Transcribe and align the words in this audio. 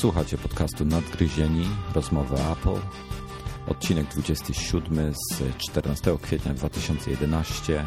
Słuchacie 0.00 0.38
podcastu 0.38 0.84
Nadgryzieni, 0.84 1.68
rozmowy 1.94 2.34
Apple. 2.52 2.80
Odcinek 3.66 4.06
27 4.06 5.14
z 5.14 5.56
14 5.58 6.18
kwietnia 6.22 6.54
2011. 6.54 7.84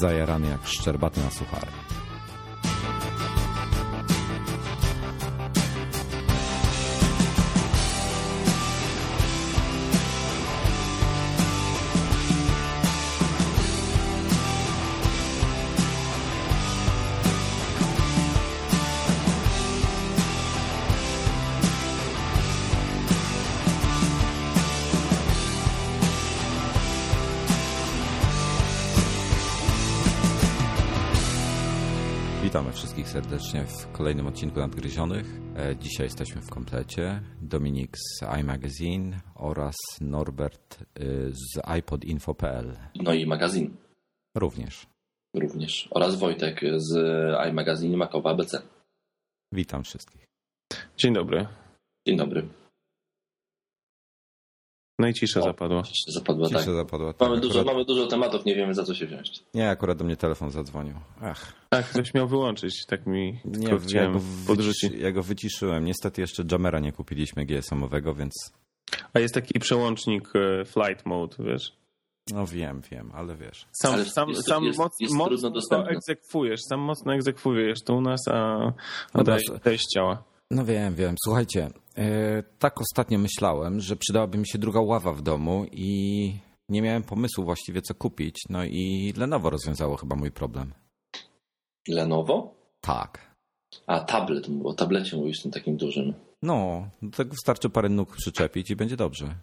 Zajarany 0.00 0.48
jak 0.48 0.66
szczerbaty 0.66 1.20
na 1.20 1.30
suchary. 1.30 1.66
Serdecznie 33.58 33.88
w 33.88 33.92
kolejnym 33.92 34.26
odcinku 34.26 34.60
Nadgryzionych. 34.60 35.26
E, 35.56 35.76
Dzisiaj 35.76 36.06
jesteśmy 36.06 36.40
w 36.42 36.50
komplecie. 36.50 37.22
Dominik 37.42 37.96
z 37.98 38.22
iMagazine 38.40 39.20
oraz 39.34 39.74
Norbert 40.00 40.82
y, 41.00 41.32
z 41.32 41.78
iPodinfo.pl 41.78 42.76
No 42.94 43.14
i 43.14 43.26
magazyn 43.26 43.76
również. 44.34 44.86
również. 45.34 45.88
Oraz 45.90 46.18
Wojtek 46.18 46.60
z 46.76 46.96
iMagazine 47.50 47.96
Makowa 47.96 48.30
ABC. 48.30 48.62
Witam 49.52 49.84
wszystkich. 49.84 50.24
Dzień 50.98 51.14
dobry. 51.14 51.46
Dzień 52.06 52.16
dobry. 52.16 52.48
No 54.98 55.08
i 55.08 55.14
cisza 55.14 55.40
zapadła. 55.42 55.82
Cisza 55.82 56.12
Zapadła, 56.12 56.48
tak. 56.48 56.58
Cisza 56.58 56.72
zapadła. 56.74 57.14
Mamy, 57.20 57.34
Tak, 57.34 57.42
dużo, 57.42 57.58
akurat, 57.60 57.74
mamy 57.74 57.84
dużo 57.84 58.06
tematów, 58.06 58.44
nie 58.44 58.54
wiemy 58.54 58.74
za 58.74 58.84
co 58.84 58.94
się 58.94 59.06
wziąć. 59.06 59.30
nie, 59.54 59.70
akurat 59.70 59.98
do 59.98 60.04
mnie 60.04 60.16
telefon 60.16 60.50
zadzwonił. 60.50 60.94
Ach, 61.22 61.52
Tak, 61.68 61.86
ktoś 61.86 62.14
miał 62.14 62.28
wyłączyć, 62.28 62.86
tak 62.86 63.06
mi 63.06 63.40
nie, 63.44 63.68
ja 63.68 63.78
chciałem 63.78 64.12
go, 64.12 64.20
podrzucić. 64.46 64.82
wyciszy, 64.82 65.02
ja 65.02 65.12
go 65.12 65.22
wyciszyłem. 65.22 65.84
Niestety 65.84 66.20
jeszcze 66.20 66.42
Jamera 66.52 66.78
nie 66.80 66.92
kupiliśmy 66.92 67.46
GSM-owego, 67.46 68.14
więc 68.14 68.32
A 69.14 69.20
jest 69.20 69.34
taki 69.34 69.60
przełącznik 69.60 70.28
e, 70.34 70.64
flight 70.64 71.06
mode, 71.06 71.36
wiesz? 71.38 71.72
no 72.32 72.46
wiem, 72.46 72.80
wiem, 72.90 73.10
ale 73.14 73.36
wiesz. 73.36 73.66
Sam, 73.72 73.94
Ale 73.94 74.04
sam, 74.04 74.28
jest- 74.28 74.48
sam 74.48 74.64
jest- 74.64 74.78
moc, 74.78 74.92
jest 75.00 75.14
mocno 75.14 75.88
egzekwujesz, 75.90 76.60
sam 76.68 76.80
mocno 76.80 77.14
egzekwujesz 77.14 77.78
to 77.84 77.94
u 77.94 78.00
nas, 78.00 78.20
a, 78.28 78.32
a 78.32 78.72
No 79.14 79.24
daj, 79.24 79.40
masz- 79.50 79.60
daj 79.64 79.78
ciała. 79.94 80.22
No 80.50 80.64
wiem, 80.64 80.94
wiem. 80.94 81.14
Słuchajcie, 81.24 81.70
e, 81.98 82.42
tak 82.58 82.80
ostatnio 82.80 83.18
myślałem, 83.18 83.80
że 83.80 83.96
przydałaby 83.96 84.38
mi 84.38 84.48
się 84.48 84.58
druga 84.58 84.80
ława 84.80 85.12
w 85.12 85.22
domu 85.22 85.66
i 85.72 86.32
nie 86.68 86.82
miałem 86.82 87.02
pomysłu 87.02 87.44
właściwie 87.44 87.82
co 87.82 87.94
kupić. 87.94 88.36
No 88.50 88.64
i 88.64 89.14
Lenovo 89.16 89.50
rozwiązało 89.50 89.96
chyba 89.96 90.16
mój 90.16 90.30
problem. 90.30 90.74
Lenovo? 91.88 92.54
Tak. 92.80 93.34
A 93.86 94.00
tablet, 94.00 94.46
o 94.64 94.74
tablecie 94.74 95.16
mówisz 95.16 95.42
tym 95.42 95.52
takim 95.52 95.76
dużym. 95.76 96.14
No, 96.42 96.88
do 97.02 97.16
tego 97.16 97.30
wystarczy 97.30 97.70
parę 97.70 97.88
nóg 97.88 98.16
przyczepić 98.16 98.70
i 98.70 98.76
będzie 98.76 98.96
dobrze. 98.96 99.34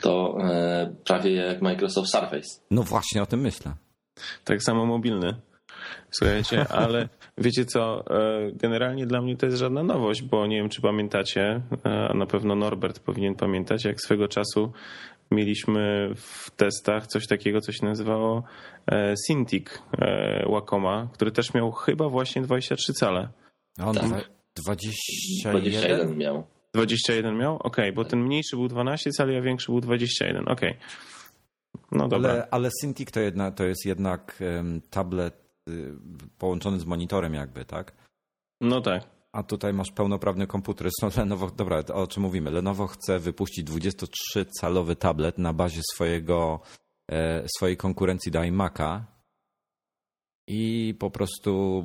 To 0.00 0.36
e, 0.40 0.94
prawie 1.04 1.32
jak 1.32 1.62
Microsoft 1.62 2.10
Surface. 2.10 2.60
No 2.70 2.82
właśnie 2.82 3.22
o 3.22 3.26
tym 3.26 3.40
myślę. 3.40 3.74
Tak 4.44 4.62
samo 4.62 4.86
mobilny. 4.86 5.34
Słuchajcie, 6.10 6.68
ale 6.68 7.08
wiecie 7.38 7.64
co, 7.64 8.04
e, 8.10 8.52
generalnie 8.52 9.06
dla 9.06 9.22
mnie 9.22 9.36
to 9.36 9.46
jest 9.46 9.58
żadna 9.58 9.82
nowość, 9.82 10.22
bo 10.22 10.46
nie 10.46 10.56
wiem, 10.56 10.68
czy 10.68 10.82
pamiętacie, 10.82 11.60
e, 11.86 12.08
a 12.10 12.14
na 12.14 12.26
pewno 12.26 12.54
Norbert 12.54 13.00
powinien 13.00 13.34
pamiętać, 13.34 13.84
jak 13.84 14.00
swego 14.00 14.28
czasu 14.28 14.72
mieliśmy 15.30 16.10
w 16.16 16.50
testach 16.50 17.06
coś 17.06 17.26
takiego, 17.26 17.60
co 17.60 17.72
się 17.72 17.86
nazywało 17.86 18.42
e, 18.92 19.14
Cintiq 19.28 19.64
Wacoma, 20.52 21.08
który 21.12 21.32
też 21.32 21.54
miał 21.54 21.72
chyba 21.72 22.08
właśnie 22.08 22.42
23 22.42 22.92
cale. 22.92 23.28
A 23.78 23.86
on 23.86 23.94
Tak. 23.94 24.04
dwa- 24.04 24.20
21? 24.56 25.60
21 25.60 26.16
miał. 26.18 26.46
21 26.74 27.36
miał? 27.38 27.56
Okej, 27.56 27.92
bo 27.92 28.04
ten 28.04 28.20
mniejszy 28.20 28.56
był 28.56 28.68
12 28.68 29.10
cali, 29.10 29.36
a 29.36 29.40
większy 29.42 29.72
był 29.72 29.80
21. 29.80 30.48
Okej. 30.48 30.76
No 31.92 32.08
dobra. 32.08 32.30
Ale, 32.30 32.48
ale 32.50 32.68
Cintiq 32.82 33.10
to, 33.10 33.20
jedna, 33.20 33.50
to 33.50 33.64
jest 33.64 33.86
jednak 33.86 34.36
em, 34.40 34.80
tablet 34.90 35.43
połączony 36.38 36.80
z 36.80 36.84
monitorem 36.84 37.34
jakby, 37.34 37.64
tak? 37.64 37.92
No 38.60 38.80
tak. 38.80 39.04
A 39.32 39.42
tutaj 39.42 39.72
masz 39.72 39.90
pełnoprawny 39.92 40.46
komputer. 40.46 40.88
Zresztą 41.00 41.20
Lenovo, 41.20 41.50
dobra, 41.50 41.78
o 41.94 42.06
czym 42.06 42.22
mówimy? 42.22 42.50
Lenovo 42.50 42.86
chce 42.86 43.18
wypuścić 43.18 43.68
23-calowy 43.68 44.96
tablet 44.96 45.38
na 45.38 45.52
bazie 45.52 45.80
swojego, 45.94 46.60
e, 47.10 47.44
swojej 47.56 47.76
konkurencji 47.76 48.32
do 48.32 48.38
iMac'a 48.40 49.00
i 50.48 50.94
po 50.98 51.10
prostu 51.10 51.84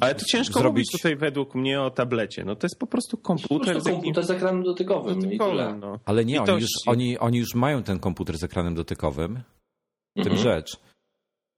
Ale 0.00 0.14
to 0.14 0.24
ciężko 0.24 0.58
zrobić... 0.60 0.76
mówić 0.86 0.90
tutaj 0.92 1.16
według 1.16 1.54
mnie 1.54 1.80
o 1.82 1.90
tablecie. 1.90 2.44
No 2.44 2.56
to 2.56 2.66
jest 2.66 2.78
po 2.78 2.86
prostu 2.86 3.16
komputer 3.16 3.82
komputer 3.82 4.24
z 4.26 4.30
ekranem 4.30 4.62
dotykowym. 4.62 5.18
i 5.18 5.22
tyle. 5.22 5.36
protokolem. 5.36 5.80
No. 5.80 5.98
Ale 6.04 6.24
nie, 6.24 6.42
oni 6.42 6.60
już, 6.60 6.70
oni, 6.86 7.18
oni 7.18 7.38
już 7.38 7.54
mają 7.54 7.82
ten 7.82 7.98
komputer 7.98 8.38
z 8.38 8.44
ekranem 8.44 8.74
dotykowym, 8.74 9.34
w 10.16 10.22
tym 10.22 10.32
Mhm. 10.32 10.38
rzecz. 10.42 10.80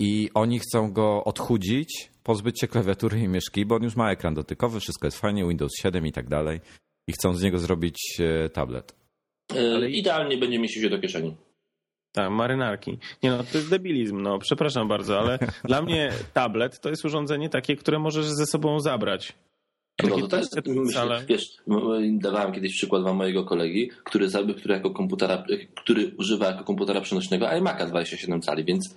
I 0.00 0.31
oni 0.34 0.59
chcą 0.59 0.93
go 0.93 1.25
odchudzić, 1.25 2.10
pozbyć 2.22 2.60
się 2.60 2.69
klawiatury 2.69 3.21
i 3.21 3.28
myszki, 3.28 3.66
bo 3.66 3.75
on 3.75 3.82
już 3.82 3.97
ma 3.97 4.10
ekran 4.12 4.34
dotykowy, 4.34 4.81
wszystko 4.81 5.06
jest 5.06 5.21
fajnie, 5.21 5.49
Windows 5.49 5.72
7 5.82 6.06
i 6.06 6.12
tak 6.12 6.28
dalej. 6.28 6.60
I 7.09 7.12
chcą 7.12 7.34
z 7.34 7.43
niego 7.43 7.59
zrobić 7.59 7.97
e, 8.21 8.49
tablet. 8.49 8.94
E, 9.56 9.75
Ale- 9.75 9.91
Idealnie 9.91 10.37
będzie 10.37 10.59
mieścił 10.59 10.82
się 10.82 10.91
do 10.91 10.99
kieszeni. 10.99 11.37
Tak, 12.12 12.31
marynarki. 12.31 12.99
Nie 13.22 13.31
no, 13.31 13.38
to 13.53 13.59
jest 13.59 13.71
debilizm, 13.71 14.22
no 14.22 14.38
przepraszam 14.38 14.88
bardzo, 14.88 15.19
ale 15.19 15.38
dla 15.65 15.82
mnie 15.82 16.12
tablet 16.32 16.81
to 16.81 16.91
jest 16.91 17.05
urządzenie 17.05 17.49
takie, 17.49 17.76
które 17.76 17.99
możesz 17.99 18.26
ze 18.26 18.47
sobą 18.47 18.81
zabrać. 18.81 19.32
No 20.03 20.09
to 20.09 20.28
też, 20.28 20.49
23 20.49 20.81
myślę, 20.81 21.25
wiesz, 21.28 21.56
dawałem 22.19 22.53
kiedyś 22.53 22.72
przykład 22.72 23.03
wam 23.03 23.16
mojego 23.16 23.44
kolegi, 23.44 23.91
który, 24.05 24.28
który, 24.59 24.75
jako 24.75 24.91
komputera, 24.91 25.44
który 25.75 26.15
używa 26.19 26.47
jako 26.47 26.65
komputera 26.65 27.00
przenośnego 27.00 27.47
iMac'a 27.47 27.88
27 27.88 28.41
cali, 28.41 28.65
więc 28.65 28.97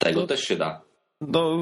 tego 0.00 0.26
też 0.26 0.40
się 0.40 0.56
da. 0.56 0.82
No, 1.20 1.56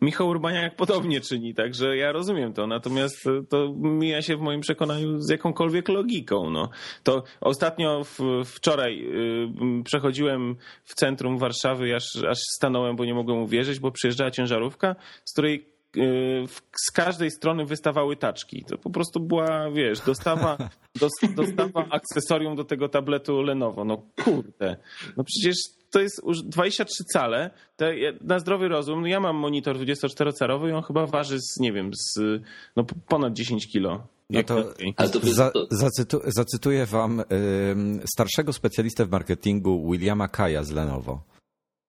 Michał 0.00 0.28
Urbaniak 0.28 0.76
podobnie 0.76 1.20
czyni, 1.20 1.54
także 1.54 1.96
ja 1.96 2.12
rozumiem 2.12 2.52
to, 2.52 2.66
natomiast 2.66 3.24
to 3.48 3.74
mija 3.76 4.22
się 4.22 4.36
w 4.36 4.40
moim 4.40 4.60
przekonaniu 4.60 5.18
z 5.18 5.30
jakąkolwiek 5.30 5.88
logiką. 5.88 6.50
No. 6.50 6.68
To 7.02 7.22
ostatnio 7.40 8.04
w, 8.04 8.18
wczoraj 8.44 9.04
y, 9.80 9.84
przechodziłem 9.84 10.56
w 10.84 10.94
centrum 10.94 11.38
Warszawy, 11.38 11.94
aż, 11.94 12.24
aż 12.30 12.38
stanąłem, 12.56 12.96
bo 12.96 13.04
nie 13.04 13.14
mogłem 13.14 13.38
uwierzyć, 13.38 13.80
bo 13.80 13.90
przyjeżdżała 13.90 14.30
ciężarówka, 14.30 14.96
z 15.24 15.32
której 15.32 15.66
y, 15.96 16.44
z 16.86 16.90
każdej 16.90 17.30
strony 17.30 17.64
wystawały 17.64 18.16
taczki. 18.16 18.64
To 18.68 18.78
po 18.78 18.90
prostu 18.90 19.20
była, 19.20 19.70
wiesz, 19.70 20.00
dostawa, 20.00 20.56
dos, 21.00 21.12
dostawa 21.34 21.86
akcesorium 21.90 22.56
do 22.56 22.64
tego 22.64 22.88
tabletu 22.88 23.42
Lenovo. 23.42 23.84
No 23.84 24.02
kurde. 24.24 24.76
No 25.16 25.24
przecież 25.24 25.56
to 25.90 26.00
jest 26.00 26.22
już 26.26 26.42
23 26.42 27.04
cale. 27.12 27.50
Na 28.20 28.38
zdrowy 28.38 28.68
rozum, 28.68 29.00
no 29.00 29.06
ja 29.06 29.20
mam 29.20 29.36
monitor 29.36 29.76
24-calowy 29.76 30.68
i 30.68 30.72
on 30.72 30.82
chyba 30.82 31.06
waży 31.06 31.38
z, 31.40 31.60
nie 31.60 31.72
wiem, 31.72 31.90
z 31.94 32.20
no 32.76 32.84
ponad 33.08 33.32
10 33.32 33.72
kilo. 33.72 34.06
No 34.30 34.42
to 34.42 34.74
za, 35.22 35.52
zacytu, 35.70 36.20
zacytuję 36.26 36.86
wam 36.86 37.20
ym, 37.70 38.00
starszego 38.14 38.52
specjalistę 38.52 39.06
w 39.06 39.10
marketingu 39.10 39.90
Williama 39.90 40.28
Kaja 40.28 40.64
z 40.64 40.70
Lenovo. 40.70 41.22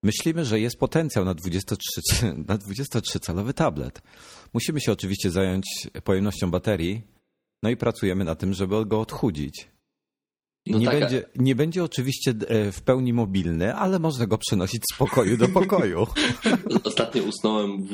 Myślimy, 0.04 0.46
że 0.46 0.60
jest 0.60 0.80
potencjał 0.80 1.26
na 1.26 1.34
23, 1.34 2.02
na 2.48 2.58
23-calowy 2.58 3.54
tablet. 3.54 4.02
Musimy 4.54 4.82
się 4.82 4.92
oczywiście 4.92 5.32
zająć 5.32 5.66
pojemnością 6.04 6.52
baterii, 6.52 7.02
no 7.64 7.70
i 7.70 7.78
pracujemy 7.78 8.26
na 8.26 8.36
tym, 8.36 8.54
żeby 8.54 8.86
go 8.86 9.00
odchudzić. 9.00 9.68
No 10.70 10.80
nie, 10.80 10.86
tak, 10.86 11.00
będzie, 11.00 11.24
nie 11.36 11.56
będzie 11.56 11.84
oczywiście 11.84 12.34
e, 12.48 12.72
w 12.72 12.82
pełni 12.82 13.14
mobilny, 13.14 13.76
ale 13.76 14.00
można 14.00 14.28
go 14.28 14.38
przenosić 14.38 14.84
z 14.94 14.98
pokoju 14.98 15.38
do 15.38 15.48
pokoju. 15.48 16.08
Ostatnio 16.84 17.24
usnąłem 17.24 17.84
w, 17.84 17.90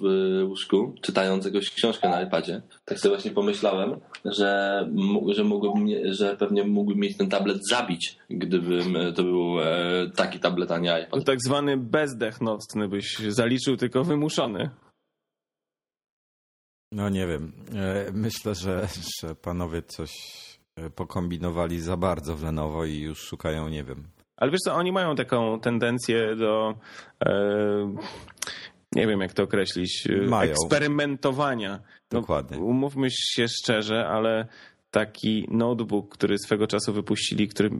w 0.00 0.42
łóżku, 0.48 0.94
czytając 1.02 1.44
jakąś 1.44 1.70
książkę 1.70 2.08
na 2.08 2.22
iPadzie. 2.22 2.62
Tak 2.84 2.98
sobie 2.98 3.14
właśnie 3.14 3.30
pomyślałem, 3.30 4.00
że, 4.24 4.88
że, 5.28 5.44
mógłbym, 5.44 5.88
że 6.04 6.36
pewnie 6.36 6.64
mógłbym 6.64 6.98
mieć 6.98 7.16
ten 7.16 7.28
tablet 7.28 7.68
zabić, 7.70 8.16
gdybym 8.30 8.96
to 9.14 9.22
był 9.22 9.60
e, 9.60 10.10
taki 10.16 10.38
tablet, 10.38 10.70
a 10.70 10.78
nie 10.78 11.00
iPad. 11.06 11.24
tak 11.24 11.38
zwany 11.42 11.76
bezdech 11.76 12.40
nocny 12.40 12.88
byś 12.88 13.18
zaliczył, 13.18 13.76
tylko 13.76 14.04
wymuszony. 14.04 14.70
No 16.92 17.08
nie 17.08 17.26
wiem. 17.26 17.52
E, 17.74 18.12
Myślę, 18.12 18.54
że, 18.54 18.88
że 19.20 19.34
panowie 19.34 19.82
coś 19.82 20.10
e, 20.10 20.47
pokombinowali 20.96 21.80
za 21.80 21.96
bardzo 21.96 22.36
w 22.36 22.42
Lenovo 22.42 22.84
i 22.84 22.98
już 22.98 23.18
szukają, 23.18 23.68
nie 23.68 23.84
wiem. 23.84 24.04
Ale 24.36 24.50
wiesz 24.50 24.60
co, 24.64 24.74
oni 24.74 24.92
mają 24.92 25.16
taką 25.16 25.60
tendencję 25.60 26.36
do... 26.36 26.74
E, 27.24 27.94
nie 28.92 29.06
wiem 29.06 29.20
jak 29.20 29.32
to 29.32 29.42
określić, 29.42 30.06
e, 30.10 30.26
Mają. 30.28 30.50
eksperymentowania. 30.50 31.80
No, 32.12 32.20
Dokładnie. 32.20 32.58
Umówmy 32.58 33.08
się 33.10 33.48
szczerze, 33.48 34.08
ale 34.08 34.46
taki 34.90 35.48
notebook, 35.50 36.08
który 36.14 36.38
swego 36.38 36.66
czasu 36.66 36.92
wypuścili, 36.92 37.48
który 37.48 37.70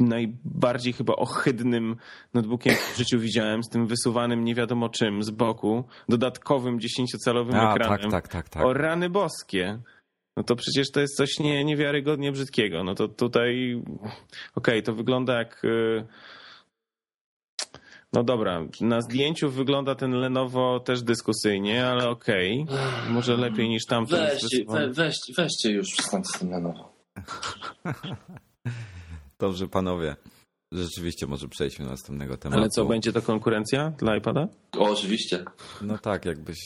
najbardziej 0.00 0.92
chyba 0.92 1.16
ohydnym 1.16 1.96
notebookiem 2.34 2.74
w 2.94 2.98
życiu 2.98 3.18
widziałem, 3.18 3.62
z 3.62 3.68
tym 3.68 3.86
wysuwanym 3.86 4.44
nie 4.44 4.54
wiadomo 4.54 4.88
czym 4.88 5.22
z 5.22 5.30
boku, 5.30 5.84
dodatkowym 6.08 6.78
10-calowym 6.78 7.54
A, 7.54 7.74
ekranem. 7.74 8.10
tak, 8.10 8.10
tak, 8.10 8.28
tak, 8.28 8.48
tak. 8.48 8.64
O 8.64 8.72
rany 8.72 9.10
boskie. 9.10 9.78
No 10.36 10.42
to 10.42 10.56
przecież 10.56 10.90
to 10.90 11.00
jest 11.00 11.16
coś 11.16 11.38
nie, 11.38 11.64
niewiarygodnie 11.64 12.32
brzydkiego. 12.32 12.84
No 12.84 12.94
to 12.94 13.08
tutaj, 13.08 13.82
okej, 14.54 14.82
to 14.82 14.94
wygląda 14.94 15.38
jak... 15.38 15.64
y, 15.64 16.04
No 18.12 18.24
dobra, 18.24 18.66
na 18.80 19.00
zdjęciu 19.00 19.50
wygląda 19.50 19.94
ten 19.94 20.12
Lenovo 20.12 20.80
też 20.80 21.02
dyskusyjnie, 21.02 21.86
ale 21.86 22.08
okej. 22.08 22.66
Może 23.08 23.36
lepiej 23.36 23.68
niż 23.68 23.86
tamten. 23.86 24.18
Weźcie, 24.18 24.64
we, 24.68 24.88
weźcie, 24.90 25.32
weźcie 25.36 25.70
już 25.70 25.88
przestańcie 25.92 26.28
z 26.34 26.38
tym 26.38 26.50
na 26.50 26.60
nowo. 26.60 26.92
Dobrze, 29.38 29.68
panowie. 29.68 30.16
Rzeczywiście 30.72 31.26
może 31.26 31.48
przejdźmy 31.48 31.84
do 31.84 31.90
następnego 31.90 32.36
tematu. 32.36 32.60
Ale 32.60 32.68
co, 32.68 32.84
będzie 32.84 33.12
to 33.12 33.22
konkurencja 33.22 33.90
dla 33.90 34.16
iPada? 34.16 34.48
O, 34.78 34.90
oczywiście. 34.90 35.44
No 35.82 35.98
tak, 35.98 36.24
jakbyś 36.24 36.58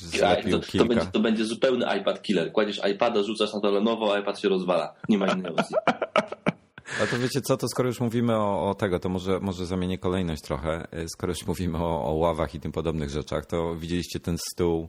To, 0.00 0.06
zlepił 0.18 0.58
to, 0.60 0.66
kilka. 0.66 0.86
będzie, 0.86 1.06
to 1.06 1.20
będzie 1.20 1.44
zupełny 1.44 1.86
iPad 2.00 2.22
killer. 2.22 2.52
Kładziesz 2.52 2.80
iPada, 2.94 3.22
rzucasz 3.22 3.54
na 3.54 3.60
to 3.60 3.70
Lenovo, 3.70 4.14
a 4.14 4.18
iPad 4.18 4.40
się 4.40 4.48
rozwala. 4.48 4.94
Nie 5.08 5.18
ma 5.18 5.26
innej 5.32 5.52
opcji. 5.52 5.76
A 7.02 7.06
to 7.06 7.18
wiecie 7.18 7.40
co, 7.40 7.56
to 7.56 7.68
skoro 7.68 7.88
już 7.88 8.00
mówimy 8.00 8.36
o, 8.36 8.70
o 8.70 8.74
tego, 8.74 8.98
to 8.98 9.08
może, 9.08 9.40
może 9.40 9.66
zamienię 9.66 9.98
kolejność 9.98 10.42
trochę. 10.42 10.86
E, 10.92 11.08
Skoro 11.08 11.30
już 11.32 11.46
mówimy 11.46 11.78
o, 11.78 12.04
o 12.04 12.12
ławach 12.12 12.54
i 12.54 12.60
tym 12.60 12.72
podobnych 12.72 13.10
rzeczach, 13.10 13.46
to 13.46 13.74
widzieliście 13.76 14.20
ten 14.20 14.36
stół 14.52 14.88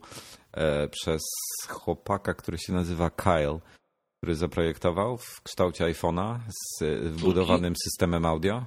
e, 0.54 0.88
przez 0.88 1.22
chłopaka, 1.69 2.33
który 2.33 2.57
się 2.57 2.74
nazywa 2.74 3.10
Kyle, 3.10 3.60
który 4.25 4.36
zaprojektował 4.36 5.18
w 5.18 5.42
kształcie 5.44 5.86
iPhone'a 5.86 6.39
z 6.50 6.83
wbudowanym 7.04 7.74
systemem 7.83 8.25
audio. 8.25 8.66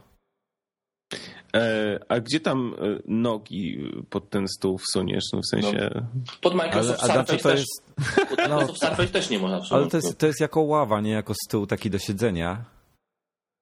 E, 1.54 1.98
a 2.08 2.20
gdzie 2.20 2.40
tam 2.40 2.74
e, 2.74 2.98
nogi 3.06 3.92
pod 4.10 4.30
ten 4.30 4.48
stół 4.48 4.78
wsuniesz? 4.78 5.24
No 5.32 5.40
w 5.40 5.46
sensie... 5.46 6.04
Pod 6.40 6.54
Microsoft 6.54 7.00
Ale, 7.02 7.12
Surface 7.12 7.24
znaczy 7.24 7.42
to 7.42 7.48
też, 7.48 7.60
jest, 7.60 7.82
pod 8.28 8.38
Microsoft 8.48 8.80
Surface 8.80 9.08
też 9.08 9.30
nie 9.30 9.38
można 9.38 9.60
ale 9.70 9.86
to 9.86 9.96
jest, 9.96 10.18
to 10.18 10.26
jest 10.26 10.40
jako 10.40 10.60
ława, 10.60 11.00
nie 11.00 11.10
jako 11.10 11.34
stół 11.46 11.66
taki 11.66 11.90
do 11.90 11.98
siedzenia. 11.98 12.64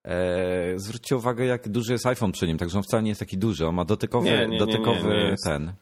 E, 0.07 0.79
zwróćcie 0.79 1.17
uwagę, 1.17 1.45
jak 1.45 1.69
duży 1.69 1.93
jest 1.93 2.07
iPhone 2.07 2.33
przy 2.33 2.47
nim, 2.47 2.59
także 2.59 2.79
on 2.79 2.85
wcale 2.85 3.03
nie 3.03 3.09
jest 3.09 3.21
taki 3.21 3.39
duży. 3.39 3.67
On 3.67 3.75
ma 3.75 3.85
dotykowy, 3.85 4.31
Nie, 4.31 4.39
nie, 4.39 4.47
nie, 4.47 4.59
dotykowy 4.59 5.09
nie, 5.09 5.17
nie 5.17 5.31
jest. 5.31 5.45
ten. 5.45 5.73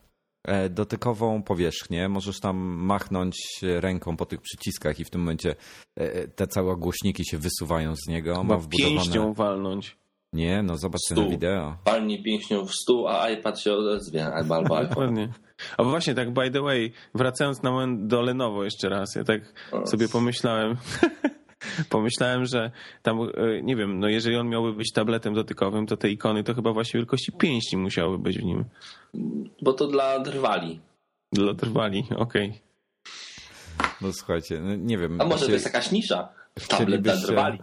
E, 0.45 0.69
Dotykową 0.71 1.43
powierzchnię, 1.43 2.09
możesz 2.09 2.41
tam 2.41 2.57
machnąć 2.77 3.37
ręką 3.63 4.17
po 4.17 4.27
tych 4.27 4.41
przyciskach 4.41 5.01
i 5.01 5.05
w 5.05 5.11
tym 5.11 5.21
momencie 5.21 5.55
e, 5.97 6.29
te 6.29 6.47
całe 6.47 6.77
głośniki 6.77 7.25
się 7.27 7.39
wysuwają 7.39 7.95
z 7.97 8.09
niego. 8.09 8.45
Ma 8.45 8.57
wbudowane. 8.57 8.91
pięścią 8.95 9.35
walnąć. 9.35 9.97
Nie, 10.33 10.63
no 10.63 10.77
zobaczcie 10.79 11.15
na 11.15 11.29
wideo. 11.29 11.77
Palnie 11.85 12.23
pięścią 12.23 12.67
w 12.67 12.75
stół, 12.75 13.09
a 13.09 13.31
iPad 13.31 13.61
się 13.61 13.73
odezwie. 13.73 14.27
Albo, 14.27 14.57
albo 14.57 14.79
iPhone. 14.79 14.89
Dokładnie. 14.89 15.29
A 15.77 15.85
właśnie 15.85 16.15
tak, 16.15 16.33
by 16.35 16.51
the 16.51 16.63
way, 16.63 16.93
wracając 17.15 17.63
na 17.63 17.71
moment 17.71 18.07
do 18.07 18.23
Lenovo 18.23 18.65
jeszcze 18.65 18.89
raz, 18.89 19.15
ja 19.15 19.25
tak 19.25 19.41
O. 19.73 19.87
sobie 19.87 20.09
pomyślałem, 20.09 20.77
pomyślałem, 21.91 22.47
że 22.47 22.71
tam, 23.03 23.21
e, 23.23 23.63
nie 23.63 23.77
wiem, 23.77 24.01
no 24.01 24.09
jeżeli 24.09 24.37
on 24.37 24.49
miałby 24.49 24.73
być 24.73 24.93
tabletem 24.93 25.35
dotykowym, 25.35 25.87
to 25.87 25.97
te 25.97 26.11
ikony 26.11 26.45
to 26.45 26.55
chyba 26.55 26.73
właśnie 26.73 26.99
wielkości 26.99 27.33
pięści 27.33 27.77
musiały 27.77 28.19
być 28.19 28.39
w 28.39 28.43
nim. 28.43 28.65
Bo 29.63 29.73
to 29.73 29.87
dla 29.87 30.19
drwali. 30.21 30.81
Dla 31.33 31.55
trwali, 31.55 32.05
okej. 32.17 32.61
No 34.01 34.13
słuchajcie, 34.13 34.61
no, 34.61 34.77
nie 34.77 34.99
wiem. 34.99 35.21
A 35.21 35.25
może 35.25 35.47
to 35.47 35.53
jest 35.53 35.65
jakaś 35.65 35.91
nisza? 35.91 36.29
Tablet 36.69 37.03
dla 37.03 37.17
drwali. 37.17 37.59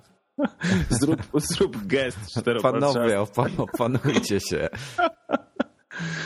Zrób, 0.89 1.21
zrób 1.33 1.88
gest 1.88 2.18
czteropatrzasty. 2.38 3.00
Panowie, 3.00 3.15
opan- 3.19 3.62
opanujcie 3.74 4.39
się. 4.39 4.69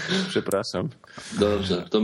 Przepraszam. 0.29 0.89
Dobrze, 1.39 1.85
to 1.89 2.01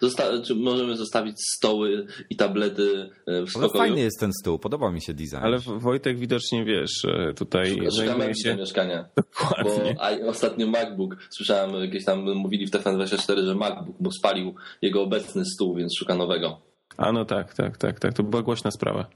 zosta- 0.00 0.42
czy 0.42 0.54
możemy 0.54 0.96
zostawić 0.96 1.36
stoły 1.56 2.06
i 2.30 2.36
tablety 2.36 3.10
e, 3.26 3.32
w 3.32 3.36
Ale 3.36 3.46
spokoju. 3.46 3.78
fajny 3.78 4.00
jest 4.00 4.20
ten 4.20 4.30
stół, 4.42 4.58
podoba 4.58 4.90
mi 4.90 5.02
się 5.02 5.14
design. 5.14 5.36
Ale 5.42 5.58
Wojtek 5.58 6.18
widocznie, 6.18 6.64
wiesz, 6.64 7.04
e, 7.04 7.34
tutaj 7.34 7.70
Szukamy 7.70 7.90
zajmuje 7.90 8.28
do 8.28 8.34
się... 8.34 8.56
mieszkania. 8.56 9.08
Bo 9.16 9.22
Dokładnie. 9.22 9.96
a, 10.00 10.26
ostatnio 10.28 10.66
MacBook, 10.66 11.16
słyszałem, 11.30 11.74
jakieś 11.84 12.04
tam 12.04 12.34
mówili 12.34 12.66
w 12.66 12.70
TFN24, 12.70 13.44
że 13.46 13.54
MacBook 13.54 14.00
mu 14.00 14.10
spalił 14.12 14.54
jego 14.82 15.02
obecny 15.02 15.44
stół, 15.44 15.74
więc 15.74 15.96
szuka 15.98 16.14
nowego. 16.14 16.60
A 16.96 17.12
no 17.12 17.24
tak, 17.24 17.54
tak, 17.54 17.78
tak, 17.78 18.00
tak. 18.00 18.12
To 18.14 18.22
była 18.22 18.42
głośna 18.42 18.70
sprawa. 18.70 19.06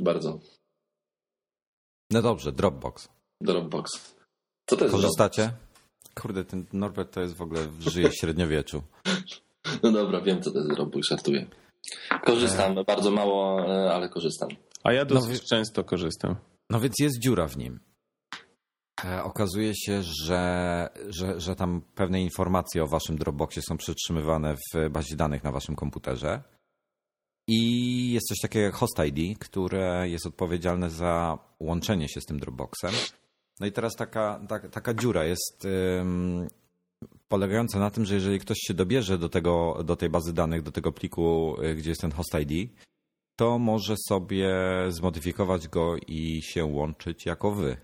Bardzo. 0.00 0.40
No 2.10 2.22
dobrze, 2.22 2.52
Dropbox. 2.52 3.08
Dropbox. 3.40 4.14
Co 4.66 4.76
to 4.76 4.84
jest 4.84 4.94
Korzystacie? 4.96 5.52
Kurde, 6.20 6.44
ten 6.44 6.66
Norbert 6.72 7.14
to 7.14 7.20
jest 7.20 7.34
w 7.36 7.42
ogóle, 7.42 7.60
żyje 7.80 8.08
w 8.10 8.14
średniowieczu. 8.20 8.82
No 9.82 9.92
dobra, 9.92 10.20
wiem 10.20 10.42
co 10.42 10.50
to 10.50 10.58
jest 10.58 10.70
Dropbox, 10.70 11.08
żartuję. 11.08 11.46
Korzystam, 12.24 12.74
bardzo 12.86 13.10
mało, 13.10 13.60
e, 13.60 13.92
ale 13.94 14.08
korzystam. 14.08 14.48
A 14.84 14.92
ja 14.92 15.04
dosyć 15.04 15.40
wie- 15.40 15.46
często 15.48 15.84
korzystam. 15.84 16.36
No 16.70 16.80
więc 16.80 16.94
jest 17.00 17.18
dziura 17.18 17.48
w 17.48 17.56
nim. 17.56 17.80
E, 19.04 19.22
Okazuje 19.22 19.72
się, 19.76 20.02
że, 20.02 20.88
że, 21.08 21.40
że 21.40 21.56
tam 21.56 21.82
pewne 21.94 22.22
informacje 22.22 22.84
o 22.84 22.86
waszym 22.86 23.18
Dropboxie 23.18 23.62
są 23.62 23.76
przetrzymywane 23.76 24.54
w 24.56 24.90
bazie 24.90 25.16
danych 25.16 25.44
na 25.44 25.52
waszym 25.52 25.76
komputerze. 25.76 26.42
I 27.48 28.12
jest 28.12 28.26
coś 28.28 28.38
takiego 28.42 28.64
jak 28.64 28.74
Host 28.74 28.98
ID, 29.04 29.38
które 29.38 30.08
jest 30.08 30.26
odpowiedzialne 30.26 30.90
za 30.90 31.38
łączenie 31.60 32.08
się 32.08 32.20
z 32.20 32.24
tym 32.24 32.40
Dropboxem. 32.40 32.90
No 33.60 33.66
i 33.66 33.72
teraz 33.72 33.96
taka, 33.96 34.40
taka, 34.48 34.68
taka 34.68 34.94
dziura 34.94 35.24
jest 35.24 35.64
ym, 36.00 36.46
polegająca 37.28 37.78
na 37.78 37.90
tym, 37.90 38.04
że 38.04 38.14
jeżeli 38.14 38.38
ktoś 38.38 38.58
się 38.60 38.74
dobierze 38.74 39.18
do, 39.18 39.28
tego, 39.28 39.78
do 39.84 39.96
tej 39.96 40.10
bazy 40.10 40.32
danych, 40.34 40.62
do 40.62 40.72
tego 40.72 40.92
pliku, 40.92 41.56
y, 41.62 41.74
gdzie 41.74 41.90
jest 41.90 42.00
ten 42.00 42.12
Host 42.12 42.36
ID, 42.40 42.70
to 43.36 43.58
może 43.58 43.94
sobie 44.08 44.50
zmodyfikować 44.88 45.68
go 45.68 45.96
i 46.08 46.42
się 46.42 46.64
łączyć 46.64 47.26
jako 47.26 47.50
wy. 47.50 47.76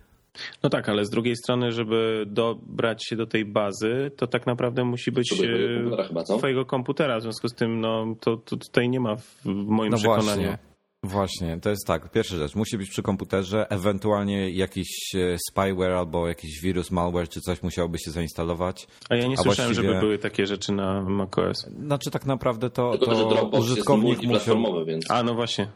No 0.62 0.70
tak, 0.70 0.88
ale 0.88 1.04
z 1.04 1.10
drugiej 1.10 1.36
strony, 1.36 1.72
żeby 1.72 2.24
dobrać 2.26 3.06
się 3.08 3.16
do 3.16 3.26
tej 3.26 3.44
bazy, 3.44 4.10
to 4.16 4.26
tak 4.26 4.46
naprawdę 4.46 4.84
musi 4.84 5.12
być 5.12 5.28
do 5.30 5.36
twojego 5.36 5.56
e, 5.58 5.82
komputera 5.84 6.04
chyba, 6.08 6.24
twojego 6.38 6.64
komputera. 6.64 7.19
W 7.19 7.22
związku 7.22 7.48
z 7.48 7.54
tym, 7.54 7.80
no 7.80 8.14
to, 8.20 8.36
to 8.36 8.56
tutaj 8.56 8.88
nie 8.88 9.00
ma 9.00 9.16
w, 9.16 9.36
w 9.44 9.66
moim 9.66 9.90
No 9.90 9.96
przekonaniu. 9.96 10.24
właśnie. 10.42 10.58
Właśnie, 11.04 11.60
to 11.60 11.70
jest 11.70 11.87
tak. 11.87 12.10
Pierwsza 12.10 12.36
rzecz, 12.36 12.55
musi 12.55 12.79
być 12.79 12.91
przy 12.91 13.03
komputerze, 13.03 13.70
ewentualnie 13.70 14.50
jakiś 14.50 15.15
e, 15.15 15.36
spyware 15.48 15.93
albo 15.93 16.29
jakiś 16.29 16.60
wirus, 16.60 16.91
malware 16.91 17.29
czy 17.29 17.41
coś 17.41 17.62
musiałoby 17.62 17.98
się 17.98 18.10
zainstalować. 18.10 18.86
A 19.10 19.17
ja 19.17 19.26
nie 19.26 19.34
A 19.38 19.43
słyszałem, 19.43 19.69
właściwie- 19.72 19.88
żeby 19.88 20.00
były 20.00 20.19
takie 20.19 20.46
rzeczy 20.46 20.72
na 20.72 21.03
macOS. 21.03 21.67
Znaczy 21.86 22.10
tak 22.10 22.26
naprawdę 22.26 22.70
to, 22.70 22.91
Tylko, 22.98 23.15
że 23.15 23.22
to 23.22 23.29
Dropbox 23.29 23.55
jest 23.55 23.72
użytkownik 23.72 24.05
musiał... 24.17 24.31
multiplatformowy, 24.31 24.84
więc 24.84 25.10
A, 25.10 25.22
no 25.22 25.34
właśnie. 25.34 25.69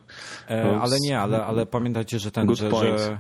E, 0.50 0.79
ale 0.81 0.97
nie, 1.00 1.21
ale, 1.21 1.45
ale 1.45 1.67
pamiętajcie, 1.67 2.19
że 2.19 2.31
ten, 2.31 2.47
Good 2.47 2.59
że, 2.59 2.71
point. 2.71 2.99
że 3.00 3.19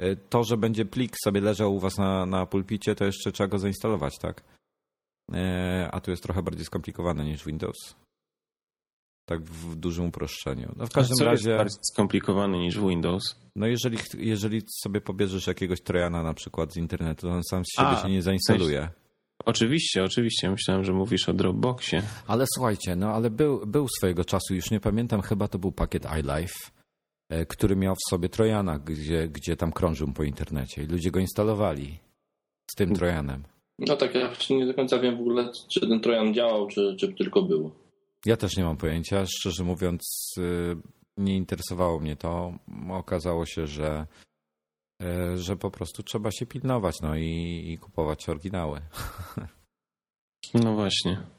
e, 0.00 0.16
to, 0.16 0.44
że 0.44 0.56
będzie 0.56 0.84
plik 0.84 1.12
sobie 1.24 1.40
leżał 1.40 1.74
u 1.74 1.78
was 1.78 1.98
na, 1.98 2.26
na 2.26 2.46
pulpicie, 2.46 2.94
to 2.94 3.04
jeszcze 3.04 3.32
trzeba 3.32 3.48
go 3.48 3.58
zainstalować, 3.58 4.18
tak? 4.18 4.42
E, 5.34 5.88
A 5.92 6.00
tu 6.00 6.10
jest 6.10 6.22
trochę 6.22 6.42
bardziej 6.42 6.64
skomplikowane 6.64 7.24
niż 7.24 7.44
Windows. 7.44 7.76
Tak 9.26 9.42
w 9.42 9.76
dużym 9.76 10.06
uproszczeniu. 10.06 10.72
No 10.76 10.86
w 10.86 10.90
każdym 10.90 11.16
Co 11.16 11.24
razie, 11.24 11.50
jest 11.50 11.58
bardziej 11.58 11.78
skomplikowany 11.92 12.58
niż 12.58 12.80
Windows. 12.80 13.36
no 13.56 13.66
jeżeli, 13.66 13.98
jeżeli 14.18 14.62
sobie 14.82 15.00
pobierzesz 15.00 15.46
jakiegoś 15.46 15.80
trojana 15.80 16.22
na 16.22 16.34
przykład 16.34 16.72
z 16.72 16.76
internetu, 16.76 17.26
to 17.26 17.32
on 17.32 17.42
sam 17.50 17.62
z 17.64 17.76
siebie 17.76 17.88
A, 17.88 18.02
się 18.02 18.10
nie 18.10 18.22
zainstaluje. 18.22 18.88
Oczywiście, 19.44 20.04
oczywiście. 20.04 20.50
Myślałem, 20.50 20.84
że 20.84 20.92
mówisz 20.92 21.28
o 21.28 21.32
Dropboxie. 21.32 22.02
Ale 22.26 22.44
słuchajcie, 22.54 22.96
no 22.96 23.08
ale 23.10 23.30
był, 23.30 23.66
był 23.66 23.86
swojego 23.98 24.24
czasu, 24.24 24.54
już 24.54 24.70
nie 24.70 24.80
pamiętam, 24.80 25.22
chyba 25.22 25.48
to 25.48 25.58
był 25.58 25.72
pakiet 25.72 26.04
iLife, 26.04 26.70
e, 27.28 27.46
który 27.46 27.76
miał 27.76 27.94
w 27.94 28.10
sobie 28.10 28.28
Trojana, 28.28 28.78
gdzie, 28.78 29.28
gdzie 29.28 29.56
tam 29.56 29.72
krążył 29.72 30.12
po 30.12 30.22
internecie 30.22 30.82
i 30.82 30.86
ludzie 30.86 31.10
go 31.10 31.20
instalowali 31.20 31.98
z 32.70 32.74
tym 32.74 32.94
Trojanem. 32.94 33.42
no 33.78 33.96
tak, 33.96 34.14
ja 34.14 34.30
nie 34.50 34.66
do 34.66 34.74
końca 34.74 34.98
wiem 34.98 35.16
w 35.16 35.20
ogóle, 35.20 35.50
czy 35.72 35.80
ten 35.80 36.00
Trojan 36.00 36.34
działał, 36.34 36.66
czy, 36.68 36.96
czy 36.98 37.12
tylko 37.12 37.42
był. 37.42 37.70
Ja 38.26 38.36
też 38.36 38.56
nie 38.56 38.64
mam 38.64 38.76
pojęcia, 38.76 39.26
szczerze 39.26 39.64
mówiąc, 39.64 40.34
y, 40.38 40.76
nie 41.16 41.36
interesowało 41.36 42.00
mnie 42.00 42.16
to. 42.16 42.52
Okazało 42.90 43.46
się, 43.46 43.66
że, 43.66 44.06
y, 45.02 45.38
że 45.38 45.56
po 45.56 45.70
prostu 45.70 46.02
trzeba 46.02 46.30
się 46.30 46.46
pilnować 46.46 47.00
no 47.02 47.16
i, 47.16 47.62
i 47.72 47.78
kupować 47.78 48.28
oryginały. 48.28 48.80
No 50.54 50.74
właśnie. 50.74 51.35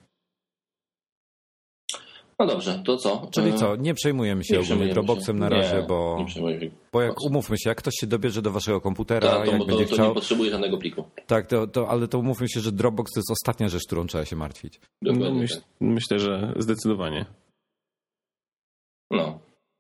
No 2.39 2.45
dobrze, 2.47 2.81
to 2.85 2.97
co? 2.97 3.27
Czyli 3.31 3.53
co, 3.53 3.75
nie 3.75 3.93
przejmujemy 3.93 4.43
się 4.43 4.53
nie 4.53 4.59
ogólnie 4.59 4.65
przejmujemy 4.67 4.93
Dropboxem 4.93 5.35
się. 5.35 5.39
na 5.39 5.49
razie, 5.49 5.75
nie, 5.75 5.87
bo, 5.87 6.17
Nie 6.19 6.29
się. 6.59 6.69
bo 6.93 7.01
jak 7.01 7.21
umówmy 7.21 7.57
się, 7.59 7.69
jak 7.69 7.77
ktoś 7.77 7.93
się 7.99 8.07
dobierze 8.07 8.41
do 8.41 8.51
waszego 8.51 8.81
komputera, 8.81 9.29
To, 9.31 9.37
to, 9.37 9.45
jak 9.45 9.59
to, 9.59 9.65
będzie 9.65 9.85
to 9.85 9.93
chciał, 9.93 10.07
nie 10.07 10.13
potrzebuje 10.13 10.51
żadnego 10.51 10.77
pliku. 10.77 11.03
tak, 11.27 11.47
to, 11.47 11.67
to, 11.67 11.89
ale 11.89 12.07
to 12.07 12.19
umówmy 12.19 12.49
się, 12.49 12.59
że 12.59 12.71
Dropbox 12.71 13.11
to 13.13 13.19
jest 13.19 13.31
ostatnia 13.31 13.69
rzecz, 13.69 13.83
którą 13.87 14.07
trzeba 14.07 14.25
się 14.25 14.35
martwić. 14.35 14.79
No, 15.01 15.31
myśl, 15.31 15.55
tak. 15.55 15.63
myślę, 15.79 16.19
że 16.19 16.53
zdecydowanie. 16.59 17.25
No. 19.11 19.39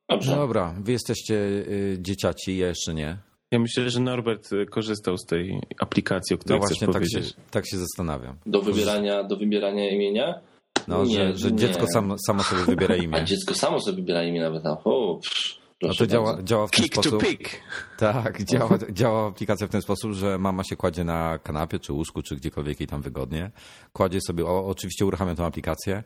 Dobrze. 0.09 0.31
No 0.31 0.37
dobra, 0.37 0.75
wy 0.81 0.91
jesteście 0.91 1.35
y, 1.35 1.97
dzieciaci, 2.01 2.57
ja 2.57 2.67
jeszcze 2.67 2.93
nie. 2.93 3.17
Ja 3.51 3.59
myślę, 3.59 3.89
że 3.89 3.99
Norbert 3.99 4.53
y, 4.53 4.65
korzystał 4.65 5.17
z 5.17 5.25
tej 5.25 5.59
aplikacji, 5.79 6.33
o 6.35 6.37
której 6.37 6.59
No 6.59 6.65
chcesz 6.65 6.77
właśnie 6.79 6.93
tak 6.93 7.03
się, 7.05 7.09
powiedzieć. 7.15 7.35
tak 7.51 7.67
się 7.67 7.77
zastanawiam. 7.77 8.35
Do 8.45 8.61
wybierania, 8.61 9.23
do 9.23 9.37
wybierania 9.37 9.89
imienia? 9.91 10.39
No, 10.87 11.03
Nie, 11.05 11.13
że, 11.15 11.37
że 11.37 11.51
nie. 11.51 11.57
dziecko 11.57 11.87
samo, 11.87 12.15
samo 12.27 12.43
sobie 12.43 12.63
wybiera 12.63 12.95
A 12.99 13.03
imię. 13.03 13.25
dziecko 13.25 13.53
samo 13.55 13.79
sobie 13.79 13.95
wybiera 13.95 14.23
imię 14.23 14.41
nawet. 14.41 14.65
A, 14.65 14.77
o, 14.83 15.15
psz, 15.23 15.59
No 15.81 15.93
to 15.93 16.07
działa, 16.07 16.43
działa 16.43 16.67
w 16.67 16.71
ten 16.71 16.83
Kick 16.83 16.95
to 16.95 17.01
sposób. 17.01 17.23
pick. 17.23 17.49
Tak, 17.97 18.43
działa, 18.51 18.77
działa 18.91 19.27
aplikacja 19.27 19.67
w 19.67 19.69
ten 19.69 19.81
sposób, 19.81 20.11
że 20.13 20.37
mama 20.37 20.63
się 20.63 20.75
kładzie 20.75 21.03
na 21.03 21.39
kanapie, 21.39 21.79
czy 21.79 21.93
łóżku, 21.93 22.21
czy 22.21 22.35
gdziekolwiek 22.35 22.79
jej 22.79 22.87
tam 22.87 23.01
wygodnie. 23.01 23.51
Kładzie 23.93 24.19
sobie, 24.21 24.45
o, 24.45 24.67
oczywiście 24.67 25.05
uruchamia 25.05 25.35
tą 25.35 25.45
aplikację 25.45 26.03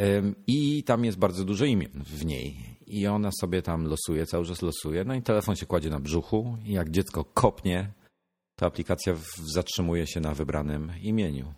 ym, 0.00 0.34
i 0.46 0.84
tam 0.84 1.04
jest 1.04 1.18
bardzo 1.18 1.44
dużo 1.44 1.64
imion 1.64 1.90
w 2.06 2.24
niej. 2.24 2.56
I 2.86 3.06
ona 3.06 3.30
sobie 3.40 3.62
tam 3.62 3.84
losuje, 3.86 4.26
cały 4.26 4.46
czas 4.46 4.62
losuje. 4.62 5.04
No 5.04 5.14
i 5.14 5.22
telefon 5.22 5.56
się 5.56 5.66
kładzie 5.66 5.90
na 5.90 6.00
brzuchu 6.00 6.56
i 6.64 6.72
jak 6.72 6.90
dziecko 6.90 7.24
kopnie, 7.24 7.92
to 8.58 8.66
aplikacja 8.66 9.14
w, 9.14 9.24
zatrzymuje 9.52 10.06
się 10.06 10.20
na 10.20 10.34
wybranym 10.34 10.92
imieniu. 11.02 11.52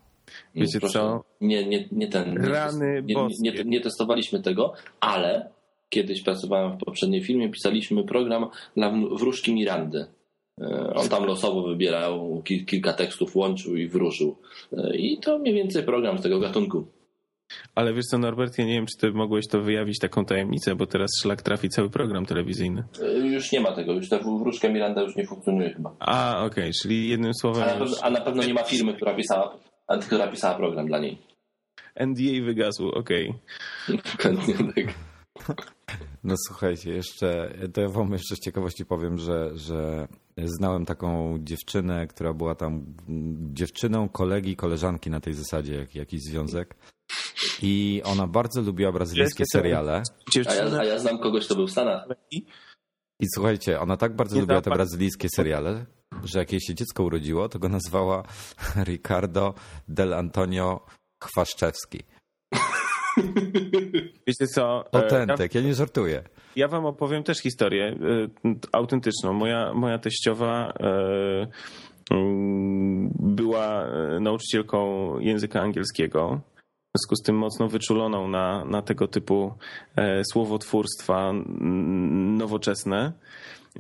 Wiecie 0.55 0.81
proszę. 0.81 0.93
co? 0.99 1.25
Nie, 1.41 1.67
nie, 1.67 1.89
nie 1.93 2.09
ten. 2.09 2.45
Rany 2.45 3.03
nie, 3.07 3.15
nie, 3.15 3.53
nie, 3.53 3.65
nie 3.65 3.81
testowaliśmy 3.81 4.43
tego, 4.43 4.73
ale 5.01 5.49
kiedyś 5.89 6.23
pracowałem 6.23 6.73
w 6.73 6.85
poprzedniej 6.85 7.25
filmie, 7.25 7.49
pisaliśmy 7.51 8.05
program 8.05 8.47
dla 8.77 8.91
wróżki 8.91 9.55
Mirandy. 9.55 10.07
E, 10.61 10.93
On 10.95 11.09
tam 11.09 11.25
losowo 11.25 11.63
wybierał, 11.63 12.43
kil, 12.45 12.65
kilka 12.65 12.93
tekstów 12.93 13.37
łączył 13.37 13.77
i 13.77 13.89
wróżył. 13.89 14.37
E, 14.73 14.97
I 14.97 15.19
to 15.19 15.39
mniej 15.39 15.55
więcej 15.55 15.83
program 15.83 16.19
z 16.19 16.23
tego 16.23 16.41
gatunku. 16.41 16.87
Ale 17.75 17.95
wiesz 17.95 18.05
co, 18.05 18.19
Norbert, 18.19 18.59
ja 18.59 18.65
nie 18.65 18.73
wiem, 18.73 18.87
czy 18.87 18.99
ty 19.01 19.13
mogłeś 19.13 19.49
to 19.49 19.61
wyjawić 19.63 19.99
taką 19.99 20.25
tajemnicę, 20.25 20.75
bo 20.75 20.87
teraz 20.87 21.11
szlak 21.23 21.43
trafi 21.43 21.69
cały 21.69 21.91
program 21.91 22.27
telewizyjny. 22.27 22.85
E, 23.03 23.19
Już 23.19 23.53
nie 23.53 23.61
ma 23.61 23.73
tego, 23.73 23.93
już 23.93 24.09
ta 24.09 24.19
wróżka 24.19 24.69
Miranda 24.69 25.03
już 25.03 25.17
nie 25.17 25.27
funkcjonuje 25.27 25.71
chyba. 25.71 25.97
A, 25.99 26.45
okej, 26.45 26.73
czyli 26.83 27.09
jednym 27.09 27.31
A 27.31 27.35
słowem 27.35 27.67
na, 27.67 27.75
już 27.75 27.91
pewno, 27.91 27.97
a 28.07 28.11
na 28.11 28.21
pewno 28.21 28.43
nie 28.43 28.55
ma 28.55 28.63
firmy, 28.63 28.95
która 28.95 29.15
pisała, 29.15 29.57
a- 29.87 29.99
która 29.99 30.29
pisała 30.29 30.55
program 30.55 30.87
dla 30.87 30.99
niej. 30.99 31.19
NDA 31.95 32.45
wygasł, 32.45 32.89
okej. 32.89 33.35
Dokładnie 33.89 34.55
tak. 34.55 34.95
No 36.25 36.35
słuchajcie, 36.47 36.93
jeszcze, 36.93 37.55
to 37.75 37.81
ja 37.81 37.89
wam 37.89 38.13
jeszcze 38.13 38.37
z 38.37 38.41
ciekawości 38.41 38.87
powiem, 38.87 39.19
że, 39.19 39.51
że 39.55 40.09
znałem 40.39 40.87
taką 40.87 41.39
dziewczynę, 41.41 42.07
która 42.07 42.33
była 42.33 42.55
tam 42.55 42.85
dziewczyną 43.53 44.09
kolegi, 44.09 44.57
koleżanki 44.57 45.11
na 45.11 45.21
tej 45.21 45.35
zasadzie, 45.35 45.75
jak, 45.75 45.95
jakiś 45.95 46.21
związek. 46.23 46.75
I 47.63 48.03
ona 48.05 48.27
bardzo 48.27 48.63
lubiła 48.63 48.93
brazylijskie 48.93 49.45
seriale. 49.53 50.03
A 50.49 50.55
ja, 50.55 50.79
a 50.79 50.85
ja 50.85 50.99
znam 50.99 51.19
kogoś, 51.19 51.45
kto 51.45 51.55
był 51.55 51.67
w 51.67 51.71
Stanach. 51.71 52.07
I 53.21 53.27
słuchajcie, 53.35 53.81
ona 53.81 53.97
tak 53.97 54.17
bardzo 54.17 54.41
lubiła 54.41 54.61
te 54.61 54.71
brazylijskie 54.71 55.29
seriale, 55.37 55.87
że 56.25 56.39
jak 56.39 56.53
jej 56.53 56.61
się 56.61 56.75
dziecko 56.75 57.03
urodziło, 57.03 57.49
to 57.49 57.59
go 57.59 57.69
nazwała 57.69 58.23
Ricardo 58.89 59.55
del 59.89 60.15
Antonio 60.15 60.87
Chwaszczewski. 61.25 61.99
Wiecie 64.27 64.47
co? 64.55 64.85
e, 64.93 64.99
Ja, 64.99 65.03
Autentyk, 65.03 65.55
ja 65.55 65.61
nie 65.61 65.75
żartuję. 65.75 66.23
ja 66.57 66.69
wam 66.69 66.87
opowiem 66.87 67.23
też 67.23 67.39
historię 67.39 67.85
e, 67.87 67.97
autentyczną. 68.73 69.33
Moja, 69.33 69.75
moja 69.75 69.99
teściowa 69.99 70.73
e, 70.81 71.47
mm, 72.11 73.11
była 73.19 73.87
nauczycielką 74.21 75.19
języka 75.19 75.61
angielskiego. 75.61 76.41
W 76.93 76.99
związku 76.99 77.17
z 77.17 77.23
tym 77.23 77.39
mocno 77.39 77.69
wyczuloną 77.69 78.29
na, 78.29 78.65
na 78.65 78.83
tego 78.83 79.09
typu 79.09 79.53
e, 79.97 80.23
słowotwórstwa 80.33 81.33
nowoczesne. 82.39 83.13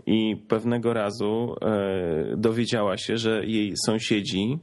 I 0.06 0.36
pewnego 0.48 0.92
razu 0.92 1.56
e, 1.60 2.36
dowiedziała 2.36 2.96
się, 2.96 3.16
że 3.16 3.46
jej 3.46 3.74
sąsiedzi 3.86 4.58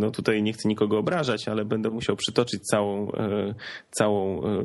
No 0.00 0.10
tutaj 0.10 0.42
nie 0.42 0.52
chcę 0.52 0.68
nikogo 0.68 0.98
obrażać, 0.98 1.48
ale 1.48 1.64
będę 1.64 1.90
musiał 1.90 2.16
przytoczyć 2.16 2.62
całą, 2.62 3.12
e, 3.12 3.54
całą 3.90 4.44
e, 4.44 4.62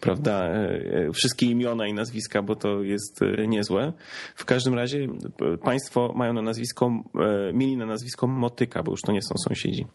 prawda, 0.00 0.44
e, 0.44 1.12
wszystkie 1.12 1.46
imiona 1.46 1.86
i 1.86 1.94
nazwiska, 1.94 2.42
bo 2.42 2.56
to 2.56 2.82
jest 2.82 3.22
e, 3.22 3.46
niezłe. 3.46 3.92
W 4.34 4.44
każdym 4.44 4.74
razie 4.74 5.08
e, 5.54 5.58
państwo 5.58 6.12
mają 6.16 6.32
na 6.32 6.42
nazwisko, 6.42 7.02
e, 7.14 7.52
mieli 7.52 7.76
na 7.76 7.86
nazwisko 7.86 8.26
Motyka, 8.26 8.82
bo 8.82 8.90
już 8.90 9.00
to 9.00 9.12
nie 9.12 9.22
są 9.22 9.34
sąsiedzi. 9.48 9.86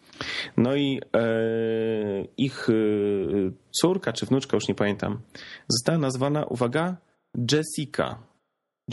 No 0.57 0.75
i 0.75 1.01
e, 1.13 1.21
ich 2.37 2.69
e, 2.69 2.73
córka 3.71 4.13
czy 4.13 4.25
wnuczka, 4.25 4.57
już 4.57 4.67
nie 4.67 4.75
pamiętam, 4.75 5.19
została 5.67 5.97
nazwana, 5.97 6.45
uwaga, 6.45 6.97
Jessica. 7.51 8.19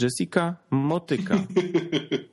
Jessica 0.01 0.55
Motyka. 0.71 1.35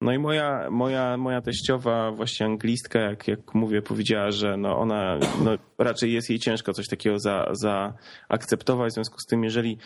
No 0.00 0.12
i 0.12 0.18
moja, 0.18 0.70
moja, 0.70 1.16
moja 1.16 1.40
teściowa, 1.40 2.12
właśnie 2.12 2.46
anglistka, 2.46 3.00
jak, 3.00 3.28
jak 3.28 3.54
mówię, 3.54 3.82
powiedziała, 3.82 4.30
że 4.30 4.56
no 4.56 4.78
ona 4.78 5.18
no 5.44 5.50
raczej 5.78 6.12
jest 6.12 6.30
jej 6.30 6.38
ciężko 6.38 6.72
coś 6.72 6.88
takiego 6.88 7.18
za, 7.18 7.52
zaakceptować. 7.52 8.90
W 8.90 8.94
związku 8.94 9.18
z 9.18 9.26
tym, 9.26 9.44
jeżeli 9.44 9.78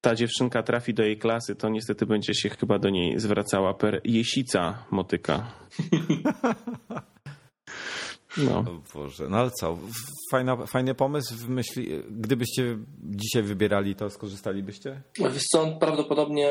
ta 0.00 0.14
dziewczynka 0.14 0.62
trafi 0.62 0.94
do 0.94 1.02
jej 1.02 1.18
klasy, 1.18 1.54
to 1.54 1.68
niestety 1.68 2.06
będzie 2.06 2.34
się 2.34 2.48
chyba 2.48 2.78
do 2.78 2.90
niej 2.90 3.20
zwracała 3.20 3.74
per 3.74 4.00
jesica 4.04 4.84
motyka. 4.90 5.46
No. 8.38 8.58
O 8.58 8.64
Boże, 8.98 9.28
no 9.28 9.36
ale 9.36 9.50
co, 9.50 9.78
Fajna, 10.30 10.56
fajny 10.66 10.94
pomysł, 10.94 11.34
w 11.34 11.48
myśli, 11.48 11.88
gdybyście 12.10 12.78
dzisiaj 13.02 13.42
wybierali, 13.42 13.94
to 13.94 14.10
skorzystalibyście? 14.10 15.02
Wiesz 15.18 15.42
co, 15.52 15.66
prawdopodobnie 15.80 16.48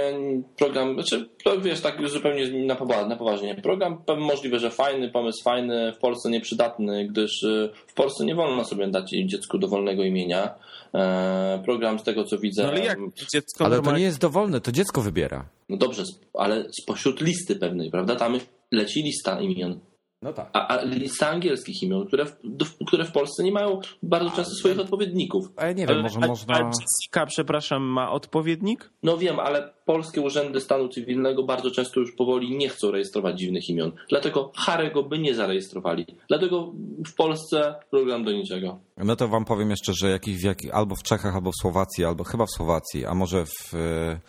program, 0.57 0.93
znaczy, 0.93 1.29
to 1.43 1.61
wiesz, 1.61 1.81
tak 1.81 1.99
już 1.99 2.11
zupełnie 2.11 2.65
na 2.65 2.75
poważnie, 2.75 3.09
na 3.09 3.15
poważnie. 3.15 3.55
Program 3.55 3.97
możliwe, 4.17 4.59
że 4.59 4.71
fajny, 4.71 5.09
pomysł 5.09 5.43
fajny, 5.43 5.93
w 5.93 5.97
Polsce 5.97 6.29
nieprzydatny, 6.29 7.07
gdyż 7.07 7.43
y, 7.43 7.69
w 7.87 7.93
Polsce 7.93 8.25
nie 8.25 8.35
wolno 8.35 8.65
sobie 8.65 8.87
dać 8.87 9.09
dziecku 9.25 9.57
dowolnego 9.57 10.03
imienia. 10.03 10.55
E, 10.93 11.61
Program 11.65 11.99
z 11.99 12.03
tego, 12.03 12.23
co 12.23 12.37
widzę... 12.37 12.63
No 12.63 12.69
ale 12.69 12.85
jak 12.85 12.99
dziecko 13.33 13.65
Ale 13.65 13.69
to 13.69 13.75
normalnie- 13.75 13.99
nie 13.99 14.05
jest 14.05 14.19
dowolne, 14.19 14.61
to 14.61 14.71
dziecko 14.71 15.01
wybiera. 15.01 15.45
No 15.69 15.77
dobrze, 15.77 16.03
ale 16.33 16.65
spośród 16.81 17.21
listy 17.21 17.55
pewnej, 17.55 17.91
prawda? 17.91 18.15
Tam 18.15 18.39
leci 18.71 19.03
lista 19.03 19.41
imion. 19.41 19.79
No 20.21 20.33
tak. 20.33 20.49
A, 20.53 20.67
a 20.67 20.83
lista 20.83 21.27
angielskich 21.29 21.83
imion, 21.83 22.07
które 22.07 22.25
w, 22.25 22.35
do- 22.43 22.65
które 22.87 23.05
w 23.05 23.11
Polsce 23.11 23.43
nie 23.43 23.51
mają 23.51 23.81
bardzo 24.03 24.29
często 24.29 24.53
swoich 24.55 24.79
odpowiedników. 24.79 25.45
A 25.55 25.65
ja 25.65 25.71
nie 25.73 25.87
wiem, 25.87 25.89
Ale- 25.89 26.03
może 26.03 26.19
a- 26.23 26.27
można... 26.27 26.55
A 26.55 26.59
Jessica, 26.59 27.25
przepraszam, 27.25 27.83
ma 27.83 28.11
odpowiednik? 28.11 28.89
No 29.03 29.17
wiem, 29.17 29.39
ale 29.39 29.73
polskie 29.85 30.21
urzędy 30.21 30.61
stanu 30.61 30.87
cywilnego 30.89 31.43
bardzo 31.43 31.71
często 31.71 31.99
już 31.99 32.15
powoli 32.15 32.57
nie 32.57 32.69
chcą 32.69 32.91
rejestrować 32.91 33.39
dziwnych 33.39 33.69
imion. 33.69 33.91
Dlatego 34.09 34.51
Harego 34.55 35.03
by 35.03 35.19
nie 35.19 35.35
zarejestrowali. 35.35 36.05
Dlatego 36.27 36.73
w 37.07 37.15
Polsce 37.15 37.75
program 37.91 38.23
do 38.23 38.31
niczego. 38.31 38.79
No 38.97 39.15
to 39.15 39.27
wam 39.27 39.45
powiem 39.45 39.69
jeszcze, 39.69 39.93
że 39.93 40.09
jakiś, 40.09 40.37
w 40.37 40.43
jak, 40.43 40.57
albo 40.71 40.95
w 40.95 41.03
Czechach, 41.03 41.35
albo 41.35 41.51
w 41.51 41.61
Słowacji, 41.61 42.05
albo 42.05 42.23
chyba 42.23 42.45
w 42.45 42.51
Słowacji, 42.57 43.05
a 43.05 43.13
może 43.13 43.45
w 43.45 43.73
e, 43.75 44.19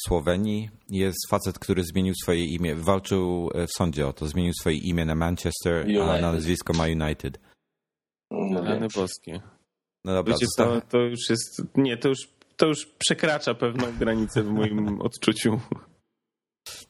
Słowenii 0.00 0.70
jest 0.90 1.18
facet, 1.30 1.58
który 1.58 1.84
zmienił 1.84 2.14
swoje 2.22 2.44
imię, 2.44 2.74
walczył 2.74 3.50
e, 3.54 3.66
w 3.66 3.70
sądzie 3.72 4.06
o 4.08 4.12
to, 4.12 4.26
zmienił 4.26 4.52
swoje 4.60 4.76
imię 4.76 5.04
na 5.04 5.14
Manchester, 5.14 5.74
a 5.80 5.84
United. 5.84 6.22
na 6.22 6.32
nazwisko 6.32 6.72
ma 6.72 6.84
United. 6.84 7.40
No, 8.30 8.62
Rany 8.64 8.88
boskie. 8.94 9.40
No 10.04 10.12
dobra, 10.14 10.34
Wiecie 10.34 10.46
co, 10.56 10.80
to 10.80 10.98
już 10.98 11.30
jest, 11.30 11.62
nie, 11.76 11.96
to 11.96 12.08
już, 12.08 12.18
to 12.56 12.66
już 12.66 12.86
przekracza 12.98 13.54
pewną 13.54 13.96
granicę 13.98 14.42
w 14.42 14.48
moim 14.50 15.00
odczuciu. 15.08 15.60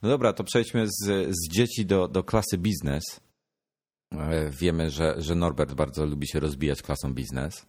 no 0.03 0.09
dobra, 0.09 0.33
to 0.33 0.45
przejdźmy 0.45 0.87
z, 0.89 1.29
z 1.31 1.49
dzieci 1.53 1.87
do, 1.87 2.09
do 2.09 2.25
klasy 2.25 2.59
biznes. 2.59 3.05
E, 4.13 4.51
Wiemy, 4.51 4.91
że, 4.91 5.15
że 5.19 5.35
Norbert 5.35 5.75
bardzo 5.75 6.07
lubi 6.07 6.27
się 6.29 6.41
rozbijać 6.41 6.83
klasą 6.83 7.15
biznes. 7.15 7.67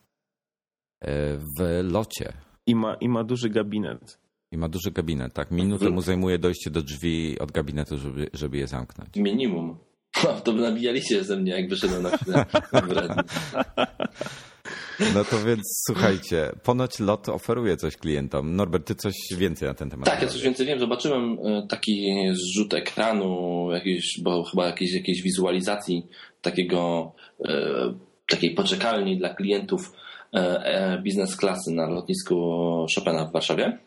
E, 1.01 1.37
W 1.37 1.83
locie 1.83 2.33
I 2.67 2.75
ma, 2.75 2.95
i 2.95 3.09
ma 3.09 3.23
duży 3.23 3.49
gabinet. 3.49 4.17
I 4.51 4.57
ma 4.57 4.67
duży 4.69 4.91
gabinet, 4.91 5.33
tak? 5.33 5.51
Minutę 5.51 5.89
mu 5.89 6.01
zajmuje 6.01 6.39
dojście 6.39 6.69
do 6.69 6.81
drzwi 6.81 7.39
od 7.39 7.51
gabinetu, 7.51 7.97
żeby, 7.97 8.29
żeby 8.33 8.57
je 8.57 8.67
zamknąć. 8.67 9.09
Minimum. 9.15 9.77
No, 10.23 10.41
to 10.41 10.53
by 10.53 10.61
nabijaliście 10.61 11.23
ze 11.23 11.37
mnie, 11.37 11.51
jak 11.51 11.69
wyszedłem 11.69 12.03
na 12.03 12.17
chwilę. 12.17 12.45
No 15.13 15.23
to 15.23 15.43
więc 15.45 15.83
słuchajcie, 15.87 16.51
ponoć 16.63 16.99
lot 16.99 17.29
oferuje 17.29 17.77
coś 17.77 17.97
klientom. 17.97 18.55
Norbert, 18.55 18.87
ty 18.87 18.95
coś 18.95 19.13
więcej 19.37 19.67
na 19.67 19.73
ten 19.73 19.89
temat. 19.89 20.05
Tak, 20.05 20.21
ja 20.21 20.27
coś 20.27 20.41
więcej 20.41 20.65
wiem. 20.65 20.79
Zobaczyłem 20.79 21.37
e, 21.43 21.67
taki 21.67 22.13
zrzut 22.31 22.73
ekranu, 22.73 23.67
jakiś, 23.71 24.19
bo 24.23 24.43
chyba 24.43 24.65
jakiejś, 24.67 24.93
jakiejś 24.93 25.21
wizualizacji 25.21 26.07
takiego 26.41 27.11
e, 27.45 27.93
takiej 28.29 28.55
poczekalni 28.55 29.17
dla 29.17 29.33
klientów 29.33 29.91
biznes 31.03 31.35
klasy 31.35 31.71
na 31.71 31.89
lotnisku 31.89 32.35
Chopina 32.95 33.25
w 33.25 33.31
Warszawie 33.31 33.77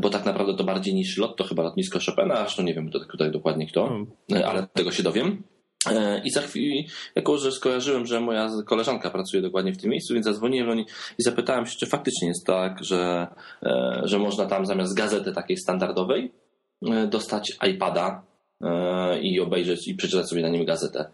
bo 0.00 0.10
tak 0.10 0.24
naprawdę 0.24 0.54
to 0.54 0.64
bardziej 0.64 0.94
niż 0.94 1.18
lot 1.18 1.36
to 1.36 1.44
chyba 1.44 1.62
lotnisko 1.62 1.98
Chopina, 2.06 2.36
zresztą 2.36 2.62
nie 2.62 2.74
wiem 2.74 2.90
tutaj 2.90 3.30
dokładnie 3.30 3.66
kto, 3.66 3.88
hmm. 3.88 4.06
ale 4.44 4.66
tego 4.74 4.92
się 4.92 5.02
dowiem. 5.02 5.42
E, 5.86 6.20
I 6.24 6.30
za 6.30 6.42
chwilę, 6.42 6.82
jako 7.14 7.38
że 7.38 7.52
skojarzyłem, 7.52 8.06
że 8.06 8.20
moja 8.20 8.50
koleżanka 8.66 9.10
pracuje 9.10 9.42
dokładnie 9.42 9.72
w 9.72 9.78
tym 9.78 9.90
miejscu, 9.90 10.14
więc 10.14 10.26
zadzwoniłem 10.26 10.68
do 10.68 10.74
niej 10.74 10.86
i 11.18 11.22
zapytałem 11.22 11.66
się, 11.66 11.76
czy 11.78 11.86
faktycznie 11.86 12.28
jest 12.28 12.46
tak, 12.46 12.84
że, 12.84 13.26
e, 13.62 14.00
że 14.04 14.18
można 14.18 14.46
tam 14.46 14.66
zamiast 14.66 14.94
gazety 14.94 15.32
takiej 15.32 15.56
standardowej 15.56 16.32
e, 16.86 17.06
dostać 17.06 17.58
iPada 17.68 18.28
i 19.22 19.40
obejrzeć 19.40 19.88
i 19.88 19.94
przeczytać 19.94 20.28
sobie 20.28 20.42
na 20.42 20.48
nim 20.48 20.64
gazetę. 20.64 21.10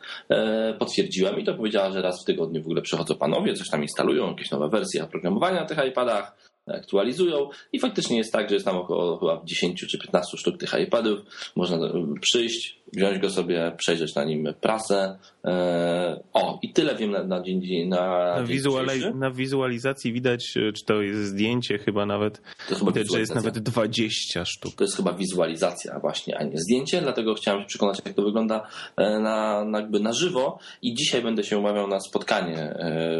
Potwierdziłem 0.78 1.40
i 1.40 1.44
to 1.44 1.54
powiedziała, 1.54 1.90
że 1.90 2.02
raz 2.02 2.22
w 2.22 2.24
tygodniu 2.24 2.62
w 2.62 2.66
ogóle 2.66 2.82
przychodzą 2.82 3.14
panowie, 3.14 3.54
coś 3.54 3.70
tam 3.70 3.82
instalują, 3.82 4.28
jakieś 4.28 4.50
nowe 4.50 4.68
wersje 4.68 5.04
oprogramowania 5.04 5.60
na 5.60 5.66
tych 5.66 5.78
iPadach 5.88 6.53
aktualizują 6.66 7.48
i 7.72 7.80
faktycznie 7.80 8.18
jest 8.18 8.32
tak, 8.32 8.48
że 8.48 8.54
jest 8.54 8.66
tam 8.66 8.76
około 8.76 9.18
chyba 9.18 9.42
10 9.44 9.86
czy 9.90 9.98
15 9.98 10.36
sztuk 10.38 10.58
tych 10.58 10.74
iPadów. 10.82 11.20
Można 11.56 11.78
przyjść, 12.20 12.78
wziąć 12.92 13.18
go 13.18 13.30
sobie, 13.30 13.72
przejrzeć 13.76 14.14
na 14.14 14.24
nim 14.24 14.54
prasę. 14.60 15.18
E, 15.44 16.22
o, 16.32 16.58
i 16.62 16.72
tyle 16.72 16.94
wiem 16.94 17.10
na, 17.10 17.24
na 17.24 17.42
dzień 17.42 17.88
na, 17.88 18.34
na, 18.36 18.44
wizuali- 18.44 19.14
na 19.14 19.30
wizualizacji 19.30 20.12
widać, 20.12 20.56
e, 20.56 20.72
czy 20.72 20.84
to 20.84 21.02
jest 21.02 21.20
zdjęcie 21.20 21.78
chyba 21.78 22.06
nawet, 22.06 22.42
to 22.68 22.74
chyba 22.74 22.92
widać, 22.92 23.12
że 23.12 23.20
jest 23.20 23.34
nawet 23.34 23.58
20 23.58 24.44
sztuk. 24.44 24.74
To 24.74 24.84
jest 24.84 24.96
chyba 24.96 25.12
wizualizacja 25.12 25.98
właśnie, 26.00 26.38
a 26.38 26.44
nie 26.44 26.58
zdjęcie, 26.58 27.00
dlatego 27.00 27.34
chciałem 27.34 27.60
się 27.60 27.66
przekonać, 27.66 28.00
jak 28.04 28.14
to 28.14 28.22
wygląda 28.22 28.66
e, 28.96 29.18
na, 29.18 29.64
na, 29.64 29.80
jakby 29.80 30.00
na 30.00 30.12
żywo 30.12 30.58
i 30.82 30.94
dzisiaj 30.94 31.22
będę 31.22 31.44
się 31.44 31.58
umawiał 31.58 31.88
na 31.88 32.00
spotkanie 32.00 32.74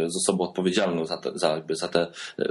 z 0.07 0.17
osobą 0.17 0.45
odpowiedzialną 0.45 1.05
za 1.05 1.19
te, 1.19 1.31
za, 1.35 1.49
jakby 1.49 1.77
za 1.77 1.89
te 1.89 2.07
E, 2.39 2.45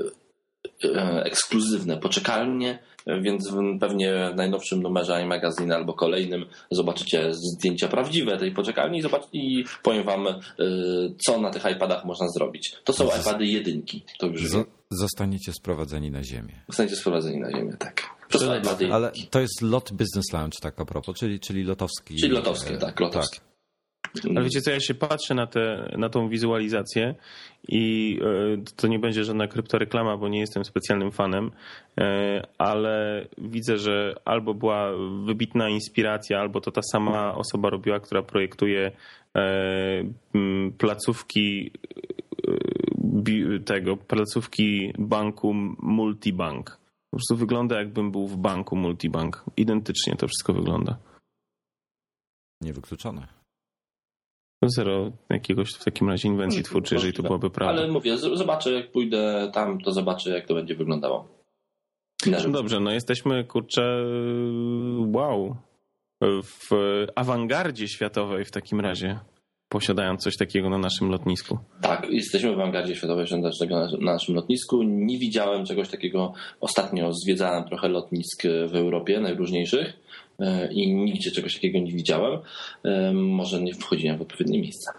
ekskluzywne 1.23 1.97
poczekalnie, 1.97 2.79
więc 3.21 3.53
pewnie 3.79 4.31
w 4.33 4.35
najnowszym 4.35 4.81
numerze 4.81 5.21
iMagazine 5.21 5.75
albo 5.75 5.93
kolejnym 5.93 6.45
zobaczycie 6.71 7.29
zdjęcia 7.33 7.87
prawdziwe 7.87 8.37
tej 8.37 8.51
poczekalni 8.51 8.97
i, 8.97 9.01
zobacz, 9.01 9.23
i 9.33 9.63
powiem 9.83 10.03
wam, 10.03 10.27
e, 10.27 10.35
co 11.25 11.41
na 11.41 11.49
tych 11.49 11.71
iPadach 11.71 12.05
można 12.05 12.27
zrobić. 12.27 12.75
To 12.83 12.93
są 12.93 13.09
iPady 13.21 13.45
jedynki. 13.45 14.05
To 14.19 14.27
już 14.27 14.41
Zostaniecie 14.89 15.53
sprowadzeni 15.53 16.11
na 16.11 16.23
ziemię. 16.23 16.61
Zostaniecie 16.67 16.95
sprowadzeni 16.95 17.39
na 17.39 17.51
ziemię, 17.51 17.75
tak. 17.79 18.03
IPady 18.61 18.93
Ale 18.93 19.11
to 19.29 19.39
jest 19.39 19.61
lot 19.61 19.91
Business 19.91 20.33
Lounge, 20.33 20.57
tak 20.61 20.79
a 20.79 20.85
propos, 20.85 21.17
czyli, 21.17 21.39
czyli 21.39 21.63
lotowski. 21.63 22.15
Czyli 22.15 22.31
lotowski, 22.31 22.77
tak, 22.77 22.99
lotowski. 22.99 23.39
Tak. 23.39 23.52
Ale 24.29 24.43
wiecie 24.43 24.61
co, 24.61 24.71
ja 24.71 24.79
się 24.79 24.93
patrzę 24.93 25.35
na, 25.35 25.47
te, 25.47 25.93
na 25.97 26.09
tą 26.09 26.29
wizualizację 26.29 27.15
i 27.67 28.19
e, 28.21 28.63
to 28.75 28.87
nie 28.87 28.99
będzie 28.99 29.23
żadna 29.23 29.47
kryptoreklama, 29.47 30.17
bo 30.17 30.29
nie 30.29 30.39
jestem 30.39 30.65
specjalnym 30.65 31.11
fanem, 31.11 31.51
e, 31.97 32.47
ale 32.57 33.25
widzę, 33.37 33.77
że 33.77 34.15
albo 34.25 34.53
była 34.53 34.91
wybitna 35.25 35.69
inspiracja, 35.69 36.39
albo 36.39 36.61
to 36.61 36.71
ta 36.71 36.81
sama 36.91 37.35
osoba 37.35 37.69
robiła, 37.69 37.99
która 37.99 38.23
projektuje 38.23 38.91
e, 39.35 39.41
placówki 40.77 41.71
tego, 43.65 43.97
placówki 43.97 44.93
banku 44.99 45.53
Multibank. 45.79 46.77
Po 47.11 47.17
prostu 47.17 47.35
wygląda 47.35 47.79
jakbym 47.79 48.11
był 48.11 48.27
w 48.27 48.37
banku 48.37 48.75
Multibank. 48.75 49.45
Identycznie 49.57 50.15
to 50.15 50.27
wszystko 50.27 50.53
wygląda. 50.53 50.97
Niewykluczone. 52.61 53.42
Zero 54.69 55.11
jakiegoś 55.29 55.73
w 55.73 55.83
takim 55.83 56.09
razie 56.09 56.27
inwencji 56.27 56.59
mm, 56.59 56.65
twórczej, 56.65 56.95
jeżeli 56.95 57.13
to 57.13 57.23
byłoby 57.23 57.49
prawda. 57.49 57.81
Ale 57.81 57.91
mówię, 57.91 58.17
zobaczę 58.17 58.71
jak 58.71 58.91
pójdę 58.91 59.51
tam, 59.53 59.81
to 59.81 59.91
zobaczę 59.91 60.29
jak 60.29 60.45
to 60.45 60.53
będzie 60.53 60.75
wyglądało. 60.75 61.27
No 62.25 62.49
dobrze, 62.49 62.79
no 62.79 62.91
jesteśmy 62.91 63.43
kurczę 63.43 64.05
wow 65.13 65.55
w 66.43 66.69
awangardzie 67.15 67.87
światowej 67.87 68.45
w 68.45 68.51
takim 68.51 68.79
razie 68.79 69.19
posiadając 69.73 70.23
coś 70.23 70.37
takiego 70.37 70.69
na 70.69 70.77
naszym 70.77 71.09
lotnisku. 71.09 71.57
Tak, 71.81 72.07
jesteśmy 72.09 72.49
w 72.55 72.59
awangardzie 72.59 72.95
światowej 72.95 73.25
na 73.69 73.89
naszym 74.13 74.35
lotnisku. 74.35 74.83
Nie 74.83 75.17
widziałem 75.17 75.65
czegoś 75.65 75.89
takiego. 75.89 76.33
Ostatnio 76.61 77.13
zwiedzałem 77.13 77.63
trochę 77.63 77.89
lotnisk 77.89 78.43
w 78.67 78.75
Europie, 78.75 79.19
najróżniejszych. 79.19 79.93
E, 80.39 80.73
i 80.73 80.95
nigdzie 80.95 81.31
czegoś 81.31 81.53
takiego 81.53 81.79
nie 81.79 81.91
widziałem. 81.91 82.39
E, 82.83 83.13
może 83.13 83.61
nie 83.61 83.73
wchodziłem 83.73 84.17
w 84.17 84.21
odpowiednie 84.21 84.59
miejsca. 84.59 84.93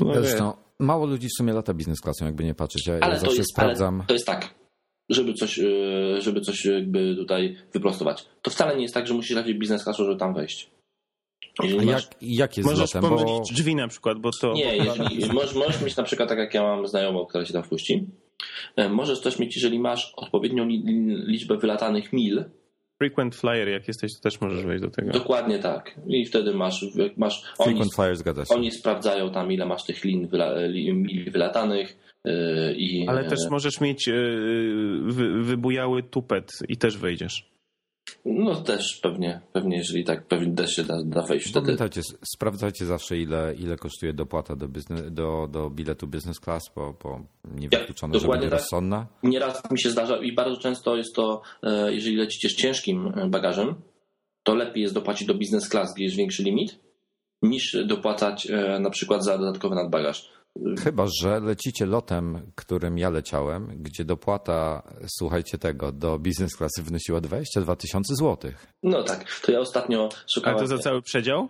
No 0.00 0.14
Zresztą 0.14 0.52
mało 0.78 1.06
ludzi 1.06 1.26
w 1.26 1.36
sumie 1.36 1.52
lata 1.52 1.74
biznes 1.74 2.00
klasą, 2.00 2.24
jakby 2.24 2.44
nie 2.44 2.54
patrzeć. 2.54 2.86
Ja, 2.86 2.98
ale 3.00 3.14
ja 3.14 3.20
zawsze 3.20 3.36
jest, 3.36 3.50
sprawdzam. 3.52 4.04
to 4.06 4.14
jest 4.14 4.26
tak, 4.26 4.54
żeby 5.10 5.34
coś, 5.34 5.58
e, 5.58 6.20
żeby 6.20 6.40
coś 6.40 6.64
jakby 6.64 7.16
tutaj 7.16 7.56
wyprostować. 7.72 8.26
To 8.42 8.50
wcale 8.50 8.76
nie 8.76 8.82
jest 8.82 8.94
tak, 8.94 9.06
że 9.06 9.14
musisz 9.14 9.36
lecieć 9.36 9.58
biznes 9.58 9.84
klasą, 9.84 10.04
żeby 10.04 10.16
tam 10.16 10.34
wejść. 10.34 10.70
A 11.58 11.66
jak, 11.66 12.02
jak 12.22 12.56
jest 12.56 12.70
Możesz 12.70 12.94
lotem, 12.94 13.10
bo... 13.10 13.42
drzwi 13.52 13.74
na 13.74 13.88
przykład, 13.88 14.18
bo 14.18 14.30
to... 14.40 14.52
Nie, 14.52 14.76
jeżeli, 14.76 15.32
możesz, 15.32 15.54
możesz 15.54 15.82
mieć 15.82 15.96
na 15.96 16.02
przykład 16.02 16.28
tak 16.28 16.38
jak 16.38 16.54
ja 16.54 16.62
mam 16.62 16.86
znajomą, 16.86 17.26
która 17.26 17.44
się 17.44 17.52
tam 17.52 17.62
wpuści. 17.62 18.06
Możesz 18.90 19.20
też 19.20 19.38
mieć, 19.38 19.56
jeżeli 19.56 19.78
masz 19.78 20.12
odpowiednią 20.16 20.66
liczbę 21.26 21.56
wylatanych 21.56 22.12
mil, 22.12 22.44
frequent 22.98 23.36
flyer, 23.36 23.68
jak 23.68 23.88
jesteś, 23.88 24.14
to 24.14 24.20
też 24.20 24.40
możesz 24.40 24.64
wejść 24.64 24.82
do 24.82 24.90
tego. 24.90 25.12
Dokładnie 25.12 25.58
tak. 25.58 25.94
I 26.06 26.26
wtedy 26.26 26.54
masz. 26.54 26.84
masz 27.16 27.42
frequent 27.42 27.80
oni, 27.80 27.90
flyer 27.94 28.16
zgadza 28.16 28.44
się. 28.44 28.54
Oni 28.54 28.70
sprawdzają 28.70 29.30
tam, 29.30 29.52
ile 29.52 29.66
masz 29.66 29.84
tych 29.84 30.04
lin 30.04 30.26
wyla, 30.26 30.54
mil 30.92 31.30
wylatanych. 31.30 31.96
Yy, 32.24 32.74
i, 32.76 33.08
Ale 33.08 33.24
też 33.24 33.38
możesz 33.50 33.80
mieć 33.80 34.06
yy, 34.06 35.00
wy, 35.02 35.42
wybujały 35.42 36.02
tupet 36.02 36.52
i 36.68 36.76
też 36.76 36.98
wejdziesz. 36.98 37.50
No 38.24 38.54
też 38.54 39.00
pewnie, 39.02 39.40
pewnie 39.52 39.76
jeżeli 39.76 40.04
tak, 40.04 40.26
pewnie 40.26 40.54
też 40.54 40.70
się 40.70 40.84
da, 40.84 40.94
da 41.04 41.22
wejść 41.22 41.46
wtedy. 41.46 41.64
Pamiętajcie, 41.64 42.00
sprawdzajcie 42.34 42.86
zawsze 42.86 43.18
ile, 43.18 43.54
ile 43.58 43.76
kosztuje 43.76 44.12
dopłata 44.12 44.56
do, 44.56 44.68
biznes, 44.68 45.12
do, 45.12 45.48
do 45.50 45.70
biletu 45.70 46.06
business 46.06 46.40
class, 46.40 46.62
bo, 46.76 46.94
bo 47.02 47.20
niewykluczone, 47.54 48.14
ja, 48.14 48.20
że 48.20 48.28
będzie 48.28 48.50
tak. 48.50 48.58
rozsądna. 48.58 49.06
Nieraz 49.22 49.70
mi 49.70 49.80
się 49.80 49.90
zdarza 49.90 50.16
i 50.16 50.32
bardzo 50.32 50.56
często 50.56 50.96
jest 50.96 51.14
to, 51.14 51.42
e, 51.62 51.94
jeżeli 51.94 52.16
lecicie 52.16 52.48
z 52.48 52.56
ciężkim 52.56 53.12
bagażem, 53.28 53.74
to 54.42 54.54
lepiej 54.54 54.82
jest 54.82 54.94
dopłacić 54.94 55.28
do 55.28 55.34
business 55.34 55.68
class, 55.68 55.94
gdzie 55.94 56.04
jest 56.04 56.16
większy 56.16 56.42
limit, 56.42 56.78
niż 57.42 57.76
dopłacać 57.86 58.46
e, 58.50 58.78
na 58.80 58.90
przykład 58.90 59.24
za 59.24 59.38
dodatkowy 59.38 59.74
nadbagaż. 59.74 60.37
Chyba, 60.84 61.06
że 61.22 61.40
lecicie 61.40 61.86
lotem, 61.86 62.52
którym 62.54 62.98
ja 62.98 63.10
leciałem, 63.10 63.82
gdzie 63.82 64.04
dopłata, 64.04 64.82
słuchajcie 65.18 65.58
tego, 65.58 65.92
do 65.92 66.18
biznes 66.18 66.56
klasy 66.56 66.82
wynosiła 66.82 67.20
22 67.20 67.76
tysiące 67.76 68.14
złotych. 68.14 68.66
No 68.82 69.02
tak, 69.02 69.40
to 69.42 69.52
ja 69.52 69.60
ostatnio 69.60 70.08
szukałem... 70.34 70.58
A 70.58 70.60
to 70.60 70.66
za 70.66 70.78
cały 70.78 71.02
przedział? 71.02 71.48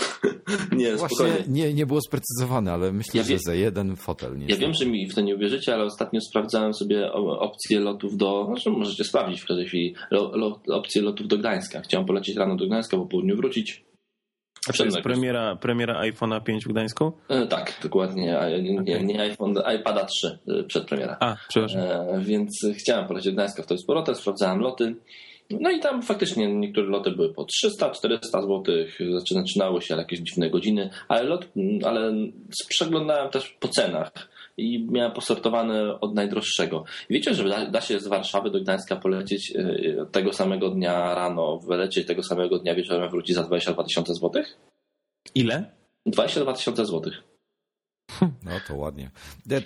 nie, 0.72 0.96
Właśnie 0.96 1.26
nie, 1.48 1.74
nie 1.74 1.86
było 1.86 2.00
sprecyzowane, 2.00 2.72
ale 2.72 2.92
myślę, 2.92 3.18
ja 3.20 3.24
że 3.24 3.38
za 3.38 3.54
jeden 3.54 3.96
fotel. 3.96 4.38
Nie 4.38 4.46
ja 4.46 4.56
wiem, 4.56 4.74
że 4.74 4.86
mi 4.86 5.08
w 5.08 5.14
to 5.14 5.20
nie 5.20 5.34
uwierzycie, 5.34 5.74
ale 5.74 5.84
ostatnio 5.84 6.20
sprawdzałem 6.20 6.74
sobie 6.74 7.12
opcje 7.12 7.80
lotów 7.80 8.16
do, 8.16 8.44
znaczy 8.46 8.70
możecie 8.70 9.04
sprawdzić 9.04 9.40
w 9.40 9.46
każdej 9.46 9.66
chwili, 9.66 9.94
opcje 10.68 11.02
lotów 11.02 11.28
do 11.28 11.38
Gdańska. 11.38 11.80
Chciałem 11.80 12.06
polecieć 12.06 12.36
rano 12.36 12.56
do 12.56 12.66
Gdańska, 12.66 12.96
po 12.96 13.06
południu 13.06 13.36
wrócić. 13.36 13.84
A 14.68 14.72
to 14.72 14.84
jest 14.84 15.00
premiera, 15.00 15.56
premiera 15.56 16.00
iPhone'a 16.00 16.42
5 16.42 16.64
w 16.64 16.68
Gdańsku? 16.68 17.12
E, 17.28 17.46
tak, 17.46 17.80
dokładnie. 17.82 18.38
Nie, 18.82 19.02
nie 19.04 19.20
iPhone, 19.20 19.54
iPada 19.76 20.04
3 20.04 20.38
e, 20.48 20.62
przed 20.62 20.84
premiera. 20.84 21.16
A, 21.20 21.36
przepraszam. 21.48 21.80
E, 21.80 22.20
więc 22.20 22.66
chciałem 22.74 23.08
polecieć 23.08 23.32
do 23.32 23.36
Gdańska 23.36 23.62
w 23.62 23.66
to 23.66 23.74
powrotem, 23.86 24.14
sprawdzałem 24.14 24.60
loty. 24.60 24.96
No 25.60 25.70
i 25.70 25.80
tam 25.80 26.02
faktycznie 26.02 26.54
niektóre 26.54 26.88
loty 26.88 27.10
były 27.10 27.34
po 27.34 27.46
300-400 27.80 28.20
zł, 28.20 28.62
zaczynały 29.40 29.82
się 29.82 29.96
jakieś 29.96 30.20
dziwne 30.20 30.50
godziny, 30.50 30.90
ale 31.08 31.22
lot, 31.22 31.48
ale 31.84 32.12
przeglądałem 32.68 33.30
też 33.30 33.56
po 33.60 33.68
cenach 33.68 34.12
i 34.56 34.86
miałem 34.90 35.12
posortowane 35.12 36.00
od 36.00 36.14
najdroższego. 36.14 36.84
I 37.08 37.14
wiecie, 37.14 37.34
że 37.34 37.48
da, 37.48 37.70
da, 37.70 37.80
się 37.80 38.00
z 38.00 38.06
Warszawy 38.06 38.50
do 38.50 38.60
Gdańska 38.60 38.96
polecieć 38.96 39.52
e, 39.56 40.06
tego 40.12 40.32
samego 40.32 40.70
dnia 40.70 41.14
rano, 41.14 41.58
wylecieć 41.58 42.06
tego 42.06 42.22
samego 42.22 42.58
dnia 42.58 42.74
wieczorem, 42.74 43.10
wrócić 43.10 43.36
za 43.36 43.42
22 43.42 43.84
tysiące 43.84 44.14
złotych? 44.14 44.58
Ile? 45.34 45.72
22 46.06 46.52
tysiące 46.52 46.86
złotych. 46.86 47.22
No 48.20 48.52
to 48.68 48.76
ładnie. 48.76 49.10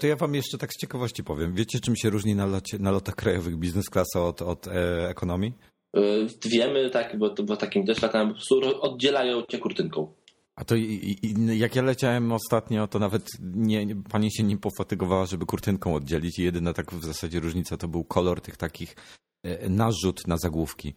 To 0.00 0.06
ja 0.06 0.16
wam 0.16 0.34
jeszcze 0.34 0.58
tak 0.58 0.72
z 0.72 0.80
ciekawości 0.80 1.24
powiem. 1.24 1.54
Wiecie, 1.54 1.80
czym 1.80 1.96
się 1.96 2.10
różni 2.10 2.34
na, 2.34 2.46
locie, 2.46 2.78
na 2.78 2.90
lotach 2.90 3.14
krajowych 3.14 3.56
biznes 3.56 3.90
klasa 3.90 4.20
od, 4.24 4.42
od 4.42 4.68
e, 4.68 5.08
ekonomii? 5.08 5.52
E, 5.96 6.00
wiemy, 6.48 6.90
tak, 6.90 7.18
bo, 7.18 7.34
bo 7.44 7.56
takim 7.56 7.86
też 7.86 8.02
latałem, 8.02 8.28
po 8.28 8.34
prostu 8.34 8.80
oddzielają 8.80 9.42
cię 9.42 9.58
kurtynką. 9.58 10.12
A 10.56 10.64
to 10.64 10.76
i, 10.76 11.18
i, 11.22 11.58
jak 11.58 11.76
ja 11.76 11.82
leciałem 11.82 12.32
ostatnio, 12.32 12.88
to 12.88 12.98
nawet 12.98 13.30
nie, 13.40 13.96
pani 13.96 14.32
się 14.32 14.42
nie 14.42 14.56
pofatygowała, 14.56 15.26
żeby 15.26 15.46
kurtynką 15.46 15.94
oddzielić 15.94 16.38
i 16.38 16.42
jedyna 16.42 16.72
tak 16.72 16.92
w 16.92 17.04
zasadzie 17.04 17.40
różnica 17.40 17.76
to 17.76 17.88
był 17.88 18.04
kolor 18.04 18.40
tych 18.40 18.56
takich 18.56 18.96
e, 19.42 19.68
narzut 19.68 20.26
na 20.26 20.36
zagłówki. 20.36 20.94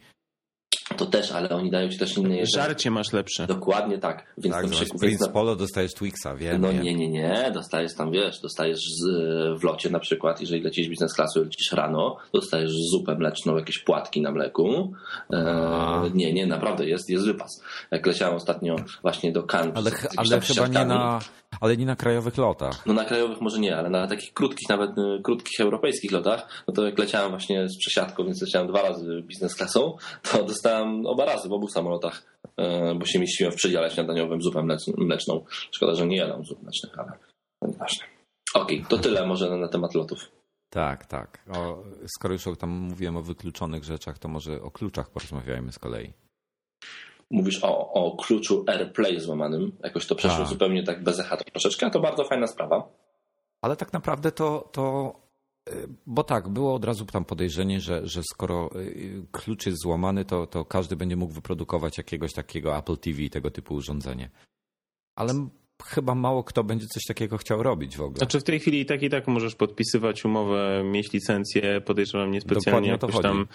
To 0.97 1.05
też, 1.05 1.31
ale 1.31 1.49
oni 1.49 1.71
dają 1.71 1.89
ci 1.89 1.97
też 1.97 2.17
inne 2.17 2.37
jedzenie. 2.37 2.63
Żarcie 2.63 2.91
masz 2.91 3.13
lepsze. 3.13 3.47
Dokładnie 3.47 3.97
tak. 3.97 4.25
Więc 4.37 4.55
Tak, 4.55 4.67
zobacz, 4.67 4.89
Prince 4.99 5.21
na, 5.21 5.27
Polo 5.27 5.55
dostajesz 5.55 5.93
Twixa, 5.93 6.35
wiem. 6.37 6.61
no 6.61 6.71
wiem. 6.71 6.83
nie, 6.83 6.95
nie, 6.95 7.09
nie, 7.09 7.51
dostajesz 7.53 7.95
tam, 7.95 8.11
wiesz, 8.11 8.39
dostajesz 8.41 8.79
z, 8.79 9.05
w 9.59 9.63
locie 9.63 9.89
na 9.89 9.99
przykład, 9.99 10.41
jeżeli 10.41 10.61
lecisz 10.61 10.89
biznes 10.89 11.13
klasy, 11.13 11.39
lecisz 11.39 11.71
rano, 11.71 12.17
dostajesz 12.33 12.71
zupę 12.71 13.15
mleczną, 13.15 13.55
jakieś 13.55 13.79
płatki 13.79 14.21
na 14.21 14.31
mleku. 14.31 14.93
E, 15.33 16.09
nie, 16.13 16.33
nie, 16.33 16.47
naprawdę, 16.47 16.85
jest, 16.85 17.09
jest 17.09 17.25
wypas. 17.25 17.63
Jak 17.91 18.05
leciałem 18.05 18.35
ostatnio 18.35 18.75
właśnie 19.01 19.31
do 19.31 19.43
Cannes. 19.43 19.77
Ale, 19.77 19.91
z 19.91 20.07
ale 20.17 20.41
chyba 20.41 20.67
nie 20.67 20.85
na, 20.85 21.19
ale 21.61 21.77
nie 21.77 21.85
na 21.85 21.95
krajowych 21.95 22.37
lotach. 22.37 22.85
No 22.85 22.93
na 22.93 23.05
krajowych 23.05 23.41
może 23.41 23.59
nie, 23.59 23.77
ale 23.77 23.89
na 23.89 24.07
takich 24.07 24.33
krótkich, 24.33 24.69
nawet 24.69 24.97
y, 24.97 25.21
krótkich 25.23 25.59
europejskich 25.59 26.11
lotach, 26.11 26.63
no 26.67 26.73
to 26.73 26.85
jak 26.85 26.99
leciałem 26.99 27.29
właśnie 27.29 27.69
z 27.69 27.77
przesiadką, 27.77 28.25
więc 28.25 28.41
leciałem 28.41 28.67
dwa 28.67 28.81
razy 28.81 29.21
biznes 29.21 29.55
klasą, 29.55 29.97
to 30.31 30.43
dostałem 30.63 31.05
oba 31.05 31.25
razy 31.25 31.49
w 31.49 31.53
obu 31.53 31.67
samolotach, 31.67 32.39
e, 32.57 32.95
bo 32.95 33.05
się 33.05 33.19
mieściłem 33.19 33.51
w 33.51 33.55
przedziale 33.55 33.91
śniadaniowym 33.91 34.41
zupę 34.41 34.59
mlecz- 34.59 34.97
mleczną. 34.97 35.45
Szkoda, 35.71 35.95
że 35.95 36.07
nie 36.07 36.17
jadam 36.17 36.45
zup 36.45 36.63
mlecznych, 36.63 36.99
ale 36.99 37.11
nieważne. 37.61 38.05
Okej, 38.53 38.85
to 38.89 38.97
tyle 38.97 39.27
może 39.27 39.57
na, 39.57 39.67
temat 39.67 39.95
lotów. 39.95 40.19
Tak, 40.69 41.05
tak. 41.05 41.43
O, 41.57 41.83
skoro 42.15 42.33
już 42.33 42.43
tam 42.59 42.69
mówiłem 42.69 43.17
o 43.17 43.21
wykluczonych 43.21 43.83
rzeczach, 43.83 44.19
to 44.19 44.27
może 44.27 44.61
o 44.61 44.71
kluczach 44.71 45.09
porozmawiajmy 45.09 45.71
z 45.71 45.79
kolei. 45.79 46.13
Mówisz 47.31 47.63
o, 47.63 47.93
o 47.93 48.17
kluczu 48.17 48.63
AirPlay 48.67 49.19
złamanym, 49.19 49.71
jakoś 49.83 50.07
to 50.07 50.15
przeszło 50.15 50.39
Tak. 50.39 50.47
zupełnie 50.47 50.83
tak 50.83 51.03
bez 51.03 51.19
echa 51.19 51.37
troszeczkę, 51.37 51.85
a 51.85 51.89
to 51.89 51.99
bardzo 51.99 52.23
fajna 52.23 52.47
sprawa. 52.47 52.89
Ale 53.61 53.75
tak 53.75 53.93
naprawdę 53.93 54.31
to, 54.31 54.69
to 54.71 55.13
bo 56.05 56.23
tak, 56.23 56.49
było 56.49 56.73
od 56.73 56.85
razu 56.85 57.05
tam 57.05 57.25
podejrzenie, 57.25 57.81
że, 57.81 58.07
że 58.07 58.21
skoro 58.23 58.69
y, 58.75 59.25
klucz 59.31 59.65
jest 59.65 59.81
złamany, 59.81 60.25
to, 60.25 60.47
to 60.47 60.65
każdy 60.65 60.95
będzie 60.95 61.15
mógł 61.15 61.33
wyprodukować 61.33 61.97
jakiegoś 61.97 62.33
takiego 62.33 62.77
Apple 62.77 62.97
TV 62.97 63.21
i 63.21 63.29
tego 63.29 63.51
typu 63.51 63.75
urządzenie. 63.75 64.29
Ale 65.15 65.49
chyba 65.85 66.15
mało 66.15 66.43
kto 66.43 66.63
będzie 66.63 66.87
coś 66.87 67.03
takiego 67.05 67.37
chciał 67.37 67.63
robić 67.63 67.97
w 67.97 68.01
ogóle. 68.01 68.17
Znaczy 68.17 68.39
w 68.39 68.43
tej 68.43 68.59
chwili 68.59 68.79
i 68.79 68.85
tak 68.85 69.03
i 69.03 69.09
tak 69.09 69.27
możesz 69.27 69.55
podpisywać 69.55 70.25
umowę, 70.25 70.83
mieć 70.85 71.13
licencję, 71.13 71.81
podejrzewam 71.81 72.31
niespecjalnie 72.31 72.89
jakąś 72.89 73.21
tam 73.21 73.47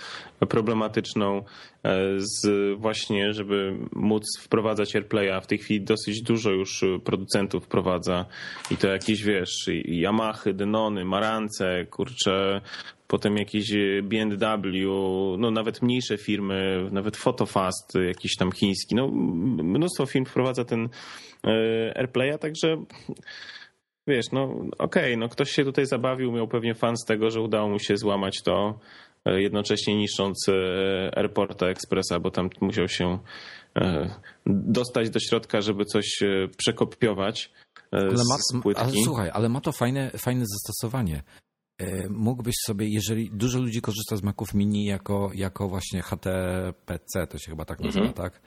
problematyczną 0.49 1.43
e, 1.83 1.99
z 2.19 2.49
właśnie, 2.79 3.33
żeby 3.33 3.79
móc 3.93 4.25
wprowadzać 4.41 4.97
AirPlaya. 4.97 5.41
W 5.43 5.47
tej 5.47 5.59
chwili 5.59 5.81
dosyć 5.81 6.23
dużo 6.23 6.51
już 6.51 6.85
producentów 7.05 7.65
wprowadza 7.65 8.27
i 8.71 8.77
to 8.77 8.89
jakieś 8.89 9.23
wiesz, 9.23 9.69
i 9.69 10.01
Yamahy, 10.01 10.55
Denony, 10.55 11.05
Marance, 11.05 11.87
kurcze, 11.91 12.61
potem 13.09 13.37
jakieś 13.37 13.73
B&W, 14.03 14.89
no 15.39 15.51
nawet 15.51 15.83
mniejsze 15.83 16.19
firmy, 16.19 16.89
nawet 16.93 17.17
Photofast, 17.17 17.95
jakiś 18.07 18.37
tam 18.37 18.53
chiński, 18.53 18.95
no 18.95 19.09
mnóstwo 19.63 20.07
firm 20.07 20.25
wprowadza 20.25 20.65
ten 20.65 20.89
AirPlaya, 21.97 22.39
także 22.39 22.77
wiesz, 24.09 24.27
no 24.33 24.55
okej, 24.79 25.17
no 25.19 25.29
ktoś 25.29 25.51
się 25.51 25.65
tutaj 25.65 25.87
zabawił, 25.87 26.33
miał 26.33 26.49
pewnie 26.49 26.75
fan 26.75 26.97
z 26.97 27.05
tego, 27.05 27.31
że 27.31 27.41
udało 27.41 27.69
mu 27.69 27.79
się 27.79 27.97
złamać 27.97 28.43
to, 28.43 28.79
e, 29.25 29.43
jednocześnie 29.43 29.97
niszcząc 29.97 30.47
e, 30.49 31.19
Airporta 31.19 31.67
Expressa, 31.67 32.21
bo 32.21 32.31
tam 32.31 32.51
musiał 32.61 32.89
się 32.89 33.19
dostać 34.47 35.11
do 35.11 35.21
środka, 35.21 35.61
żeby 35.61 35.85
coś 35.85 36.07
przekopiować 36.57 37.53
Ale, 37.91 38.17
z 38.17 38.29
ma, 38.55 38.61
płytki. 38.63 38.83
ale 38.85 38.93
słuchaj, 39.05 39.31
ale 39.33 39.49
ma 39.49 39.61
to 39.61 39.73
fajne, 39.73 40.11
fajne 40.11 40.45
zastosowanie. 40.47 41.23
E, 41.79 42.09
Mógłbyś 42.09 42.55
sobie, 42.67 42.89
jeżeli 42.89 43.31
dużo 43.33 43.59
ludzi 43.61 43.81
korzysta 43.81 44.17
z 44.17 44.23
Maców 44.23 44.55
Mini 44.55 44.85
jako, 44.85 45.31
jako 45.35 45.69
właśnie 45.69 46.03
HTPC, 46.03 47.27
to 47.27 47.39
się 47.39 47.51
chyba 47.51 47.65
tak 47.65 47.81
nazywa, 47.81 48.07
Mhm. 48.07 48.15
tak? 48.31 48.41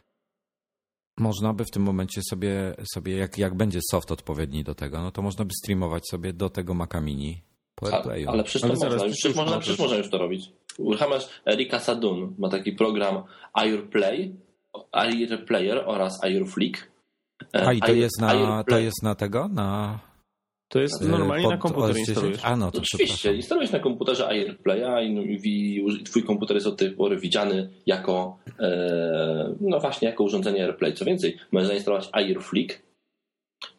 Można 1.19 1.53
by 1.53 1.65
w 1.65 1.71
tym 1.71 1.83
momencie 1.83 2.21
sobie, 2.29 2.75
sobie 2.93 3.17
jak, 3.17 3.37
jak 3.37 3.55
będzie 3.55 3.79
soft 3.91 4.11
odpowiedni 4.11 4.63
do 4.63 4.75
tego, 4.75 5.01
no 5.01 5.11
to 5.11 5.21
można 5.21 5.45
by 5.45 5.51
streamować 5.63 6.07
sobie 6.09 6.33
do 6.33 6.49
tego 6.49 6.73
Maca 6.73 7.01
Mini 7.01 7.41
po 7.75 7.87
A, 7.87 7.91
AirPlayu. 7.95 8.29
ale 8.29 8.43
przecież 8.43 8.61
to 8.61 8.67
Ale 8.67 8.75
można, 8.95 9.11
przecież 9.11 9.35
można, 9.35 9.43
możesz. 9.55 9.63
przecież 9.65 9.79
można 9.79 9.97
już 9.97 10.09
to 10.09 10.17
robić. 10.17 10.51
Uruchamiasz 10.77 11.29
Erika 11.47 11.79
Sadun, 11.79 12.35
ma 12.37 12.49
taki 12.49 12.71
program 12.71 13.23
AirPlay, 13.53 14.35
AirPlayer 14.91 15.83
oraz 15.85 16.23
AirFlick. 16.23 16.77
E, 17.55 17.67
A 17.67 17.73
i 17.73 17.79
to 17.79 17.87
Air- 17.87 17.95
jest 17.95 18.21
na, 18.21 18.63
to 18.63 18.79
jest 18.79 19.03
na 19.03 19.15
tego? 19.15 19.47
Na, 19.47 19.99
To 20.69 20.79
jest 20.79 21.01
e, 21.01 21.05
normalnie 21.05 21.43
pod 21.43 21.51
na 21.51 21.57
komputer 21.57 21.89
OS 21.89 21.97
10? 21.97 22.09
instalujesz. 22.09 22.45
A 22.45 22.55
no, 22.55 22.71
to 22.71 22.77
Oczywiście, 22.77 23.35
instalujesz 23.35 23.71
na 23.71 23.79
komputerze 23.79 24.27
AirPlaya 24.27 25.01
i, 25.01 25.13
no, 25.13 25.21
i, 25.21 25.37
i 26.01 26.03
twój 26.03 26.23
komputer 26.23 26.57
jest 26.57 26.67
od 26.67 26.77
tej 26.77 26.91
pory 26.91 27.17
widziany 27.17 27.69
jako 27.85 28.37
e, 28.59 29.55
no 29.61 29.79
właśnie 29.79 30.09
jako 30.09 30.23
urządzenie 30.23 30.63
AirPlay. 30.63 30.93
Co 30.93 31.05
więcej, 31.05 31.37
możesz 31.51 31.67
zainstalować 31.67 32.09
AirFlick 32.11 32.87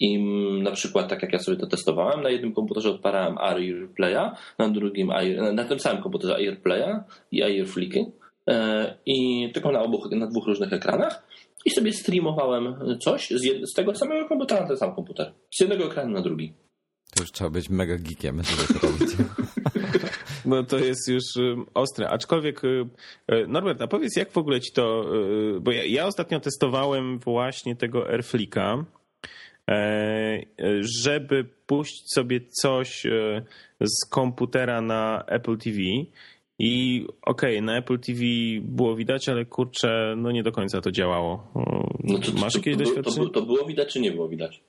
i 0.00 0.18
na 0.62 0.70
przykład 0.70 1.08
tak 1.08 1.22
jak 1.22 1.32
ja 1.32 1.38
sobie 1.38 1.56
to 1.56 1.66
testowałem, 1.66 2.22
na 2.22 2.30
jednym 2.30 2.52
komputerze 2.52 2.90
odparałem 2.90 3.38
AirPlaya, 3.38 4.30
na 4.58 4.68
drugim 4.68 5.10
Air, 5.10 5.52
na 5.52 5.64
tym 5.64 5.80
samym 5.80 6.02
komputerze 6.02 6.34
AirPlaya 6.34 7.04
i 7.32 7.42
AirFlicky 7.42 8.12
e, 8.48 8.94
i 9.06 9.50
tylko 9.54 9.72
na 9.72 9.82
obu, 9.82 10.08
na 10.10 10.26
dwóch 10.26 10.46
różnych 10.46 10.72
ekranach 10.72 11.28
i 11.64 11.70
sobie 11.70 11.92
streamowałem 11.92 12.74
coś 13.00 13.30
z, 13.30 13.44
jed, 13.44 13.70
z 13.70 13.74
tego 13.74 13.94
samego 13.94 14.28
komputera 14.28 14.60
na 14.60 14.68
ten 14.68 14.76
sam 14.76 14.94
komputer. 14.94 15.32
Z 15.50 15.60
jednego 15.60 15.84
ekranu 15.84 16.12
na 16.12 16.22
drugi. 16.22 16.52
To 17.14 17.22
już 17.22 17.32
trzeba 17.32 17.50
być 17.50 17.70
mega 17.70 17.96
geekiem, 17.96 18.42
żeby 18.42 18.80
to 18.80 18.86
robić. 18.86 19.16
No 20.44 20.64
to 20.64 20.78
jest 20.78 21.08
już 21.08 21.36
y, 21.36 21.56
ostre. 21.74 22.08
Aczkolwiek, 22.08 22.64
y, 22.64 22.86
y, 23.32 23.46
Norbert, 23.48 23.82
a 23.82 23.86
powiedz, 23.86 24.16
jak 24.16 24.32
w 24.32 24.38
ogóle 24.38 24.60
ci 24.60 24.72
to. 24.72 25.04
Bo 25.60 25.72
ja, 25.72 25.84
ja 25.84 26.06
ostatnio 26.06 26.40
testowałem 26.40 27.18
właśnie 27.18 27.76
tego 27.76 28.10
Airflika, 28.10 28.84
e, 29.70 30.42
żeby 31.02 31.44
puścić 31.66 32.12
sobie 32.12 32.40
coś 32.62 33.06
z 33.80 34.08
komputera 34.10 34.80
na 34.80 35.24
Apple 35.26 35.58
TV. 35.58 35.78
I 36.58 37.04
okej, 37.22 37.62
na 37.62 37.76
Apple 37.76 37.98
TV 37.98 38.20
było 38.60 38.96
widać, 38.96 39.28
ale 39.28 39.44
kurczę, 39.44 40.14
no 40.16 40.30
nie 40.32 40.42
do 40.42 40.52
końca 40.52 40.80
to 40.80 40.92
działało. 40.92 41.52
No 42.04 42.18
to, 42.18 42.32
to, 42.32 42.38
Masz 42.38 42.52
to, 42.52 42.58
jakieś 42.58 42.74
to, 42.74 42.78
to, 42.78 42.84
doświadczenie? 42.84 43.30
to 43.30 43.42
było 43.42 43.64
widać, 43.64 43.92
czy 43.92 44.00
nie 44.00 44.12
było 44.12 44.28
widać? 44.28 44.60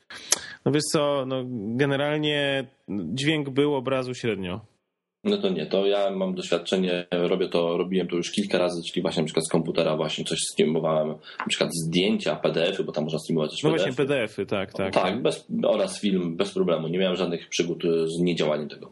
No 0.65 0.71
wiesz 0.71 0.83
co, 0.93 1.23
no 1.27 1.43
generalnie 1.75 2.67
dźwięk 2.89 3.49
był, 3.49 3.75
obrazu 3.75 4.13
średnio. 4.13 4.61
No 5.23 5.37
to 5.37 5.49
nie, 5.49 5.65
to 5.65 5.85
ja 5.85 6.11
mam 6.11 6.35
doświadczenie, 6.35 7.07
robię 7.11 7.49
to, 7.49 7.77
robiłem 7.77 8.07
to 8.07 8.15
już 8.15 8.31
kilka 8.31 8.57
razy, 8.57 8.81
czyli 8.91 9.01
właśnie 9.01 9.21
na 9.21 9.25
przykład 9.25 9.45
z 9.45 9.49
komputera 9.51 9.95
właśnie 9.97 10.25
coś 10.25 10.39
streamowałem, 10.53 11.07
na 11.39 11.45
przykład 11.49 11.69
zdjęcia, 11.85 12.35
PDF-y, 12.35 12.83
bo 12.83 12.91
tam 12.91 13.03
można 13.03 13.19
streamować 13.19 13.51
też 13.51 13.63
No 13.63 13.69
PDF. 13.69 13.83
właśnie 13.83 14.05
PDF-y, 14.05 14.45
tak, 14.45 14.73
tak. 14.73 14.93
tak, 14.93 15.21
bez, 15.21 15.47
oraz 15.67 16.01
film 16.01 16.37
bez 16.37 16.53
problemu. 16.53 16.87
Nie 16.87 16.99
miałem 16.99 17.17
żadnych 17.17 17.49
przygód 17.49 17.83
z 18.05 18.19
niedziałaniem 18.21 18.69
tego. 18.69 18.91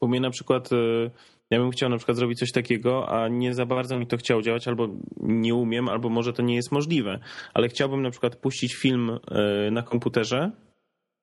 U 0.00 0.08
mnie 0.08 0.20
na 0.20 0.30
przykład, 0.30 0.72
y, 0.72 1.10
ja 1.50 1.58
bym 1.58 1.70
chciał 1.70 1.88
na 1.90 1.96
przykład 1.96 2.16
zrobić 2.16 2.38
coś 2.38 2.52
takiego, 2.52 3.08
a 3.08 3.28
nie 3.28 3.54
za 3.54 3.66
bardzo 3.66 3.98
mi 3.98 4.06
to 4.06 4.16
chciało 4.16 4.42
działać, 4.42 4.68
albo 4.68 4.88
nie 5.22 5.54
umiem, 5.54 5.88
albo 5.88 6.08
może 6.08 6.32
to 6.32 6.42
nie 6.42 6.54
jest 6.54 6.72
możliwe, 6.72 7.18
ale 7.54 7.68
chciałbym 7.68 8.02
na 8.02 8.10
przykład 8.10 8.36
puścić 8.36 8.74
film 8.74 9.10
y, 9.66 9.70
na 9.70 9.82
komputerze 9.82 10.50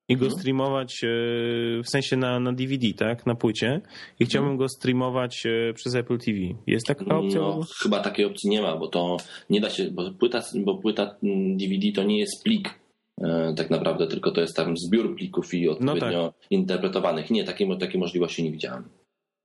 i 0.10 0.18
go 0.18 0.26
Mhm. 0.26 0.40
streamować 0.40 1.04
y, 1.04 1.82
w 1.84 1.90
sensie 1.90 2.18
na, 2.18 2.40
na 2.40 2.54
DVD, 2.54 2.94
tak, 2.98 3.26
na 3.26 3.36
płycie 3.36 3.82
i 4.20 4.26
chciałbym 4.26 4.52
Mhm. 4.52 4.58
go 4.58 4.70
streamować 4.70 5.46
y, 5.46 5.74
przez 5.74 5.96
Apple 5.96 6.18
TV. 6.18 6.38
Jest 6.68 6.86
taka 6.88 7.18
opcja? 7.18 7.40
No, 7.40 7.62
chyba 7.82 8.00
takiej 8.00 8.26
opcji 8.26 8.50
nie 8.50 8.62
ma, 8.62 8.78
bo 8.78 8.88
to 8.88 9.18
nie 9.50 9.62
da 9.62 9.70
się, 9.70 9.92
bo 9.92 10.12
płyta, 10.12 10.42
bo 10.66 10.78
płyta 10.78 11.16
DVD 11.58 11.92
to 11.96 12.04
nie 12.04 12.20
jest 12.20 12.44
plik 12.44 12.80
e, 13.22 13.54
tak 13.58 13.70
naprawdę, 13.70 14.08
tylko 14.08 14.32
to 14.32 14.42
jest 14.42 14.56
tam 14.56 14.78
zbiór 14.78 15.16
plików 15.16 15.54
i 15.54 15.70
odpowiednio 15.70 16.34
tak. 16.40 16.52
interpretowanych. 16.52 17.30
Nie, 17.32 17.44
takiej, 17.44 17.78
takiej 17.80 18.00
możliwości 18.00 18.44
nie 18.44 18.52
widziałem. 18.52 18.84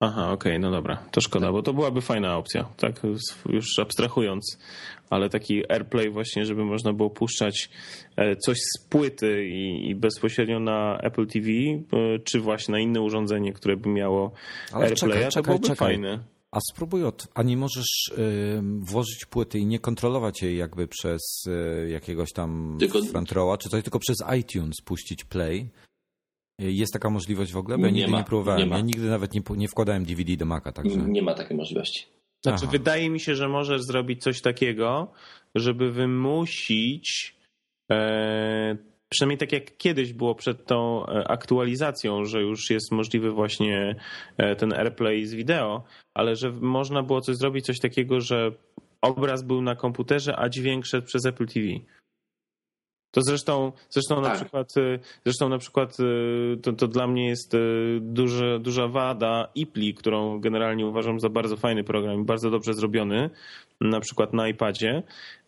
Aha, 0.00 0.32
okej, 0.32 0.60
no 0.60 0.70
dobra, 0.70 0.96
to 1.10 1.20
szkoda, 1.20 1.52
bo 1.52 1.62
to 1.62 1.72
byłaby 1.74 2.00
fajna 2.00 2.36
opcja, 2.36 2.68
tak 2.76 3.00
już 3.48 3.78
abstrahując, 3.78 4.58
ale 5.10 5.28
taki 5.30 5.72
AirPlay 5.72 6.10
właśnie, 6.10 6.46
żeby 6.46 6.64
można 6.64 6.92
było 6.92 7.10
puszczać 7.10 7.70
e, 8.16 8.36
coś 8.36 8.58
z 8.58 8.84
płyty 8.88 9.46
i, 9.48 9.90
i 9.90 9.94
bezpośrednio 9.94 10.60
na 10.60 10.98
Apple 10.98 11.26
TV, 11.26 11.48
e, 11.48 12.18
czy 12.24 12.40
właśnie 12.40 12.72
na 12.72 12.80
inne 12.80 13.00
urządzenie, 13.00 13.52
które 13.52 13.76
by 13.76 13.88
miało 13.88 14.32
Ale 14.72 14.84
AirPlaya, 14.86 15.10
czekaj, 15.12 15.24
to 15.24 15.30
czekaj, 15.30 15.42
byłoby 15.44 15.66
czekaj. 15.66 15.88
fajne. 15.88 16.18
A 16.50 16.58
spróbuj 16.72 17.04
od. 17.04 17.26
A 17.34 17.42
nie 17.42 17.56
możesz 17.56 18.08
y, 18.18 18.60
włożyć 18.80 19.24
płyty 19.30 19.58
i 19.58 19.66
nie 19.66 19.78
kontrolować 19.78 20.42
jej 20.42 20.56
jakby 20.56 20.88
przez 20.88 21.20
y, 21.46 21.88
jakiegoś 21.90 22.32
tam 22.32 22.76
Tylko- 22.80 23.02
front 23.02 23.32
rowa, 23.32 23.58
czy 23.58 23.68
coś, 23.68 23.82
tylko 23.82 23.98
przez 23.98 24.16
iTunes 24.38 24.74
puścić 24.84 25.24
play. 25.24 25.68
Y, 26.62 26.72
Jest 26.72 26.92
taka 26.92 27.10
możliwość 27.10 27.52
w 27.52 27.56
ogóle? 27.56 27.78
Bo 27.78 27.84
ja 27.84 27.90
Nie 27.90 27.96
nigdy 27.96 28.12
ma, 28.12 28.18
nie 28.18 28.24
próbowałem. 28.24 28.68
nie. 28.68 28.74
Ja 28.76 28.80
nigdy 28.80 29.08
nawet 29.08 29.34
nie, 29.34 29.40
nie 29.56 29.68
wkładałem 29.68 30.04
DVD 30.04 30.36
do 30.36 30.46
Maca, 30.46 30.72
także. 30.72 30.96
Nie 30.96 31.22
ma 31.22 31.34
takiej 31.34 31.56
możliwości. 31.56 32.06
Znaczy, 32.44 32.62
Aha. 32.62 32.72
wydaje 32.72 33.10
mi 33.10 33.20
się, 33.20 33.34
że 33.34 33.48
możesz 33.48 33.82
zrobić 33.82 34.22
coś 34.22 34.40
takiego, 34.40 35.12
żeby 35.54 35.92
wymusić, 35.92 37.36
e, 37.92 38.76
przynajmniej 39.08 39.38
tak 39.38 39.52
jak 39.52 39.76
kiedyś 39.76 40.12
było 40.12 40.34
przed 40.34 40.66
tą 40.66 41.06
e, 41.06 41.28
aktualizacją, 41.30 42.24
że 42.24 42.42
już 42.42 42.70
jest 42.70 42.92
możliwy 42.92 43.30
właśnie 43.30 43.96
e, 44.36 44.56
ten 44.56 44.72
AirPlay 44.72 45.26
z 45.26 45.34
wideo, 45.34 45.84
ale 46.14 46.36
że 46.36 46.52
można 46.52 47.02
było 47.02 47.20
coś 47.20 47.36
zrobić, 47.36 47.66
coś 47.66 47.80
takiego, 47.80 48.20
że 48.20 48.52
obraz 49.02 49.42
był 49.42 49.62
na 49.62 49.76
komputerze, 49.76 50.38
a 50.38 50.48
dźwięk 50.48 50.86
szedł 50.86 51.06
przez 51.06 51.26
Apple 51.26 51.46
TV. 51.46 51.66
To 53.10 53.20
zresztą, 53.22 53.72
zresztą 53.90 54.20
na 54.20 54.28
Tak. 54.28 54.36
przykład, 54.36 54.76
y, 54.76 54.98
zresztą 55.24 55.48
na 55.48 55.58
przykład 55.58 55.96
y, 56.00 56.56
to, 56.62 56.72
to 56.72 56.88
dla 56.88 57.06
mnie 57.06 57.28
jest 57.28 57.54
y, 57.54 57.98
duże, 58.02 58.60
duża 58.60 58.88
wada 58.88 59.48
IPLI, 59.54 59.94
którą 59.94 60.40
generalnie 60.40 60.86
uważam 60.86 61.20
za 61.20 61.28
bardzo 61.28 61.56
fajny 61.56 61.84
program 61.84 62.20
i 62.20 62.24
bardzo 62.24 62.50
dobrze 62.50 62.74
zrobiony, 62.74 63.30
na 63.80 64.00
przykład 64.00 64.32
na 64.32 64.48
iPadzie. 64.48 65.02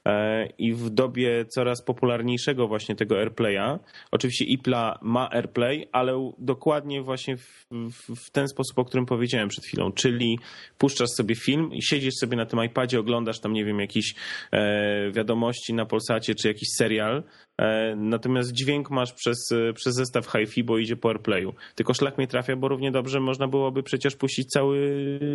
E, 0.08 0.46
I 0.58 0.72
w 0.74 0.90
dobie 0.90 1.44
coraz 1.44 1.84
popularniejszego 1.84 2.68
właśnie 2.68 2.96
tego 2.96 3.18
AirPlaya, 3.18 3.78
oczywiście 4.10 4.44
IPLA 4.44 4.98
ma 5.02 5.30
AirPlay, 5.30 5.88
ale 5.92 6.32
dokładnie 6.38 7.02
właśnie 7.02 7.36
w, 7.36 7.66
w, 7.70 8.26
w 8.26 8.30
ten 8.30 8.48
sposób, 8.48 8.78
o 8.78 8.84
którym 8.84 9.06
powiedziałem 9.06 9.48
przed 9.48 9.64
chwilą, 9.64 9.92
czyli 9.92 10.38
puszczasz 10.78 11.08
sobie 11.16 11.34
film 11.34 11.72
i 11.72 11.82
siedzisz 11.82 12.14
sobie 12.14 12.36
na 12.36 12.46
tym 12.46 12.64
iPadzie, 12.64 13.00
oglądasz 13.00 13.40
tam, 13.40 13.52
nie 13.52 13.64
wiem, 13.64 13.80
jakieś 13.80 14.14
e, 14.52 15.10
wiadomości 15.10 15.74
na 15.74 15.86
Polsacie 15.86 16.34
czy 16.34 16.48
jakiś 16.48 16.68
serial, 16.78 17.22
e, 17.60 17.96
natomiast 17.96 18.52
dźwięk 18.52 18.90
masz 18.90 19.12
przez, 19.12 19.48
przez 19.74 19.94
zestaw 19.94 20.26
HiFi, 20.32 20.64
bo 20.64 20.78
idzie 20.78 20.96
po 20.96 21.08
AirPlayu. 21.08 21.54
Tylko 21.74 21.94
szlak 21.94 22.18
mnie 22.18 22.26
trafia, 22.26 22.56
bo 22.56 22.68
równie 22.68 22.90
dobrze 22.90 23.20
można 23.20 23.48
byłoby 23.48 23.82
przecież 23.82 24.16
puścić 24.16 24.48
cały, 24.48 24.80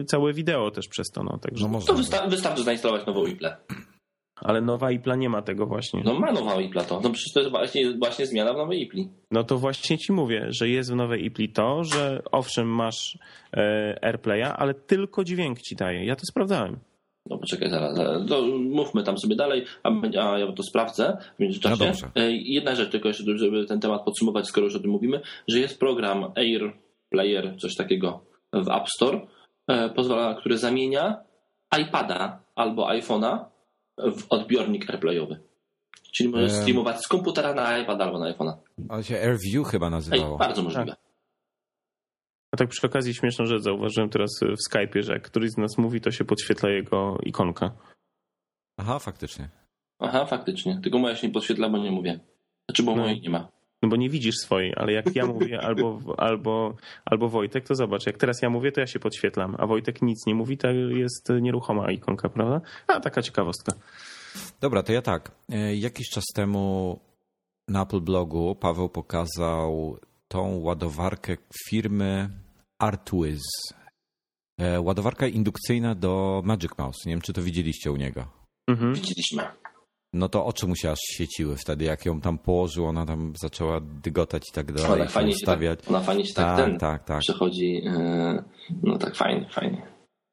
całe 0.08 0.34
wideo 0.34 0.72
też 0.72 0.88
przez 0.88 1.08
to. 1.08 1.24
No, 1.24 1.38
także, 1.38 1.64
No 1.64 1.68
To 1.68 1.74
można. 1.74 1.94
wysta- 1.94 2.30
wystarczy 2.30 2.64
zainstalować 2.64 3.08
nową 3.08 3.26
IPLę. 3.26 3.58
Ale 4.42 4.62
nowa 4.62 4.92
IPLA 4.92 5.16
nie 5.16 5.30
ma 5.30 5.42
tego 5.42 5.66
właśnie. 5.66 6.02
No 6.06 6.14
ma 6.20 6.32
nowa 6.32 6.62
IPLA 6.62 6.84
to. 6.84 7.00
No 7.04 7.10
przecież 7.10 7.34
to 7.34 7.40
jest 7.40 7.52
właśnie, 7.52 7.98
właśnie 7.98 8.26
zmiana 8.26 8.54
w 8.54 8.58
nowej 8.58 8.82
IPLI. 8.82 9.10
No 9.32 9.44
to 9.44 9.58
właśnie 9.58 9.98
ci 9.98 10.14
mówię, 10.14 10.46
że 10.50 10.70
jest 10.70 10.92
w 10.92 10.96
nowej 10.96 11.26
IPLI 11.26 11.50
to, 11.50 11.84
że 11.84 12.22
owszem 12.32 12.68
masz 12.68 13.18
e, 13.54 14.00
AirPlaya, 14.02 14.54
ale 14.58 14.74
tylko 14.74 15.24
dźwięk 15.24 15.62
ci 15.62 15.76
daje. 15.76 16.06
Ja 16.06 16.16
to 16.16 16.22
sprawdzałem. 16.30 16.80
No 17.30 17.38
poczekaj, 17.38 17.70
zaraz, 17.70 17.96
zaraz. 17.96 18.28
To 18.30 18.42
mówmy 18.70 19.04
tam 19.04 19.18
sobie 19.18 19.36
dalej, 19.36 19.66
a, 19.84 19.90
ja 20.38 20.52
to 20.52 20.64
sprawdzę 20.64 21.18
w 21.38 21.40
międzyczasie. 21.40 21.92
No. 22.16 22.22
E, 22.22 22.32
Jedna 22.32 22.76
rzecz 22.76 22.92
tylko 22.92 23.08
jeszcze, 23.08 23.38
żeby 23.38 23.66
ten 23.66 23.80
temat 23.80 24.04
podsumować, 24.04 24.48
skoro 24.48 24.66
już 24.66 24.76
o 24.76 24.80
tym 24.80 24.92
mówimy, 24.92 25.22
że 25.48 25.60
jest 25.60 25.80
program 25.80 26.32
Air 26.36 26.74
Player, 27.10 27.56
coś 27.58 27.76
takiego 27.76 28.24
w 28.54 28.70
App 28.70 28.90
Store, 28.96 29.28
e, 29.68 29.90
pozwala, 29.90 30.36
który 30.36 30.58
zamienia 30.58 31.18
iPada 31.82 32.40
albo 32.56 32.88
iPhone'a 32.88 33.46
w 33.98 34.26
odbiornik 34.30 34.90
AirPlayowy. 34.90 35.40
Czyli 36.14 36.30
możesz 36.30 36.52
streamować 36.52 37.02
z 37.02 37.08
komputera 37.08 37.54
na 37.54 37.78
iPada 37.78 38.04
albo 38.06 38.20
na 38.20 38.34
iPhone'a. 38.34 38.54
Ale 38.90 39.04
się 39.04 39.16
AirView 39.22 39.68
chyba 39.68 39.86
Ej, 39.86 39.92
nazywało. 39.92 40.38
bardzo 40.38 40.64
możliwe. 40.64 40.96
A 42.54 42.58
tak 42.58 42.70
przy 42.70 42.88
okazji 42.88 43.14
śmieszną 43.14 43.46
rzecz 43.46 43.62
zauważyłem 43.62 44.10
teraz 44.10 44.32
w 44.44 44.70
Skype'ie, 44.72 45.02
że 45.04 45.14
jak 45.14 45.24
któryś 45.24 45.52
z 45.52 45.58
nas 45.58 45.78
mówi, 45.78 46.02
to 46.02 46.12
się 46.12 46.26
podświetla 46.26 46.70
jego 46.70 47.18
ikonka. 47.24 47.72
Aha, 48.78 49.00
faktycznie. 49.00 49.50
Aha, 50.00 50.26
faktycznie. 50.26 50.80
Tylko 50.84 51.00
moja 51.00 51.16
się 51.16 51.28
nie 51.28 51.34
podświetla, 51.34 51.70
bo 51.70 51.78
nie 51.78 51.92
mówię. 51.92 52.20
Znaczy, 52.70 52.84
bo 52.84 52.96
No. 52.96 53.02
mojej 53.02 53.22
nie 53.22 53.30
ma. 53.30 53.48
No 53.86 53.90
bo 53.90 53.96
nie 53.96 54.10
widzisz 54.10 54.36
swojej, 54.36 54.74
ale 54.76 54.94
jak 54.94 55.16
ja 55.16 55.26
mówię 55.26 55.62
albo, 55.68 56.00
albo, 56.18 56.76
albo 57.06 57.30
Wojtek, 57.30 57.68
to 57.68 57.76
zobacz, 57.76 58.06
jak 58.06 58.18
teraz 58.18 58.42
ja 58.42 58.50
mówię, 58.50 58.72
to 58.72 58.80
ja 58.82 58.88
się 58.88 59.00
podświetlam, 59.00 59.56
a 59.60 59.68
Wojtek 59.68 60.02
nic 60.02 60.26
nie 60.28 60.36
mówi, 60.36 60.58
to 60.58 60.68
jest 60.72 61.30
nieruchoma 61.42 61.92
ikonka, 61.92 62.30
prawda? 62.30 62.62
A 62.88 63.00
taka 63.00 63.22
ciekawostka. 63.22 63.74
Dobra, 64.62 64.84
to 64.84 64.94
ja 64.94 65.02
tak. 65.02 65.32
E, 65.50 65.76
Jakiś 65.76 66.10
czas 66.10 66.24
temu 66.36 67.00
na 67.68 67.82
Apple 67.84 68.02
blogu 68.02 68.56
Paweł 68.56 68.90
pokazał 68.90 69.98
tą 70.28 70.58
ładowarkę 70.58 71.38
firmy 71.70 72.30
Artwiz. 72.82 73.42
E, 74.60 74.82
Ładowarka 74.82 75.28
indukcyjna 75.28 75.96
do 75.96 76.42
Magic 76.46 76.72
Mouse. 76.78 77.00
Nie 77.06 77.14
wiem, 77.14 77.22
czy 77.22 77.34
to 77.34 77.42
widzieliście 77.42 77.92
u 77.92 77.96
niego. 77.96 78.28
Mhm. 78.70 78.94
Widzieliśmy. 78.94 79.44
No 80.18 80.30
to 80.30 80.46
oczy 80.46 80.68
mu 80.68 80.76
się 80.76 80.92
aż 80.92 81.00
świeciły 81.14 81.56
wtedy, 81.58 81.86
jak 81.86 82.06
ją 82.06 82.22
tam 82.22 82.38
położył, 82.38 82.86
ona 82.86 83.06
tam 83.06 83.34
zaczęła 83.42 83.80
dygotać 84.04 84.50
i 84.50 84.52
tak 84.54 84.72
dalej, 84.72 84.92
Ona 84.92 85.04
się 85.08 85.12
fajnie 85.12 85.32
się, 85.32 85.36
ustawiać. 85.36 85.80
tak, 85.80 85.90
ona 85.90 86.00
fajnie 86.00 86.26
się 86.26 86.34
tak, 86.34 86.58
Tak, 86.58 86.66
ten 86.66 86.78
tak, 86.80 87.04
tak. 87.04 87.20
przechodzi. 87.20 87.82
e, 87.88 88.44
No 88.84 88.98
tak, 88.98 89.16
fajnie, 89.16 89.46
fajnie. 89.52 89.82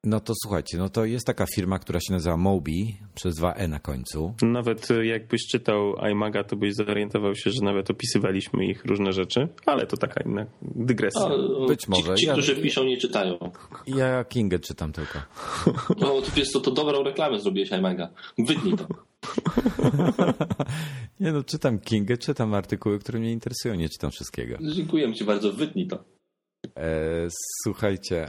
No 0.05 0.21
to 0.21 0.33
słuchajcie, 0.43 0.79
no 0.79 0.89
to 0.89 1.05
jest 1.05 1.27
taka 1.27 1.47
firma, 1.55 1.79
która 1.79 2.01
się 2.01 2.13
nazywa 2.13 2.37
Mobi, 2.37 2.97
przez 3.15 3.35
dwa 3.35 3.53
E 3.53 3.69
na 3.69 3.79
końcu. 3.79 4.35
Nawet 4.43 4.91
y, 4.91 5.07
jakbyś 5.07 5.47
czytał 5.47 5.95
iMaga, 6.11 6.45
to 6.45 6.57
byś 6.57 6.75
zorientował 6.75 7.35
się, 7.35 7.51
że 7.51 7.65
nawet 7.65 7.91
opisywaliśmy 7.91 8.67
ich 8.67 8.85
różne 8.85 9.13
rzeczy, 9.13 9.49
ale 9.67 9.87
to 9.87 9.97
taka 9.97 10.23
inna 10.23 10.47
dygresja. 10.63 11.21
A, 11.21 11.67
Być 11.67 11.81
ci, 11.81 11.91
może. 11.91 12.15
Ci, 12.15 12.27
Ja- 12.27 12.33
którzy 12.33 12.57
piszą, 12.57 12.85
nie 12.85 12.97
czytają. 12.97 13.39
Ja 13.87 14.25
Kingę 14.25 14.59
czytam 14.59 14.93
tylko. 14.93 15.19
No 16.01 16.21
to 16.21 16.31
wiesz 16.37 16.51
co, 16.51 16.61
to 16.61 16.71
dobrą 16.71 17.03
reklamę 17.03 17.41
zrobiłeś, 17.41 17.71
iMaga. 17.71 18.09
Wytnij 18.39 18.75
to. 18.77 18.87
Nie 21.21 21.33
no, 21.33 21.45
czytam 21.45 21.79
Kingę, 21.79 22.19
czytam 22.19 22.55
artykuły, 22.55 22.99
które 22.99 23.19
mnie 23.19 23.33
interesują, 23.33 23.75
nie 23.75 23.89
czytam 23.89 24.11
wszystkiego. 24.11 24.57
Dziękuję 24.75 25.15
ci 25.15 25.25
bardzo, 25.25 25.53
wytnij 25.53 25.87
to. 25.87 26.05
E, 26.77 27.29
słuchajcie, 27.65 28.29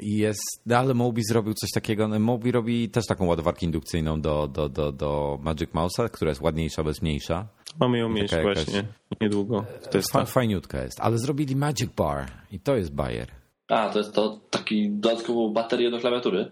jest, 0.00 0.60
no 0.66 0.76
ale 0.78 0.94
Mobi 0.94 1.22
zrobił 1.24 1.54
coś 1.54 1.70
takiego, 1.70 2.08
no 2.08 2.18
Mobi 2.18 2.52
robi 2.52 2.88
też 2.90 3.06
taką 3.06 3.26
ładowarkę 3.26 3.66
indukcyjną 3.66 4.20
do, 4.20 4.48
do, 4.48 4.68
do, 4.68 4.92
do 4.92 5.38
Magic 5.42 5.70
Mouse'a, 5.70 6.10
która 6.10 6.28
jest 6.28 6.40
ładniejsza, 6.40 6.84
bez 6.84 7.02
mniejsza. 7.02 7.48
Mamy 7.80 7.98
ją 7.98 8.08
mieć 8.08 8.32
jakaś- 8.32 8.42
właśnie 8.54 8.84
niedługo 9.20 9.64
w 9.82 9.88
testach. 9.88 10.28
fajniutka 10.28 10.82
jest, 10.82 11.00
ale 11.00 11.18
zrobili 11.18 11.56
Magic 11.56 11.90
Bar 11.96 12.26
i 12.50 12.60
to 12.60 12.76
jest 12.76 12.94
bajer. 12.94 13.30
A, 13.68 13.88
to 13.90 13.98
jest 13.98 14.12
to 14.14 14.40
taki 14.50 14.90
dodatkową 14.90 15.52
baterię 15.52 15.90
do 15.90 15.98
klawiatury? 15.98 16.50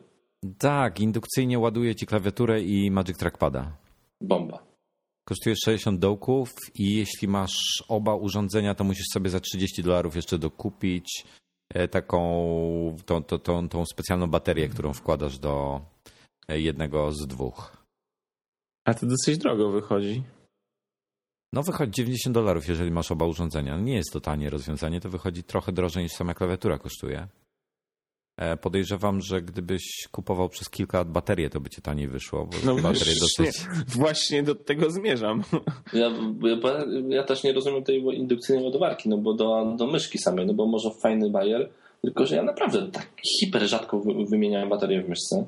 Tak, 0.59 1.01
indukcyjnie 1.01 1.59
ładuje 1.59 1.95
ci 1.95 2.07
klawiaturę 2.07 2.63
i 2.63 2.91
Magic 2.91 3.19
Trackpada. 3.19 3.77
Bomba. 4.21 4.63
Kosztuje 5.25 5.57
60 5.65 6.01
dołków 6.01 6.51
i 6.75 6.97
jeśli 6.97 7.29
masz 7.29 7.85
oba 7.89 8.15
urządzenia, 8.15 8.75
to 8.75 8.85
musisz 8.85 9.07
sobie 9.13 9.31
za 9.31 9.41
30 9.41 9.83
dolarów 9.83 10.17
jeszcze 10.17 10.39
dokupić 10.39 11.25
taką 11.91 12.97
tą, 13.07 13.23
tą, 13.23 13.39
tą, 13.39 13.69
tą 13.69 13.85
specjalną 13.87 14.27
baterię, 14.27 14.69
którą 14.69 14.93
wkładasz 14.93 15.39
do 15.39 15.81
e, 16.49 16.61
jednego 16.61 17.13
z 17.13 17.27
dwóch. 17.27 17.77
A 18.85 18.95
to 18.95 19.07
dosyć 19.07 19.39
drogo 19.39 19.71
wychodzi. 19.71 20.23
No 21.53 21.63
wychodzi 21.63 21.93
90 21.93 22.35
dolarów, 22.35 22.69
jeżeli 22.69 22.91
masz 22.91 23.13
oba 23.13 23.27
urządzenia. 23.27 23.77
Nie 23.77 23.95
jest 23.95 24.13
to 24.13 24.21
tanie 24.21 24.51
rozwiązanie, 24.51 25.01
to 25.01 25.11
wychodzi 25.11 25.45
trochę 25.45 25.73
drożej 25.73 26.03
niż 26.03 26.13
sama 26.13 26.35
klawiatura 26.35 26.79
kosztuje. 26.79 27.29
E, 28.43 28.57
Podejrzewam, 28.57 29.21
że 29.21 29.43
gdybyś 29.43 30.09
kupował 30.13 30.49
przez 30.49 30.71
kilka 30.71 30.99
lat 30.99 31.09
baterię, 31.11 31.51
to 31.51 31.61
by 31.61 31.71
ci 31.71 31.83
taniej 31.83 32.09
wyszło, 32.09 32.47
bo 32.47 32.57
No 32.65 32.75
baterie 32.75 32.91
właśnie, 32.93 33.45
dosyć... 33.45 33.67
właśnie 33.97 34.43
do 34.43 34.55
tego 34.55 34.91
zmierzam. 34.91 35.43
Ja, 35.93 36.11
ja, 36.43 36.85
ja 37.09 37.23
też 37.23 37.45
nie 37.45 37.53
rozumiem 37.53 37.85
tej 37.85 38.03
indukcyjnej 38.19 38.65
ładowarki, 38.65 39.09
no 39.09 39.19
bo 39.19 39.35
do, 39.35 39.75
do 39.79 39.87
myszki 39.87 40.19
samej, 40.19 40.47
no 40.47 40.55
bo 40.55 40.67
może 40.67 40.91
fajny 41.03 41.31
bajer, 41.31 41.71
tylko 42.03 42.27
że 42.27 42.37
ja 42.37 42.43
naprawdę 42.43 42.91
tak 42.93 43.09
hiper 43.41 43.69
rzadko 43.69 44.01
wy- 44.01 44.25
wymieniałem 44.31 44.69
baterię 44.69 45.03
w 45.03 45.09
myszce. 45.09 45.45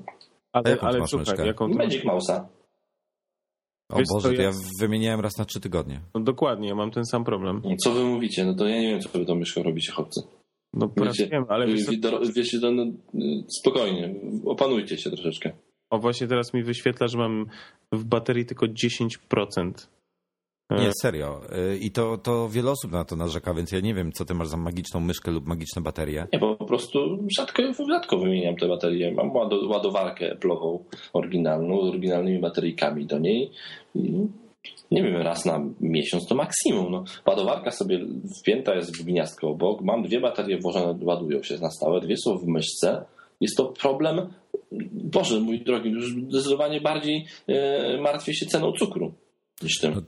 Ale, 0.53 0.71
jaką 0.71 0.81
ty 0.81 0.87
ale 0.87 0.99
masz 0.99 1.11
słuchaj, 1.11 1.47
jaką 1.47 1.69
to 1.71 1.75
masz? 1.79 1.87
Magic 1.87 2.05
Mouse'a. 2.05 2.41
O 3.93 3.97
Wiesz 3.99 4.07
Boże, 4.13 4.29
to 4.29 4.35
ja 4.35 4.43
ja- 4.43 4.53
wymieniałem 4.81 5.21
raz 5.21 5.39
na 5.39 5.45
trzy 5.45 5.61
tygodnie. 5.61 6.01
No 6.15 6.21
dokładnie, 6.21 6.69
ja 6.69 6.75
mam 6.75 6.91
ten 6.91 7.05
sam 7.05 7.25
problem. 7.25 7.63
Co 7.85 7.93
wy 7.93 8.05
mówicie? 8.05 8.45
No 8.45 8.55
to 8.55 8.67
ja 8.67 8.81
nie 8.81 8.89
wiem, 8.91 9.01
co 9.01 9.09
wy 9.19 9.25
tą 9.27 9.35
myszką 9.35 9.63
robicie, 9.63 9.93
chłopcy. 9.93 10.21
No 10.77 10.91
Wiecie, 10.97 11.27
wiem, 11.33 11.45
ale 11.49 11.67
wiesz, 11.67 11.85
co, 11.85 11.91
Wi- 11.91 12.01
doro- 12.01 12.21
wiecie, 12.37 12.61
to, 12.61 12.71
no, 12.73 12.85
spokojnie, 13.61 14.15
opanujcie 14.47 14.99
się 14.99 15.11
troszeczkę. 15.11 15.53
o 15.91 15.99
właśnie 15.99 16.27
teraz 16.27 16.55
mi 16.55 16.63
wyświetla, 16.63 17.07
że 17.09 17.19
mam 17.19 17.47
w 17.93 18.05
baterii 18.05 18.47
tylko 18.47 18.67
10%. 18.67 19.89
E, 20.71 20.81
Nie, 20.81 20.91
serio. 21.03 21.41
Y, 21.73 21.79
I 21.79 21.91
to, 21.91 22.19
to 22.19 22.49
wiele 22.49 22.71
osób 22.71 22.93
na 22.93 23.05
to 23.05 23.17
narzeka, 23.17 23.55
więc 23.55 23.73
ja 23.73 23.81
nie 23.81 23.95
wiem, 23.95 24.13
co 24.13 24.25
ty 24.25 24.35
masz 24.35 24.49
za 24.49 24.57
magiczną 24.57 25.01
myszkę 25.01 25.31
lub 25.31 25.47
magiczne 25.47 25.83
baterie. 25.83 26.27
Nie, 26.33 26.39
bo 26.39 26.57
po 26.57 26.65
prostu 26.65 26.99
rzadko, 27.39 27.63
rzadko 27.91 28.19
wymieniam 28.19 28.57
te 28.57 28.69
baterie. 28.69 29.13
Mam 29.13 29.31
łado- 29.31 29.69
ładowarkę 29.69 30.37
Apple'ową 30.37 30.79
oryginalną, 31.13 31.85
z 31.87 31.89
oryginalnymi 31.89 32.39
bateryjkami 32.41 33.07
do 33.07 33.19
niej. 33.19 33.51
I 33.95 34.13
nie 34.95 35.03
wiem, 35.03 35.17
raz 35.17 35.45
na 35.45 35.61
miesiąc 35.81 36.27
to 36.27 36.35
maksimum. 36.35 36.93
No, 36.93 37.05
ładowarka 37.27 37.71
sobie 37.71 38.01
wpięta 38.41 38.75
jest 38.75 38.97
w 38.97 39.05
gniazdko 39.05 39.49
obok. 39.49 39.83
Mam 39.83 40.03
dwie 40.03 40.21
baterie 40.21 40.59
włożone, 40.59 40.99
ładują 41.03 41.43
się 41.43 41.59
na 41.59 41.71
stałe, 41.71 42.01
dwie 42.01 42.17
są 42.17 42.39
w 42.39 42.47
myszce. 42.47 43.05
Jest 43.41 43.57
to 43.57 43.65
problem, 43.65 44.33
Boże 44.93 45.41
mój 45.41 45.61
drogi, 45.61 45.91
już 45.91 46.13
zdecydowanie 46.13 46.81
bardziej 46.81 47.27
e, 47.49 48.01
martwię 48.01 48.35
się 48.35 48.47
ceną 48.47 48.73
cukru 48.73 49.15
niż 49.63 49.79
tym. 49.81 49.95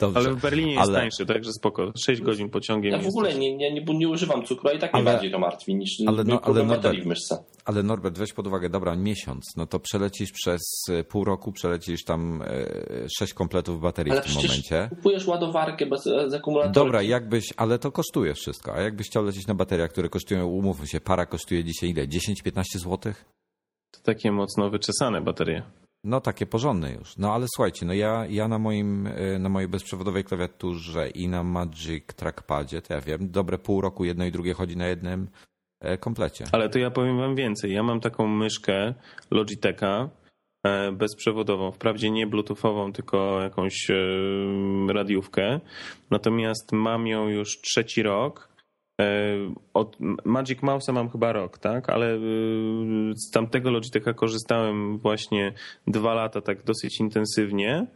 Dobrze. 0.00 0.18
Ale 0.18 0.34
w 0.34 0.40
Berlinie 0.40 0.72
jest 0.72 0.82
Ale- 0.88 0.98
tańszy, 0.98 1.26
także 1.26 1.52
spoko. 1.52 1.92
6 1.98 2.22
godzin 2.22 2.50
pociągiem. 2.50 2.92
Ja 2.92 2.98
w 2.98 3.06
ogóle 3.06 3.34
nie, 3.34 3.56
nie, 3.56 3.72
nie, 3.72 3.84
nie 3.94 4.08
używam 4.08 4.44
cukru, 4.46 4.68
a 4.68 4.72
i 4.72 4.78
tak 4.78 4.90
Ale- 4.94 5.02
mnie 5.02 5.12
bardziej 5.12 5.30
to 5.30 5.38
martwi 5.38 5.74
niż 5.74 5.90
ale 6.06 6.24
no- 6.24 6.40
ale 6.42 6.64
baterii 6.64 6.98
Norbert- 7.00 7.02
w 7.02 7.06
myszce. 7.06 7.44
Ale 7.64 7.82
Norbert, 7.82 8.18
weź 8.18 8.32
pod 8.32 8.46
uwagę, 8.46 8.68
dobra, 8.70 8.96
miesiąc, 8.96 9.44
no 9.56 9.66
to 9.66 9.80
przelecisz 9.80 10.32
przez 10.32 10.60
y, 10.88 11.04
pół 11.04 11.24
roku, 11.24 11.52
przelecisz 11.52 12.04
tam 12.04 12.42
y, 12.42 13.06
sześć 13.18 13.34
kompletów 13.34 13.80
baterii 13.80 14.12
Ale 14.12 14.20
w 14.20 14.24
tym 14.24 14.32
przecież 14.32 14.50
momencie. 14.50 14.88
kupujesz 14.96 15.26
ładowarkę 15.26 15.86
bez, 15.86 16.02
z 16.04 16.34
akumulatorem. 16.34 16.72
Dobra, 16.72 17.02
jakbyś, 17.02 17.44
ale 17.56 17.78
to 17.78 17.92
kosztuje 17.92 18.34
wszystko. 18.34 18.74
A 18.74 18.80
jakbyś 18.80 19.06
chciał 19.06 19.24
lecieć 19.24 19.46
na 19.46 19.54
bateriach, 19.54 19.90
które 19.90 20.08
kosztują, 20.08 20.46
umówmy 20.46 20.86
się, 20.86 21.00
para 21.00 21.26
kosztuje 21.26 21.64
dzisiaj 21.64 21.90
ile? 21.90 22.06
10-15 22.08 22.62
zł? 22.78 23.12
To 23.90 24.00
takie 24.02 24.32
mocno 24.32 24.70
wyczesane 24.70 25.20
baterie. 25.20 25.62
No 26.04 26.20
takie 26.20 26.46
porządne 26.46 26.92
już. 26.92 27.16
No 27.16 27.34
ale 27.34 27.46
słuchajcie, 27.54 27.86
no 27.86 27.92
ja, 27.92 28.26
ja 28.26 28.48
na 28.48 28.58
moim, 28.58 29.06
y, 29.06 29.38
na 29.38 29.48
mojej 29.48 29.68
bezprzewodowej 29.68 30.24
klawiaturze 30.24 31.08
i 31.08 31.28
na 31.28 31.42
Magic 31.42 32.04
Trackpadzie, 32.16 32.82
to 32.82 32.94
ja 32.94 33.00
wiem, 33.00 33.30
dobre 33.30 33.58
pół 33.58 33.80
roku 33.80 34.04
jedno 34.04 34.24
i 34.24 34.32
drugie 34.32 34.54
chodzi 34.54 34.76
na 34.76 34.86
jednym 34.86 35.28
e, 35.80 35.98
komplecie. 35.98 36.44
Ale 36.52 36.68
to 36.68 36.78
ja 36.78 36.90
powiem 36.90 37.18
wam 37.18 37.34
więcej. 37.34 37.72
Ja 37.72 37.82
mam 37.82 38.00
taką 38.00 38.26
myszkę 38.26 38.94
Logitecha 39.30 40.10
e, 40.66 40.92
bezprzewodową, 40.92 41.72
wprawdzie 41.72 42.10
nie 42.10 42.26
bluetoothową, 42.26 42.92
tylko 42.92 43.40
jakąś 43.42 43.90
e, 43.90 43.94
radiówkę. 44.92 45.60
Natomiast 46.10 46.72
mam 46.72 47.06
ją 47.06 47.28
już 47.28 47.60
trzeci 47.60 48.02
rok 48.02 48.49
od 49.74 49.96
Magic 50.24 50.60
Mouse'a 50.62 50.92
mam 50.92 51.10
chyba 51.10 51.32
rok, 51.32 51.58
tak? 51.58 51.90
Ale 51.90 52.14
e, 52.14 52.18
z 53.14 53.30
tamtego 53.30 53.70
Logitecha 53.70 54.12
korzystałem 54.12 54.98
właśnie 54.98 55.52
dwa 55.86 56.14
lata 56.14 56.40
tak 56.40 56.64
dosyć 56.64 57.00
intensywnie 57.00 57.86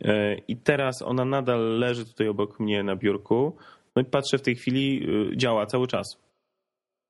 e, 0.00 0.34
i 0.34 0.56
teraz 0.56 1.02
ona 1.02 1.24
nadal 1.24 1.78
leży 1.78 2.06
tutaj 2.06 2.28
obok 2.28 2.60
mnie 2.60 2.82
na 2.82 2.96
biurku. 2.96 3.56
No 3.96 4.02
i 4.02 4.04
patrzę 4.04 4.38
w 4.38 4.42
tej 4.42 4.56
chwili, 4.56 5.08
działa 5.36 5.66
cały 5.66 5.86
czas. 5.86 6.06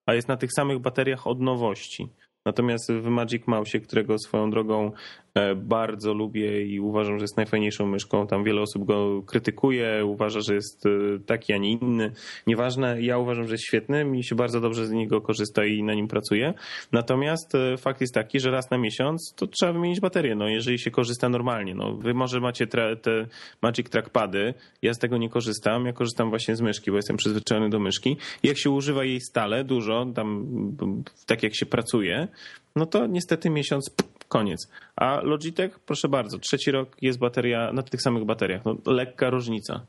A 0.06 0.14
jest 0.14 0.28
na 0.28 0.36
tych 0.36 0.52
samych 0.52 0.78
bateriach 0.78 1.26
od 1.26 1.40
nowości. 1.40 2.08
Natomiast 2.46 2.92
w 2.92 3.04
Magic 3.04 3.46
Mouse, 3.46 3.80
którego 3.80 4.18
swoją 4.18 4.50
drogą 4.50 4.92
E, 5.27 5.27
bardzo 5.56 6.14
lubię 6.14 6.62
i 6.62 6.80
uważam, 6.80 7.18
że 7.18 7.24
jest 7.24 7.36
najfajniejszą 7.36 7.86
myszką. 7.86 8.26
Tam 8.26 8.44
wiele 8.44 8.60
osób 8.60 8.84
go 8.84 9.22
krytykuje, 9.22 10.04
uważa, 10.04 10.40
że 10.40 10.54
jest 10.54 10.86
e, 10.86 10.90
taki, 11.26 11.52
a 11.52 11.56
nie 11.56 11.70
inny. 11.70 12.12
Nieważne, 12.46 13.02
ja 13.02 13.18
uważam, 13.18 13.46
że 13.46 13.54
jest 13.54 13.64
świetny, 13.64 14.04
mi 14.04 14.24
się 14.24 14.34
bardzo 14.34 14.60
dobrze 14.60 14.86
z 14.86 14.90
niego 14.90 15.20
korzysta 15.20 15.64
i 15.64 15.82
na 15.82 15.94
nim 15.94 16.08
pracuję. 16.08 16.54
Natomiast 16.92 17.54
e, 17.54 17.76
fakt 17.76 18.00
jest 18.00 18.14
taki, 18.14 18.40
że 18.40 18.50
raz 18.50 18.70
na 18.70 18.78
miesiąc 18.78 19.34
to 19.36 19.46
trzeba 19.46 19.72
wymienić 19.72 20.00
baterię, 20.00 20.34
no 20.34 20.48
jeżeli 20.48 20.78
się 20.78 20.90
korzysta 20.90 21.28
normalnie. 21.28 21.74
No, 21.74 21.94
wy 21.94 22.14
może 22.14 22.40
macie 22.40 22.66
te 22.66 23.26
Magic 23.62 23.90
Trackpady, 23.90 24.54
ja 24.82 24.94
z 24.94 24.98
tego 24.98 25.18
nie 25.18 25.28
korzystam, 25.28 25.86
ja 25.86 25.92
korzystam 25.92 26.30
właśnie 26.30 26.56
z 26.56 26.60
myszki, 26.60 26.90
bo 26.90 26.96
jestem 26.96 27.16
przyzwyczajony 27.16 27.70
do 27.70 27.78
myszki. 27.78 28.16
Jak 28.42 28.58
się 28.58 28.70
używa 28.70 29.04
jej 29.04 29.20
stale, 29.20 29.64
dużo, 29.64 30.06
tam 30.14 30.46
tak 31.26 31.42
jak 31.42 31.56
się 31.56 31.66
pracuje, 31.66 32.28
no 32.76 32.86
to 32.86 33.06
niestety 33.06 33.50
miesiąc 33.50 33.90
koniec. 34.28 34.68
A 34.96 35.20
Logitech, 35.22 35.80
proszę 35.80 36.08
bardzo, 36.08 36.38
trzeci 36.38 36.70
rok 36.70 36.96
jest 37.02 37.18
bateria 37.18 37.72
na 37.72 37.82
tych 37.82 38.02
samych 38.02 38.24
bateriach. 38.24 38.64
No, 38.64 38.76
lekka 38.86 39.30
różnica. 39.30 39.86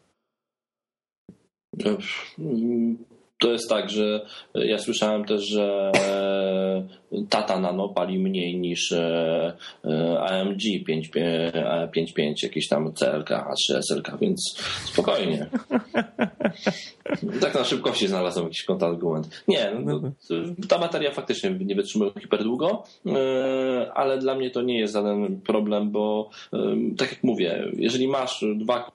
To 3.39 3.52
jest 3.52 3.69
tak, 3.69 3.89
że 3.89 4.25
ja 4.54 4.78
słyszałem 4.78 5.25
też, 5.25 5.47
że 5.47 5.91
Tata 7.30 7.60
Nano 7.60 7.89
pali 7.89 8.19
mniej 8.19 8.60
niż 8.60 8.91
e, 8.91 9.54
e, 9.86 10.19
AMG 10.19 10.62
5.5, 10.89 12.34
jakieś 12.43 12.67
tam 12.67 12.93
CLK, 12.93 13.30
H3 13.30 13.82
SLK, 13.82 14.17
więc 14.22 14.56
spokojnie. 14.86 15.50
tak 17.41 17.56
na 17.56 17.63
szybkości 17.63 18.08
znalazłem 18.08 18.45
jakiś 18.45 18.63
kontrargument. 18.63 19.43
Nie, 19.48 19.72
no, 19.86 20.02
ta 20.69 20.80
bateria 20.80 21.12
faktycznie 21.12 21.50
nie 21.50 21.76
wytrzymuje 21.76 22.12
hiperdługo, 22.22 22.84
e, 23.06 23.91
ale 23.93 24.17
dla 24.17 24.36
mnie 24.36 24.52
to 24.52 24.62
nie 24.62 24.80
jest 24.80 24.93
żaden 24.93 25.41
problem, 25.41 25.91
bo 25.91 26.30
tak 26.98 27.12
jak 27.12 27.24
mówię, 27.24 27.72
jeżeli 27.78 28.08
masz 28.08 28.45
dwa, 28.56 28.91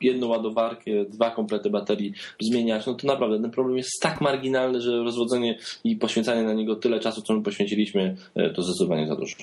jedną 0.00 0.26
ładowarkę, 0.26 0.90
dwa 1.08 1.30
komplety 1.30 1.70
baterii 1.70 2.12
zmieniać, 2.40 2.86
no 2.86 2.94
to 2.94 3.06
naprawdę 3.06 3.40
ten 3.40 3.50
problem 3.50 3.76
jest 3.76 3.90
tak 4.02 4.20
marginalny, 4.20 4.80
że 4.80 5.02
rozwodzenie 5.02 5.58
i 5.84 5.96
poświęcanie 5.96 6.42
na 6.42 6.52
niego 6.52 6.76
tyle 6.76 7.00
czasu, 7.00 7.22
co 7.22 7.35
my 7.36 7.42
poświęciliśmy, 7.42 8.16
e, 8.34 8.50
to 8.50 8.62
zdecydowanie 8.62 9.08
za 9.08 9.16
dużo. 9.16 9.36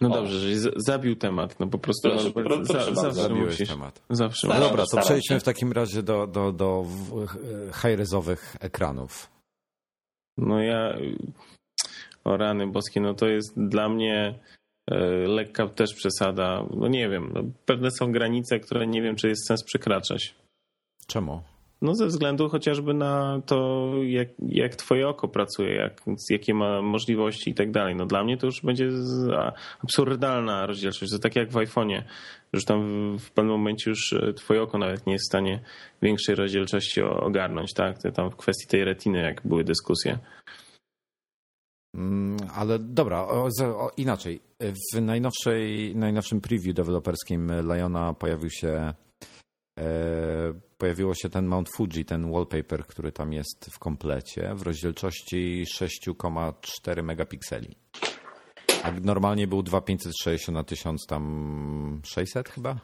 No 0.00 0.08
o. 0.08 0.14
dobrze, 0.14 0.38
że 0.38 0.70
zabił 0.76 1.16
temat, 1.16 1.60
no 1.60 1.66
po 1.66 1.78
prostu 1.78 2.08
proszę, 2.08 2.30
proszę, 2.30 2.62
proszę 2.68 2.94
za, 2.94 3.10
zawsze 3.10 3.34
musisz. 3.34 3.68
temat. 3.68 4.02
Zawsze 4.10 4.48
no 4.48 4.60
dobra, 4.60 4.84
to 4.90 5.00
przejdźmy 5.00 5.40
w 5.40 5.42
takim 5.42 5.72
razie 5.72 6.02
do, 6.02 6.26
do, 6.26 6.52
do 6.52 6.84
high-rezowych 7.72 8.56
ekranów. 8.60 9.30
No 10.38 10.62
ja, 10.62 10.98
o 12.24 12.36
rany 12.36 12.66
boskie, 12.66 13.00
no 13.00 13.14
to 13.14 13.26
jest 13.26 13.52
dla 13.56 13.88
mnie 13.88 14.38
e, 14.90 14.96
lekka 15.28 15.68
też 15.68 15.94
przesada. 15.94 16.66
No 16.76 16.88
nie 16.88 17.08
wiem, 17.08 17.30
no 17.34 17.42
pewne 17.66 17.90
są 17.90 18.12
granice, 18.12 18.60
które 18.60 18.86
nie 18.86 19.02
wiem, 19.02 19.16
czy 19.16 19.28
jest 19.28 19.46
sens 19.46 19.64
przekraczać. 19.64 20.34
Czemu? 21.06 21.42
No 21.84 21.94
ze 21.94 22.06
względu 22.06 22.48
chociażby 22.48 22.94
na 22.94 23.40
to, 23.46 23.90
jak, 24.06 24.28
jak 24.48 24.76
twoje 24.76 25.08
oko 25.08 25.28
pracuje, 25.28 25.74
jak, 25.74 26.02
jakie 26.30 26.54
ma 26.54 26.82
możliwości 26.82 27.50
i 27.50 27.54
tak 27.54 27.70
dalej. 27.70 27.96
No 27.96 28.06
dla 28.06 28.24
mnie 28.24 28.36
to 28.36 28.46
już 28.46 28.60
będzie 28.62 28.88
absurdalna 29.82 30.66
rozdzielczość. 30.66 31.12
To 31.12 31.18
tak 31.18 31.36
jak 31.36 31.50
w 31.50 31.54
iPhone'ie, 31.54 32.02
że 32.52 32.62
tam 32.62 32.80
w 33.18 33.30
pewnym 33.30 33.56
momencie 33.56 33.90
już 33.90 34.12
e, 34.12 34.32
twoje 34.32 34.62
oko 34.62 34.78
nawet 34.78 35.06
nie 35.06 35.12
jest 35.12 35.24
w 35.24 35.32
stanie 35.32 35.60
większej 36.02 36.34
rozdzielczości 36.34 37.02
ogarnąć, 37.02 37.74
tak? 37.74 37.96
Tam 38.14 38.30
w 38.30 38.36
kwestii 38.36 38.68
tej 38.68 38.84
retiny, 38.84 39.18
jak 39.18 39.42
były 39.44 39.64
dyskusje. 39.64 40.18
Mm, 41.94 42.36
ale 42.54 42.78
dobra, 42.78 43.26
inaczej. 43.96 44.40
W 44.60 45.00
najnowszej, 45.00 45.96
najnowszym 45.96 46.40
preview 46.40 46.74
deweloperskim 46.74 47.52
Liona 47.62 48.14
pojawił 48.14 48.50
się 48.50 48.94
pojawiło 50.78 51.14
się 51.14 51.28
ten 51.28 51.46
Mount 51.46 51.68
Fuji, 51.76 52.04
ten 52.04 52.32
wallpaper, 52.32 52.86
który 52.86 53.12
tam 53.12 53.32
jest 53.32 53.70
w 53.70 53.78
komplecie, 53.78 54.54
w 54.54 54.62
rozdzielczości 54.62 55.64
6,4 55.80 57.02
megapikseli. 57.02 57.76
A 58.82 58.92
normalnie 58.92 59.46
był 59.46 59.62
2560 59.62 60.54
na 60.54 60.64
1600 60.64 62.48
chyba? 62.48 62.80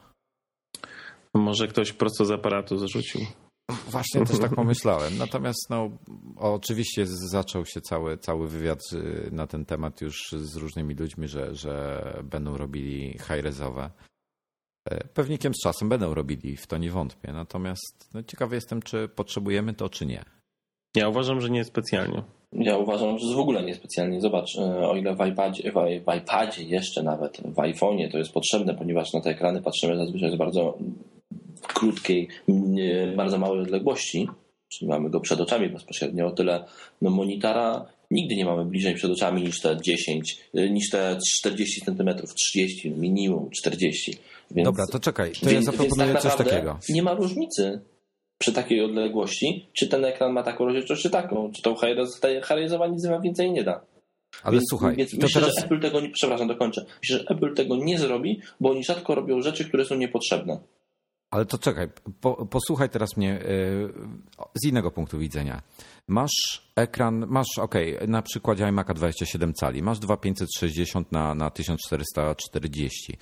Może 1.35 1.69
ktoś 1.69 1.93
prosto 1.93 2.25
z 2.25 2.31
aparatu 2.31 2.79
zarzucił. 2.79 3.21
Właśnie 3.89 4.25
też 4.25 4.39
tak 4.39 4.55
pomyślałem. 4.65 5.19
Natomiast 5.19 5.71
no, 5.71 5.91
oczywiście 6.37 7.07
zaczął 7.07 7.67
się 7.67 7.81
cały, 7.81 8.19
cały 8.19 8.49
wywiad 8.49 8.79
y, 8.93 9.29
na 9.33 9.47
ten 9.47 9.65
temat 9.65 10.01
już 10.01 10.31
z 10.33 10.57
różnymi 10.57 10.95
ludźmi, 10.95 11.29
że, 11.29 11.55
że 11.55 12.03
będą 12.25 12.57
robili 12.57 13.19
high-rezowe. 13.19 13.91
E, 14.85 15.05
pewnikiem 15.05 15.55
z 15.55 15.63
czasem 15.63 15.89
będą 15.89 16.15
robili, 16.15 16.57
w 16.57 16.67
to 16.67 16.79
nie 16.79 16.91
wątpię. 16.91 17.33
Natomiast 17.33 18.11
no, 18.15 18.23
ciekawy 18.23 18.55
jestem, 18.55 18.83
czy 18.83 19.09
potrzebujemy 19.09 19.75
to, 19.75 19.89
czy 19.89 20.07
nie. 20.07 20.25
Ja 20.97 21.09
uważam, 21.09 21.41
że 21.41 21.51
nie 21.51 21.65
specjalnie. 21.65 22.23
Ja 22.53 22.77
uważam, 22.77 23.19
że 23.19 23.35
w 23.35 23.39
ogóle 23.39 23.63
niespecjalnie. 23.63 24.21
Zobacz, 24.21 24.59
e, 24.59 24.89
o 24.89 24.97
ile 24.97 25.17
w 25.17 25.27
iPadzie, 25.27 25.73
w 26.07 26.15
iPadzie 26.19 26.63
jeszcze 26.63 27.03
nawet, 27.03 27.41
w 27.45 27.57
iPhone'ie 27.57 28.11
to 28.13 28.19
jest 28.19 28.33
potrzebne, 28.33 28.75
ponieważ 28.75 29.13
na 29.13 29.21
te 29.21 29.31
ekrany 29.31 29.63
patrzymy 29.63 29.97
zazwyczaj 29.97 30.31
z 30.31 30.37
bardzo 30.37 30.79
krótkiej, 31.63 32.29
bardzo 33.17 33.39
małej 33.39 33.61
odległości, 33.61 34.29
czyli 34.69 34.89
mamy 34.89 35.11
go 35.11 35.21
przed 35.21 35.41
oczami 35.41 35.69
bezpośrednio, 35.69 36.27
o 36.27 36.31
tyle 36.31 36.65
no, 37.03 37.11
monitora 37.11 37.87
nigdy 38.11 38.37
nie 38.37 38.45
mamy 38.45 38.65
bliżej 38.65 38.95
przed 38.95 39.11
oczami 39.11 39.43
niż 39.43 39.61
te 39.61 39.77
10, 39.83 40.39
e, 40.55 40.71
niż 40.71 40.91
te 40.91 41.19
40 41.39 41.81
cm, 41.81 42.11
30, 42.35 42.91
minimum 42.91 43.51
40. 43.51 44.15
Więc, 44.51 44.67
Dobra, 44.67 44.87
to 44.87 45.01
czekaj, 45.01 45.33
to 45.33 45.51
więc, 45.51 45.67
ja 45.67 45.73
zaproponuję 45.73 46.13
tak 46.13 46.23
coś 46.23 46.37
takiego. 46.37 46.79
Nie 46.89 47.03
ma 47.03 47.15
różnicy 47.15 47.81
przy 48.39 48.53
takiej 48.53 48.81
odległości, 48.81 49.67
czy 49.73 49.89
ten 49.89 50.05
ekran 50.05 50.33
ma 50.33 50.43
taką 50.43 50.65
rozdzielczość, 50.65 51.03
czy 51.03 51.11
taką. 51.11 51.53
Czy 51.53 51.63
tą 51.63 51.75
high 51.77 51.97
nic 52.91 53.05
ma 53.05 53.21
więcej 53.21 53.53
nie 53.53 53.65
da. 53.65 53.81
Ale 54.43 54.53
więc, 54.53 54.65
słuchaj, 54.71 54.97
więc 54.97 55.15
myślę, 55.15 55.41
teraz... 55.41 55.57
że 55.59 55.65
Apple 55.65 55.81
tego 55.81 56.01
nie, 56.01 56.11
przepraszam, 56.11 56.49
dokończę. 56.49 56.85
Myślę, 57.03 57.19
że 57.19 57.25
Apple 57.29 57.55
tego 57.55 57.77
nie 57.77 57.99
zrobi, 57.99 58.41
bo 58.61 58.71
oni 58.71 58.85
rzadko 58.85 59.15
robią 59.15 59.43
rzeczy, 59.43 59.65
które 59.65 59.85
są 59.85 59.95
niepotrzebne. 59.95 60.61
Ale 61.31 61.47
to 61.47 61.59
czekaj, 61.59 61.89
po, 62.21 62.47
posłuchaj 62.47 62.89
teraz 62.91 63.17
mnie 63.17 63.29
yy, 63.29 63.93
z 64.63 64.67
innego 64.67 64.91
punktu 64.91 65.19
widzenia. 65.19 65.63
Masz 66.09 66.71
ekran, 66.77 67.27
masz, 67.27 67.59
ok, 67.59 67.75
na 68.09 68.23
przykładzie 68.23 68.65
iMac'a 68.65 68.95
27 68.95 69.55
cali, 69.55 69.83
masz 69.83 69.99
2560 69.99 71.13
na, 71.13 71.35
na 71.35 71.51
1440. 71.51 73.19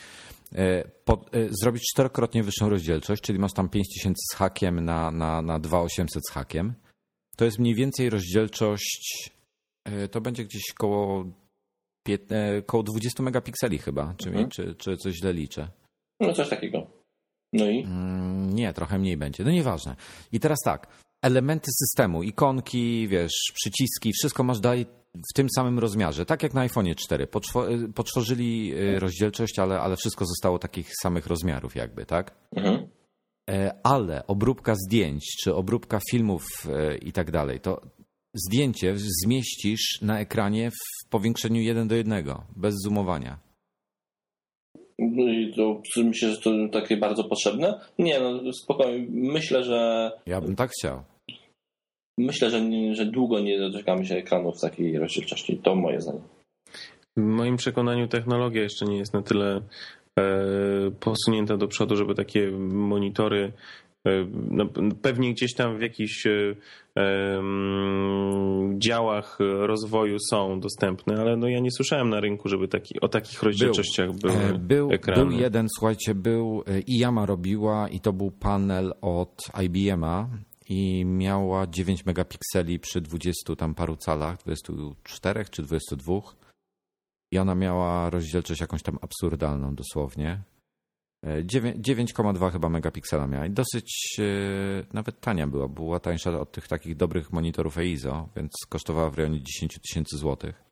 E, 0.54 0.88
po, 1.04 1.24
e, 1.32 1.48
zrobić 1.50 1.82
czterokrotnie 1.82 2.42
wyższą 2.42 2.68
rozdzielczość, 2.68 3.22
czyli 3.22 3.38
masz 3.38 3.52
tam 3.52 3.68
5000 3.68 4.14
z 4.32 4.36
hakiem 4.36 4.84
na, 4.84 5.10
na, 5.10 5.42
na 5.42 5.58
2800 5.58 6.22
z 6.28 6.30
hakiem. 6.30 6.74
To 7.36 7.44
jest 7.44 7.58
mniej 7.58 7.74
więcej 7.74 8.10
rozdzielczość, 8.10 9.30
e, 9.84 10.08
to 10.08 10.20
będzie 10.20 10.44
gdzieś 10.44 10.62
koło, 10.74 11.24
koło 12.66 12.82
20 12.82 13.22
megapikseli 13.22 13.78
chyba, 13.78 14.14
czy, 14.16 14.28
mhm. 14.28 14.50
czy, 14.50 14.74
czy 14.74 14.96
coś 14.96 15.14
źle 15.14 15.32
liczę? 15.32 15.68
No 16.20 16.32
coś 16.32 16.48
takiego. 16.48 16.97
No 17.53 17.66
i? 17.66 17.82
Mm, 17.82 18.55
nie, 18.55 18.72
trochę 18.72 18.99
mniej 18.99 19.16
będzie. 19.16 19.44
No 19.44 19.51
nieważne. 19.51 19.96
I 20.32 20.40
teraz 20.40 20.59
tak, 20.64 20.86
elementy 21.22 21.70
systemu, 21.72 22.22
ikonki, 22.22 23.09
wiesz, 23.09 23.53
przyciski, 23.55 24.12
wszystko 24.12 24.44
masz 24.44 24.61
dalej 24.61 24.86
w 25.30 25.34
tym 25.34 25.46
samym 25.57 25.78
rozmiarze, 25.78 26.26
tak 26.26 26.42
jak 26.42 26.55
na 26.55 26.61
iPhone 26.61 26.94
4. 26.94 27.28
Potworzyli 27.94 28.74
y, 28.74 28.99
rozdzielczość, 28.99 29.59
ale, 29.59 29.80
ale 29.80 29.96
wszystko 29.96 30.24
zostało 30.26 30.59
takich 30.59 30.90
samych 31.03 31.26
rozmiarów 31.26 31.76
jakby, 31.76 32.07
tak? 32.07 32.34
Mhm. 32.57 32.88
E, 33.51 33.74
ale 33.82 34.26
obróbka 34.26 34.74
zdjęć, 34.74 35.24
czy 35.42 35.55
obróbka 35.55 36.01
filmów 36.11 36.42
e, 36.68 36.96
i 36.96 37.12
tak 37.12 37.30
dalej, 37.30 37.61
to 37.61 37.80
zdjęcie 38.34 38.94
zmieścisz 39.24 39.99
na 40.03 40.20
ekranie 40.20 40.70
w 40.70 41.09
powiększeniu 41.11 41.61
1 41.61 41.88
do 41.88 41.94
1, 41.94 42.24
bez 42.57 42.74
zoomowania. 42.84 43.47
No 44.99 45.28
i 45.28 45.55
to 45.55 45.80
myślę, 45.96 46.30
że 46.30 46.36
to 46.36 46.51
takie 46.72 46.96
bardzo 46.96 47.24
potrzebne? 47.24 47.80
Nie, 47.99 48.20
no 48.20 48.53
spokojnie. 48.53 49.07
Myślę, 49.11 49.64
że. 49.64 50.11
Ja 50.26 50.40
bym 50.40 50.57
tak 50.57 50.70
chciał. 50.70 51.03
Myślę, 52.18 52.51
że, 52.51 52.61
że 52.92 53.07
długo 53.07 53.40
nie 53.40 53.59
doczekamy 53.59 54.07
się 54.07 54.14
ekranów 54.14 54.61
takiej 54.61 54.99
rozdzielczości. 54.99 55.61
To 55.62 55.74
moje 55.74 56.01
zdanie. 56.01 56.20
W 57.16 57.20
moim 57.20 57.57
przekonaniu 57.57 58.09
technologia 58.09 58.62
jeszcze 58.62 58.86
nie 58.86 58.99
jest 58.99 59.14
na 59.14 59.22
tyle 59.22 59.61
e, 60.18 60.22
posunięta 61.01 61.57
do 61.57 61.68
przodu, 61.68 61.96
żeby 61.96 62.14
takie 62.14 62.51
monitory 62.70 63.53
no, 64.51 64.66
pewnie 65.03 65.34
gdzieś 65.34 65.55
tam 65.55 65.78
w 65.78 65.80
jakichś 65.80 66.26
e, 66.26 66.55
działach 68.78 69.38
rozwoju 69.40 70.16
są 70.30 70.61
dostępne, 70.61 71.20
ale 71.20 71.36
no 71.36 71.49
ja 71.49 71.61
nie 71.61 71.70
słyszałem 71.70 72.09
na 72.09 72.20
rynku, 72.20 72.49
żeby 72.49 72.68
taki, 72.68 73.01
o 73.01 73.09
takich 73.09 73.42
rozdzielczościach 73.42 74.12
był, 74.12 74.32
były 74.32 74.59
był, 74.59 74.92
ekrany. 74.92 75.24
Był 75.24 75.40
jeden, 75.40 75.66
słuchajcie, 75.78 76.14
był 76.14 76.64
i 76.86 76.99
Yama 76.99 77.26
robiła 77.26 77.88
i 77.88 78.01
to 78.01 78.12
był 78.12 78.30
panel 78.30 78.94
od 79.01 79.42
IBM-a 79.64 80.28
i 80.68 81.05
miała 81.05 81.66
9 81.66 82.07
megapikseli 82.07 82.78
przy 82.78 83.01
20 83.01 83.57
tam 83.57 83.74
paru 83.74 83.96
calach, 83.96 84.38
24 84.38 85.44
czy 85.44 85.62
22 85.62 86.20
i 87.32 87.38
ona 87.38 87.55
miała 87.55 88.11
rozdzielczość 88.11 88.61
jakąś 88.61 88.82
tam 88.82 88.99
absurdalną 89.01 89.74
dosłownie. 89.74 90.42
9,2 91.26 92.52
chyba 92.52 92.68
megapiksela 92.68 93.26
miała 93.26 93.46
i 93.46 93.50
dosyć 93.50 94.16
e, 94.18 94.22
nawet 94.92 95.20
tania 95.20 95.46
była. 95.46 95.68
Była 95.68 96.00
tańsza 96.00 96.40
od 96.40 96.52
tych 96.52 96.68
takich 96.68 96.96
dobrych 96.96 97.32
monitorów 97.32 97.78
EIZO, 97.78 98.28
więc 98.36 98.52
kosztowała 98.68 99.10
w 99.10 99.14
rejonie 99.14 99.42
10 99.42 99.78
tysięcy 99.78 100.16
złotych. 100.16 100.64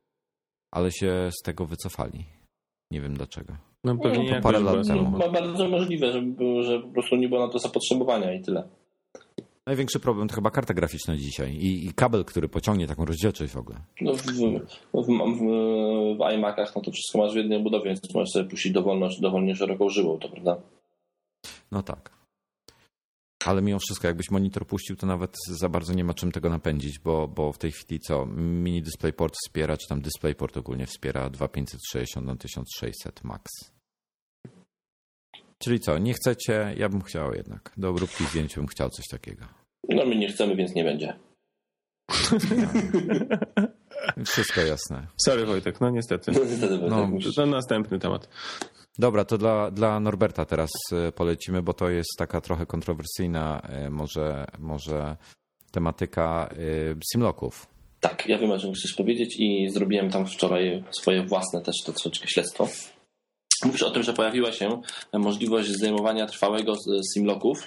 Ale 0.71 0.93
się 0.93 1.31
z 1.41 1.43
tego 1.43 1.67
wycofali. 1.67 2.25
Nie 2.91 3.01
wiem 3.01 3.15
dlaczego. 3.15 3.57
No 3.85 3.97
pewnie 3.97 4.35
to 4.35 4.41
parę 4.41 4.61
lat 4.61 4.87
temu. 4.87 5.19
Bardzo 5.19 5.69
możliwe, 5.69 6.13
że, 6.13 6.23
że 6.63 6.81
po 6.81 6.89
prostu 6.89 7.17
nie 7.17 7.29
było 7.29 7.47
na 7.47 7.53
to 7.53 7.59
zapotrzebowania 7.59 8.35
i 8.35 8.43
tyle. 8.43 8.69
Największy 9.67 10.01
problem 10.01 10.29
to 10.29 10.35
chyba 10.35 10.51
karta 10.51 10.75
graficzna 10.75 11.17
dzisiaj 11.17 11.53
i, 11.53 11.87
i 11.87 11.95
kabel, 11.95 12.25
który 12.25 12.49
pociągnie 12.49 12.87
taką 12.87 13.05
rozdzielczość 13.05 13.53
w 13.53 13.57
ogóle. 13.57 13.79
No 14.01 14.15
w, 14.15 14.23
w, 14.23 14.63
w, 14.95 15.07
w 16.19 16.35
iMacach 16.35 16.77
no 16.77 16.83
to 16.83 16.91
wszystko 16.91 17.19
masz 17.19 17.33
w 17.33 17.37
jednej 17.37 17.63
budowie, 17.63 17.85
więc 17.85 18.15
możesz 18.15 18.31
sobie 18.31 18.51
puścić 18.51 18.73
dowolnie, 18.73 19.09
dowolnie 19.21 19.57
szeroką 19.57 19.89
żyłą, 19.89 20.19
to 20.19 20.29
prawda? 20.29 20.57
No 21.73 21.83
tak. 21.83 22.17
Ale 23.45 23.63
mimo 23.63 23.79
wszystko, 23.79 24.07
jakbyś 24.07 24.31
monitor 24.31 24.67
puścił, 24.67 24.97
to 24.97 25.07
nawet 25.07 25.37
za 25.49 25.69
bardzo 25.69 25.95
nie 25.95 26.05
ma 26.05 26.15
czym 26.15 26.33
tego 26.33 26.51
napędzić, 26.51 26.99
bo, 26.99 27.29
bo 27.29 27.53
w 27.53 27.59
tej 27.59 27.73
chwili 27.73 28.01
co? 28.01 28.27
Mini 28.37 28.83
DisplayPort 28.83 29.35
wspiera, 29.45 29.77
czy 29.77 29.89
tam 29.89 30.01
DisplayPort 30.01 30.57
ogólnie 30.57 30.87
wspiera 30.87 31.31
2560 31.31 32.27
na 32.27 32.37
1600 32.37 33.25
max. 33.25 33.76
Czyli 35.59 35.81
co, 35.81 35.99
nie 35.99 36.15
chcecie? 36.15 36.75
Ja 36.77 36.89
bym 36.89 37.03
chciał 37.03 37.35
jednak. 37.35 37.73
Do 37.77 37.89
obróbki 37.89 38.25
zdjęć 38.25 38.55
bym 38.55 38.67
chciał 38.67 38.91
coś 38.91 39.09
takiego. 39.09 39.45
No 39.89 40.07
my 40.07 40.17
nie 40.17 40.29
chcemy, 40.29 40.57
więc 40.57 40.75
nie 40.75 40.85
będzie. 40.85 41.19
Wszystko 44.27 44.61
jasne. 44.61 45.07
Sorry 45.17 45.47
Wojtek, 45.47 45.81
no 45.81 45.91
niestety. 45.91 46.33
No, 46.33 46.45
niestety 46.45 46.79
no, 46.79 47.09
to 47.37 47.47
następny 47.47 47.99
temat. 47.99 48.29
Dobra, 48.99 49.25
to 49.25 49.39
dla, 49.39 49.71
dla 49.71 50.01
Norberta 50.01 50.45
teraz 50.45 50.71
e, 50.93 51.13
polecimy, 51.13 51.63
bo 51.63 51.73
to 51.73 51.91
jest 51.91 52.11
taka 52.19 52.41
trochę 52.41 52.67
kontrowersyjna 52.67 53.61
e, 53.61 53.91
może, 53.91 54.45
może 54.59 55.17
tematyka 55.71 56.51
e, 56.53 56.57
Simloków. 57.13 57.67
Tak, 58.01 58.29
ja 58.29 58.39
wiem 58.39 58.51
o 58.51 58.59
czym 58.59 58.73
chcesz 58.73 58.95
powiedzieć 58.95 59.37
i 59.39 59.71
zrobiłem 59.71 60.11
tam 60.11 60.27
wczoraj 60.27 60.85
swoje 60.91 61.23
własne 61.23 61.63
też 61.63 61.77
to 61.87 61.93
troszeczkę 61.93 62.29
śledztwo. 62.29 62.69
Mówisz 63.65 63.83
o 63.83 63.91
tym, 63.91 64.03
że 64.03 64.13
pojawiła 64.13 64.53
się 64.53 64.81
możliwość 65.13 65.69
zdejmowania 65.69 66.27
trwałego 66.27 66.75
simloków 67.15 67.63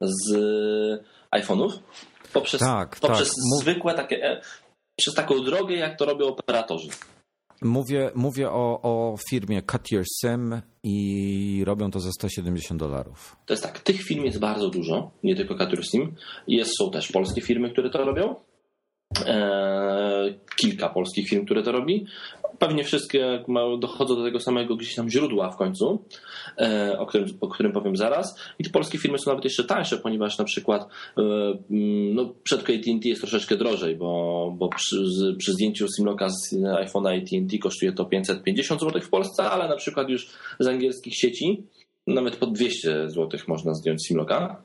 z 0.00 0.34
iPhone'ów 1.30 1.70
poprzez, 2.32 2.60
tak, 2.60 2.96
poprzez 3.00 3.28
tak. 3.28 3.60
zwykłe 3.60 3.94
takie, 3.94 4.24
e, 4.24 4.40
przez 4.96 5.14
taką 5.14 5.44
drogę, 5.44 5.74
jak 5.74 5.98
to 5.98 6.04
robią 6.04 6.26
operatorzy. 6.26 6.88
Mówię, 7.62 8.10
mówię 8.14 8.50
o, 8.50 8.80
o 8.82 9.16
firmie 9.30 9.62
Cut 9.62 9.90
Your 9.90 10.04
Sim 10.20 10.60
i 10.82 11.62
robią 11.66 11.90
to 11.90 12.00
za 12.00 12.10
170 12.12 12.80
dolarów. 12.80 13.36
To 13.46 13.52
jest 13.52 13.62
tak, 13.62 13.80
tych 13.80 14.02
firm 14.02 14.24
jest 14.24 14.38
bardzo 14.38 14.70
dużo, 14.70 15.10
nie 15.22 15.36
tylko 15.36 15.54
Cut 15.54 15.72
Your 15.72 15.86
Sim. 15.86 16.14
Jest, 16.48 16.78
są 16.78 16.90
też 16.90 17.12
polskie 17.12 17.40
firmy, 17.40 17.70
które 17.70 17.90
to 17.90 17.98
robią. 18.04 18.34
Eee, 19.26 20.34
kilka 20.56 20.88
polskich 20.88 21.28
firm, 21.28 21.44
które 21.44 21.62
to 21.62 21.72
robi. 21.72 22.06
Pewnie 22.58 22.84
wszystkie 22.84 23.44
dochodzą 23.78 24.16
do 24.16 24.24
tego 24.24 24.40
samego 24.40 24.76
gdzieś 24.76 24.94
tam 24.94 25.10
źródła 25.10 25.50
w 25.50 25.56
końcu, 25.56 26.04
e, 26.58 26.98
o 26.98 27.06
którym, 27.06 27.28
o 27.40 27.48
którym 27.48 27.72
powiem 27.72 27.96
zaraz. 27.96 28.40
I 28.58 28.64
te 28.64 28.70
polskie 28.70 28.98
firmy 28.98 29.18
są 29.18 29.30
nawet 29.30 29.44
jeszcze 29.44 29.64
tańsze, 29.64 29.98
ponieważ 29.98 30.38
na 30.38 30.44
przykład 30.44 30.82
e, 30.82 31.22
no, 32.14 32.34
przed 32.42 32.60
AT&T 32.60 33.08
jest 33.08 33.20
troszeczkę 33.20 33.56
drożej, 33.56 33.96
bo, 33.96 34.54
bo 34.58 34.68
przy, 34.68 34.96
przy 35.38 35.52
zdjęciu 35.52 35.86
Simloka 35.96 36.28
z 36.28 36.52
iPhone'a 36.54 37.22
AT&T 37.22 37.58
kosztuje 37.58 37.92
to 37.92 38.04
550 38.04 38.80
zł 38.80 39.02
w 39.02 39.08
Polsce, 39.08 39.50
ale 39.50 39.68
na 39.68 39.76
przykład 39.76 40.08
już 40.08 40.30
z 40.60 40.66
angielskich 40.66 41.16
sieci 41.16 41.62
nawet 42.06 42.36
po 42.36 42.46
200 42.46 43.10
zł 43.10 43.40
można 43.48 43.74
zdjąć 43.74 44.06
Simloka. 44.06 44.62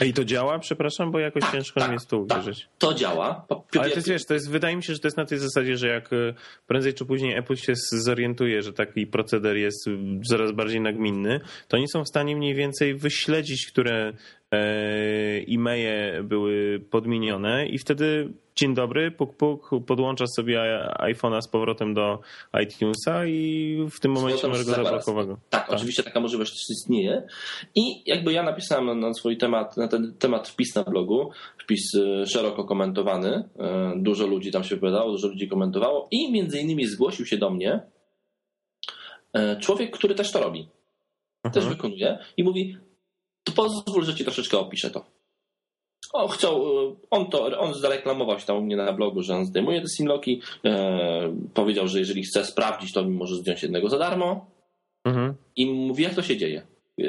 A 0.00 0.04
i 0.04 0.12
to 0.12 0.24
działa, 0.24 0.58
przepraszam, 0.58 1.10
bo 1.10 1.18
jakoś 1.18 1.42
tak, 1.42 1.52
ciężko 1.52 1.80
tak, 1.80 1.88
mi 1.88 1.94
jest 1.94 2.08
to 2.08 2.24
tak, 2.28 2.38
uwierzyć. 2.38 2.68
to 2.78 2.94
działa. 2.94 3.46
Ale 3.78 3.90
to 3.90 3.96
jest, 3.96 4.08
wiesz, 4.08 4.26
to 4.26 4.34
jest, 4.34 4.50
wydaje 4.50 4.76
mi 4.76 4.82
się, 4.82 4.92
że 4.92 4.98
to 4.98 5.08
jest 5.08 5.16
na 5.16 5.24
tej 5.24 5.38
zasadzie, 5.38 5.76
że 5.76 5.88
jak 5.88 6.12
e, 6.12 6.34
prędzej 6.66 6.94
czy 6.94 7.04
później 7.04 7.36
Apple 7.36 7.56
się 7.56 7.72
zorientuje, 7.92 8.62
że 8.62 8.72
taki 8.72 9.06
proceder 9.06 9.56
jest 9.56 9.88
coraz 10.28 10.52
bardziej 10.52 10.80
nagminny, 10.80 11.40
to 11.68 11.76
oni 11.76 11.88
są 11.88 12.04
w 12.04 12.08
stanie 12.08 12.36
mniej 12.36 12.54
więcej 12.54 12.94
wyśledzić, 12.94 13.66
które 13.66 14.12
e, 14.52 14.58
e-maile 15.48 16.24
były 16.24 16.80
podmienione 16.90 17.66
i 17.66 17.78
wtedy 17.78 18.32
dzień 18.58 18.74
dobry, 18.74 19.10
puk 19.10 19.36
puk, 19.36 19.70
podłączasz 19.86 20.28
sobie 20.36 20.60
iPhone'a 20.98 21.42
z 21.42 21.48
powrotem 21.48 21.94
do 21.94 22.20
iTunesa 22.62 23.26
i 23.26 23.76
w 23.90 24.00
tym 24.00 24.12
momencie 24.12 24.48
masz 24.48 24.64
go 24.64 24.74
zablokowanego. 24.74 25.38
Tak, 25.50 25.66
tak, 25.66 25.76
oczywiście 25.76 26.02
taka 26.02 26.20
możliwość 26.20 26.70
istnieje 26.70 27.26
i 27.74 28.02
jakby 28.06 28.32
ja 28.32 28.42
napisałem 28.42 29.00
na 29.00 29.14
swój 29.14 29.38
temat, 29.38 29.76
na 29.76 29.88
ten 29.88 30.14
temat 30.18 30.48
wpis 30.48 30.74
na 30.74 30.84
blogu, 30.84 31.30
wpis 31.58 31.94
e, 31.94 32.26
szeroko 32.26 32.64
komentowany, 32.64 33.48
e, 33.58 33.92
dużo 33.96 34.26
ludzi 34.26 34.50
tam 34.50 34.64
się 34.64 34.74
wypowiadało, 34.74 35.12
dużo 35.12 35.28
ludzi 35.28 35.48
komentowało 35.48 36.08
i 36.10 36.32
między 36.32 36.60
innymi 36.60 36.86
zgłosił 36.86 37.26
się 37.26 37.36
do 37.36 37.50
mnie 37.50 37.80
e, 39.32 39.56
człowiek, 39.60 39.96
który 39.96 40.14
też 40.14 40.32
to 40.32 40.40
robi. 40.40 40.68
Też 41.42 41.56
mhm. 41.56 41.74
wykonuje 41.74 42.18
i 42.36 42.44
mówi, 42.44 42.76
to 43.44 43.52
pozwól, 43.52 44.04
że 44.04 44.14
ci 44.14 44.24
troszeczkę 44.24 44.58
opiszę 44.58 44.90
to. 44.90 45.17
O, 46.12 46.28
chciał, 46.28 46.66
e, 46.66 46.94
on 47.10 47.30
to, 47.30 47.58
on 47.60 47.74
zareklamował 47.74 48.40
się 48.40 48.46
tam 48.46 48.56
u 48.56 48.62
mnie 48.62 48.76
na 48.76 48.92
blogu, 48.92 49.22
że 49.22 49.36
on 49.36 49.46
zdejmuje 49.46 49.80
te 49.80 49.88
simloki. 49.88 50.42
E, 50.64 51.34
powiedział, 51.54 51.88
że 51.88 51.98
jeżeli 51.98 52.22
chce 52.22 52.44
sprawdzić, 52.44 52.92
to 52.92 53.04
mi 53.04 53.16
może 53.16 53.36
zdjąć 53.36 53.62
jednego 53.62 53.88
za 53.88 53.98
darmo. 53.98 54.50
Mhm. 55.04 55.34
I 55.56 55.66
mówi, 55.66 56.02
jak 56.02 56.14
to 56.14 56.22
się 56.22 56.36
dzieje? 56.36 56.66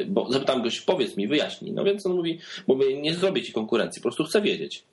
Bo 0.08 0.32
zapytam 0.32 0.64
goś, 0.64 0.82
powiedz 0.82 1.18
mi, 1.18 1.28
wyjaśnij. 1.28 1.74
No 1.74 1.84
więc 1.84 2.06
on 2.06 2.16
mówi, 2.16 2.40
mówię, 2.68 3.02
nie 3.02 3.14
zrobię 3.14 3.44
ci 3.44 3.54
konkurencji, 3.54 4.02
po 4.02 4.08
prostu 4.08 4.24
chcę 4.24 4.42
wiedzieć. 4.42 4.86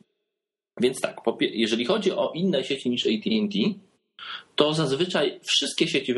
Więc 0.81 1.01
tak, 1.01 1.21
jeżeli 1.41 1.85
chodzi 1.85 2.13
o 2.13 2.33
inne 2.35 2.65
sieci 2.65 2.91
niż 2.91 3.07
AT&T, 3.07 3.59
to 4.55 4.75
zazwyczaj 4.75 5.41
wszystkie 5.45 5.89
sieci... 5.89 6.15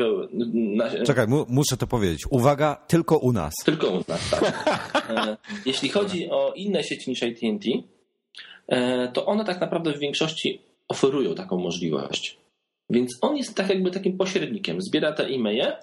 Na... 0.53 0.89
Czekaj, 1.05 1.27
mu, 1.27 1.45
muszę 1.49 1.77
to 1.77 1.87
powiedzieć. 1.87 2.21
Uwaga, 2.29 2.75
tylko 2.87 3.17
u 3.17 3.31
nas. 3.31 3.53
Tylko 3.65 3.87
u 3.87 4.03
nas, 4.07 4.29
tak. 4.29 4.43
E, 5.09 5.37
jeśli 5.65 5.89
chodzi 5.89 6.29
o 6.31 6.53
inne 6.55 6.83
sieci 6.83 7.09
niż 7.09 7.23
AT&T, 7.23 7.69
e, 8.67 9.07
to 9.07 9.25
one 9.25 9.45
tak 9.45 9.61
naprawdę 9.61 9.93
w 9.93 9.99
większości 9.99 10.61
oferują 10.87 11.35
taką 11.35 11.57
możliwość. 11.57 12.37
Więc 12.89 13.17
on 13.21 13.37
jest 13.37 13.55
tak 13.55 13.69
jakby 13.69 13.91
takim 13.91 14.17
pośrednikiem. 14.17 14.81
Zbiera 14.81 15.11
te 15.11 15.25
e-maile, 15.25 15.73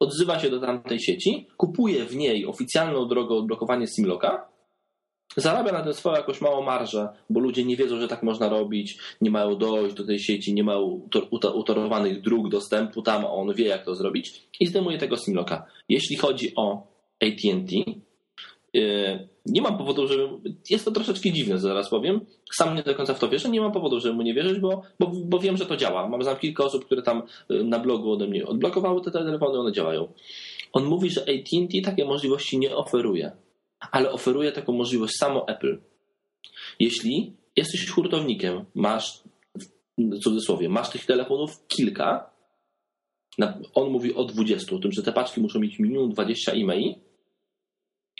odzywa 0.00 0.38
się 0.38 0.50
do 0.50 0.60
tamtej 0.60 1.00
sieci, 1.00 1.46
kupuje 1.56 2.04
w 2.04 2.16
niej 2.16 2.46
oficjalną 2.46 3.08
drogą 3.08 3.36
odblokowanie 3.36 3.86
Simloka 3.86 4.49
zarabia 5.36 5.72
na 5.72 5.82
tym 5.82 5.94
swoją 5.94 6.16
jakąś 6.16 6.40
małą 6.40 6.62
marżę, 6.62 7.08
bo 7.30 7.40
ludzie 7.40 7.64
nie 7.64 7.76
wiedzą, 7.76 8.00
że 8.00 8.08
tak 8.08 8.22
można 8.22 8.48
robić, 8.48 8.98
nie 9.20 9.30
mają 9.30 9.56
dojść 9.56 9.94
do 9.94 10.06
tej 10.06 10.18
sieci, 10.18 10.54
nie 10.54 10.64
mają 10.64 11.08
utorowanych 11.54 12.20
dróg 12.20 12.48
dostępu 12.48 13.02
tam, 13.02 13.24
a 13.24 13.30
on 13.30 13.54
wie, 13.54 13.66
jak 13.66 13.84
to 13.84 13.94
zrobić 13.94 14.42
i 14.60 14.66
zdejmuje 14.66 14.98
tego 14.98 15.16
Simloka. 15.16 15.66
Jeśli 15.88 16.16
chodzi 16.16 16.52
o 16.56 16.86
AT&T, 17.20 17.92
yy, 18.74 19.28
nie 19.46 19.62
mam 19.62 19.78
powodu, 19.78 20.06
żeby... 20.06 20.28
Jest 20.70 20.84
to 20.84 20.90
troszeczkę 20.90 21.32
dziwne, 21.32 21.58
zaraz 21.58 21.90
powiem. 21.90 22.20
Sam 22.52 22.76
nie 22.76 22.82
do 22.82 22.94
końca 22.94 23.14
w 23.14 23.18
to 23.18 23.28
wierzę. 23.28 23.48
Nie 23.48 23.60
mam 23.60 23.72
powodu, 23.72 24.00
żeby 24.00 24.14
mu 24.14 24.22
nie 24.22 24.34
wierzyć, 24.34 24.58
bo, 24.58 24.82
bo, 25.00 25.06
bo 25.06 25.38
wiem, 25.38 25.56
że 25.56 25.66
to 25.66 25.76
działa. 25.76 26.08
Mam 26.08 26.22
znam 26.22 26.36
kilka 26.36 26.64
osób, 26.64 26.84
które 26.84 27.02
tam 27.02 27.22
yy, 27.48 27.64
na 27.64 27.78
blogu 27.78 28.12
ode 28.12 28.26
mnie 28.26 28.46
odblokowały 28.46 29.02
te 29.02 29.10
telefony, 29.10 29.58
one 29.58 29.72
działają. 29.72 30.08
On 30.72 30.84
mówi, 30.84 31.10
że 31.10 31.20
AT&T 31.20 31.80
takie 31.84 32.04
możliwości 32.04 32.58
nie 32.58 32.76
oferuje 32.76 33.32
ale 33.80 34.10
oferuje 34.10 34.52
taką 34.52 34.72
możliwość 34.72 35.14
samo 35.16 35.48
Apple. 35.48 35.78
Jeśli 36.78 37.36
jesteś 37.56 37.90
hurtownikiem, 37.90 38.64
masz, 38.74 39.22
w 39.98 40.18
cudzysłowie, 40.18 40.68
masz 40.68 40.90
tych 40.90 41.06
telefonów 41.06 41.66
kilka, 41.68 42.30
on 43.74 43.90
mówi 43.90 44.14
o 44.14 44.24
20, 44.24 44.76
o 44.76 44.78
tym, 44.78 44.92
że 44.92 45.02
te 45.02 45.12
paczki 45.12 45.40
muszą 45.40 45.58
mieć 45.60 45.78
minimum 45.78 46.12
20 46.12 46.52
e-maili, 46.52 46.98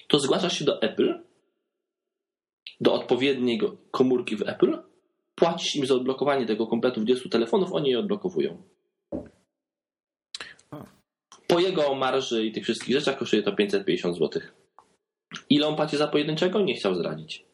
to 0.08 0.18
zgłaszasz 0.18 0.58
się 0.58 0.64
do 0.64 0.82
Apple, 0.82 1.22
do 2.80 2.94
odpowiedniej 2.94 3.60
komórki 3.90 4.36
w 4.36 4.48
Apple, 4.48 4.78
płacisz 5.34 5.76
im 5.76 5.86
za 5.86 5.94
odblokowanie 5.94 6.46
tego 6.46 6.66
kompletu 6.66 7.00
20 7.00 7.28
telefonów, 7.28 7.72
oni 7.72 7.90
je 7.90 7.98
odblokowują. 7.98 8.62
Po 11.46 11.60
jego 11.60 11.94
marży 11.94 12.46
i 12.46 12.52
tych 12.52 12.64
wszystkich 12.64 12.94
rzeczach 12.94 13.18
kosztuje 13.18 13.42
to 13.42 13.52
550 13.52 14.18
zł. 14.18 14.42
Ile 15.50 15.66
on 15.66 15.76
płaci 15.76 15.96
za 15.96 16.08
pojedynczego? 16.08 16.60
Nie 16.60 16.74
chciał 16.74 16.94
zdradzić. 16.94 17.44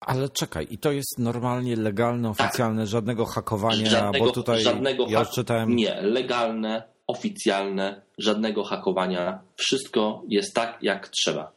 Ale 0.00 0.28
czekaj, 0.28 0.66
i 0.70 0.78
to 0.78 0.92
jest 0.92 1.18
normalnie 1.18 1.76
legalne, 1.76 2.30
oficjalne, 2.30 2.82
tak. 2.82 2.88
żadnego 2.88 3.24
hakowania, 3.24 3.86
żadnego, 3.86 4.24
bo 4.26 4.32
tutaj 4.32 4.62
żadnego 4.62 5.06
ja 5.08 5.24
czytałem... 5.24 5.76
Nie, 5.76 6.02
legalne, 6.02 6.82
oficjalne, 7.06 8.02
żadnego 8.18 8.64
hakowania. 8.64 9.40
Wszystko 9.56 10.22
jest 10.28 10.54
tak, 10.54 10.78
jak 10.82 11.08
trzeba. 11.08 11.52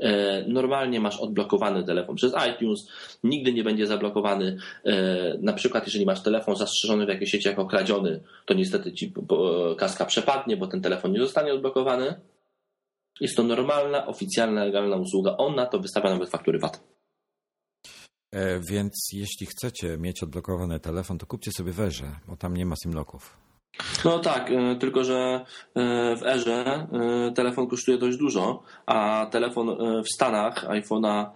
E, 0.00 0.44
normalnie 0.48 1.00
masz 1.00 1.20
odblokowany 1.20 1.84
telefon 1.84 2.16
przez 2.16 2.32
iTunes, 2.50 2.80
nigdy 3.24 3.52
nie 3.52 3.64
będzie 3.64 3.86
zablokowany. 3.86 4.56
E, 4.84 4.94
na 5.38 5.52
przykład, 5.52 5.86
jeżeli 5.86 6.06
masz 6.06 6.22
telefon 6.22 6.56
zastrzeżony 6.56 7.06
w 7.06 7.08
jakiejś 7.08 7.30
sieci 7.30 7.48
jako 7.48 7.66
kradziony, 7.66 8.20
to 8.46 8.54
niestety 8.54 8.92
ci 8.92 9.12
kaska 9.78 10.04
przepadnie, 10.04 10.56
bo 10.56 10.66
ten 10.66 10.80
telefon 10.80 11.12
nie 11.12 11.20
zostanie 11.20 11.54
odblokowany. 11.54 12.14
Jest 13.20 13.36
to 13.36 13.42
normalna, 13.42 14.06
oficjalna, 14.06 14.64
legalna 14.64 14.96
usługa. 14.96 15.36
On 15.36 15.54
na 15.54 15.66
to 15.66 15.78
wystawia 15.78 16.10
nawet 16.10 16.30
faktury 16.30 16.58
VAT. 16.58 16.80
E, 18.32 18.60
więc 18.60 19.08
jeśli 19.12 19.46
chcecie 19.46 19.98
mieć 19.98 20.22
odblokowany 20.22 20.80
telefon, 20.80 21.18
to 21.18 21.26
kupcie 21.26 21.50
sobie 21.56 21.72
weże, 21.72 22.16
bo 22.28 22.36
tam 22.36 22.56
nie 22.56 22.66
ma 22.66 22.76
simloków. 22.82 23.36
No 24.04 24.18
tak, 24.18 24.50
e, 24.50 24.76
tylko 24.76 25.04
że 25.04 25.44
e, 25.74 26.16
w 26.16 26.22
erze 26.22 26.86
telefon 27.34 27.66
kosztuje 27.66 27.98
dość 27.98 28.18
dużo, 28.18 28.62
a 28.86 29.26
telefon 29.30 29.76
w 30.02 30.14
Stanach 30.14 30.66
iPhone'a 30.68 31.26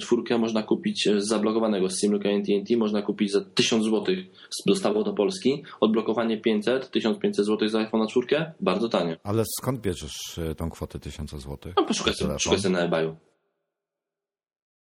4 0.00 0.38
można 0.38 0.62
kupić 0.62 1.08
z 1.18 1.28
zablokowanego 1.28 1.90
z 1.90 2.00
SIM-looka 2.00 2.28
AT&T, 2.28 2.76
można 2.76 3.02
kupić 3.02 3.32
za 3.32 3.40
1000 3.54 3.84
zł 3.84 4.14
z 4.50 4.64
dostawą 4.66 5.02
do 5.02 5.12
Polski, 5.12 5.62
odblokowanie 5.80 6.40
500, 6.40 6.90
1500 6.90 7.46
zł 7.46 7.68
za 7.68 7.78
iPhone'a 7.78 8.06
4, 8.06 8.52
bardzo 8.60 8.88
tanie. 8.88 9.16
Ale 9.24 9.44
skąd 9.60 9.80
bierzesz 9.80 10.40
tą 10.56 10.70
kwotę 10.70 10.98
1000 10.98 11.30
zł? 11.30 11.72
No 11.76 11.84
poszukaj 11.84 12.14
sobie 12.14 12.70
na 12.70 12.80
eBayu. 12.80 13.16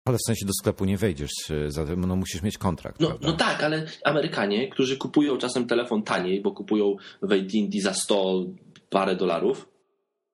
Ale 0.05 0.19
w 0.19 0.27
sensie 0.27 0.47
do 0.47 0.53
sklepu 0.53 0.85
nie 0.85 0.97
wejdziesz, 0.97 1.33
zatem 1.69 2.01
no, 2.01 2.17
musisz 2.17 2.43
mieć 2.43 2.59
kontrakt. 2.59 3.01
No, 3.01 3.19
no, 3.21 3.33
tak, 3.33 3.63
ale 3.63 3.87
Amerykanie, 4.05 4.69
którzy 4.69 4.97
kupują 4.97 5.37
czasem 5.37 5.67
telefon 5.67 6.03
taniej, 6.03 6.43
bo 6.43 6.53
kupują 6.53 6.97
w 7.23 7.33
AT&T 7.33 7.81
za 7.83 7.95
100 7.95 8.45
parę 8.91 9.17
dolarów, 9.17 9.69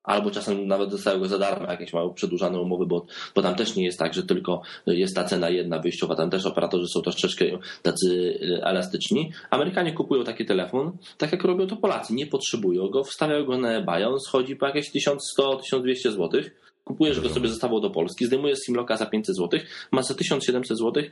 albo 0.03 0.31
czasem 0.31 0.67
nawet 0.67 0.91
dostają 0.91 1.19
go 1.19 1.29
za 1.29 1.39
darmo, 1.39 1.71
jakieś 1.71 1.93
mają 1.93 2.15
przedłużane 2.15 2.61
umowy, 2.61 2.87
bo, 2.87 3.07
bo 3.35 3.43
tam 3.43 3.55
też 3.55 3.77
nie 3.77 3.85
jest 3.85 3.99
tak, 3.99 4.15
że 4.15 4.23
tylko 4.23 4.63
jest 4.87 5.15
ta 5.15 5.25
cena 5.25 5.51
jedna 5.51 5.79
wyjściowa, 5.79 6.17
tam 6.17 6.31
też 6.31 6.47
operatorzy 6.47 6.87
są 6.89 7.01
troszeczkę 7.01 7.45
tacy 7.83 8.39
elastyczni. 8.63 9.33
Amerykanie 9.51 9.93
kupują 9.93 10.25
taki 10.25 10.47
telefon, 10.47 10.99
tak 11.19 11.33
jak 11.33 11.45
robią 11.45 11.67
to 11.67 11.77
Polacy, 11.77 12.15
nie 12.15 12.27
potrzebują 12.27 12.89
go, 12.89 13.05
wstawiają 13.05 13.45
go 13.45 13.59
na 13.59 13.73
eBay, 13.73 14.05
on 14.05 14.21
schodzi 14.21 14.57
po 14.57 14.67
jakieś 14.67 14.91
1100-1200 14.93 16.11
złotych 16.11 16.70
Kupujesz 16.91 17.21
go 17.21 17.29
sobie 17.29 17.49
zestawą 17.49 17.81
do 17.81 17.91
Polski, 17.91 18.27
zdejmujesz 18.27 18.59
SIMLOCA 18.67 18.97
za 18.97 19.07
500 19.07 19.37
zł, 19.37 19.61
masz 19.93 20.07
za 20.07 20.15
1700 20.15 20.79
zł 20.79 21.03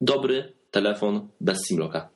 dobry 0.00 0.52
telefon 0.70 1.28
bez 1.40 1.58
SIMLOCA. 1.68 2.10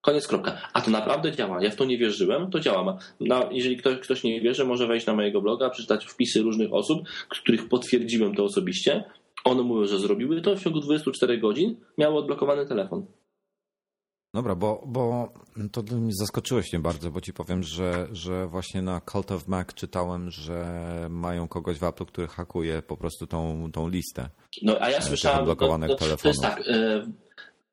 Koniec, 0.00 0.26
kropka. 0.28 0.68
A 0.72 0.80
to 0.80 0.90
naprawdę 0.90 1.32
działa. 1.32 1.62
Ja 1.62 1.70
w 1.70 1.76
to 1.76 1.84
nie 1.84 1.98
wierzyłem, 1.98 2.50
to 2.50 2.60
działa. 2.60 2.98
No, 3.20 3.48
jeżeli 3.52 3.76
ktoś, 3.76 3.98
ktoś 3.98 4.24
nie 4.24 4.40
wierzy, 4.40 4.64
może 4.64 4.86
wejść 4.86 5.06
na 5.06 5.14
mojego 5.14 5.40
bloga, 5.40 5.70
przeczytać 5.70 6.06
wpisy 6.06 6.42
różnych 6.42 6.72
osób, 6.72 7.08
których 7.28 7.68
potwierdziłem 7.68 8.34
to 8.34 8.44
osobiście. 8.44 9.04
One 9.44 9.62
mówią, 9.62 9.86
że 9.86 9.98
zrobiły 9.98 10.40
to 10.40 10.56
w 10.56 10.62
ciągu 10.62 10.80
24 10.80 11.38
godzin, 11.38 11.76
miało 11.98 12.18
odblokowany 12.18 12.66
telefon. 12.66 13.06
Dobra, 14.34 14.54
bo, 14.54 14.82
bo 14.86 15.32
to 15.72 15.82
mnie 15.82 16.12
zaskoczyłeś 16.14 16.72
mnie 16.72 16.82
bardzo, 16.82 17.10
bo 17.10 17.20
ci 17.20 17.32
powiem, 17.32 17.62
że, 17.62 18.08
że 18.12 18.46
właśnie 18.46 18.82
na 18.82 19.00
Cult 19.00 19.32
of 19.32 19.48
Mac 19.48 19.74
czytałem, 19.74 20.30
że 20.30 20.66
mają 21.10 21.48
kogoś 21.48 21.78
w 21.78 21.84
Apple, 21.84 22.04
który 22.04 22.26
hakuje 22.26 22.82
po 22.82 22.96
prostu 22.96 23.26
tą, 23.26 23.70
tą 23.72 23.88
listę. 23.88 24.28
No 24.62 24.76
a 24.80 24.90
ja 24.90 24.98
e, 24.98 25.02
słyszałem, 25.02 25.44
blokowanych 25.44 25.90
no, 25.90 25.96
telefonów. 25.96 26.22
to 26.22 26.28
jest 26.28 26.42
tak, 26.42 26.68
e, 26.68 27.06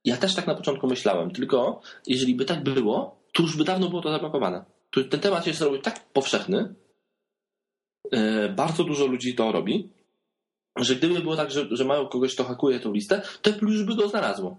ja 0.05 0.17
też 0.17 0.35
tak 0.35 0.47
na 0.47 0.55
początku 0.55 0.87
myślałem, 0.87 1.31
tylko 1.31 1.81
jeżeli 2.07 2.35
by 2.35 2.45
tak 2.45 2.63
było, 2.63 3.19
to 3.33 3.43
już 3.43 3.57
by 3.57 3.63
dawno 3.63 3.89
było 3.89 4.01
to 4.01 4.11
zablokowane. 4.11 4.65
Ten 5.09 5.19
temat 5.19 5.45
się 5.45 5.53
zrobił 5.53 5.81
tak 5.81 6.09
powszechny, 6.13 6.73
e, 8.11 8.49
bardzo 8.49 8.83
dużo 8.83 9.05
ludzi 9.05 9.35
to 9.35 9.51
robi, 9.51 9.89
że 10.77 10.95
gdyby 10.95 11.19
było 11.19 11.35
tak, 11.35 11.51
że, 11.51 11.67
że 11.71 11.85
mają 11.85 12.07
kogoś, 12.07 12.33
kto 12.33 12.43
hakuje 12.43 12.79
tą 12.79 12.93
listę, 12.93 13.21
to 13.41 13.51
już 13.61 13.83
by 13.83 13.95
go 13.95 14.09
znalazło. 14.09 14.57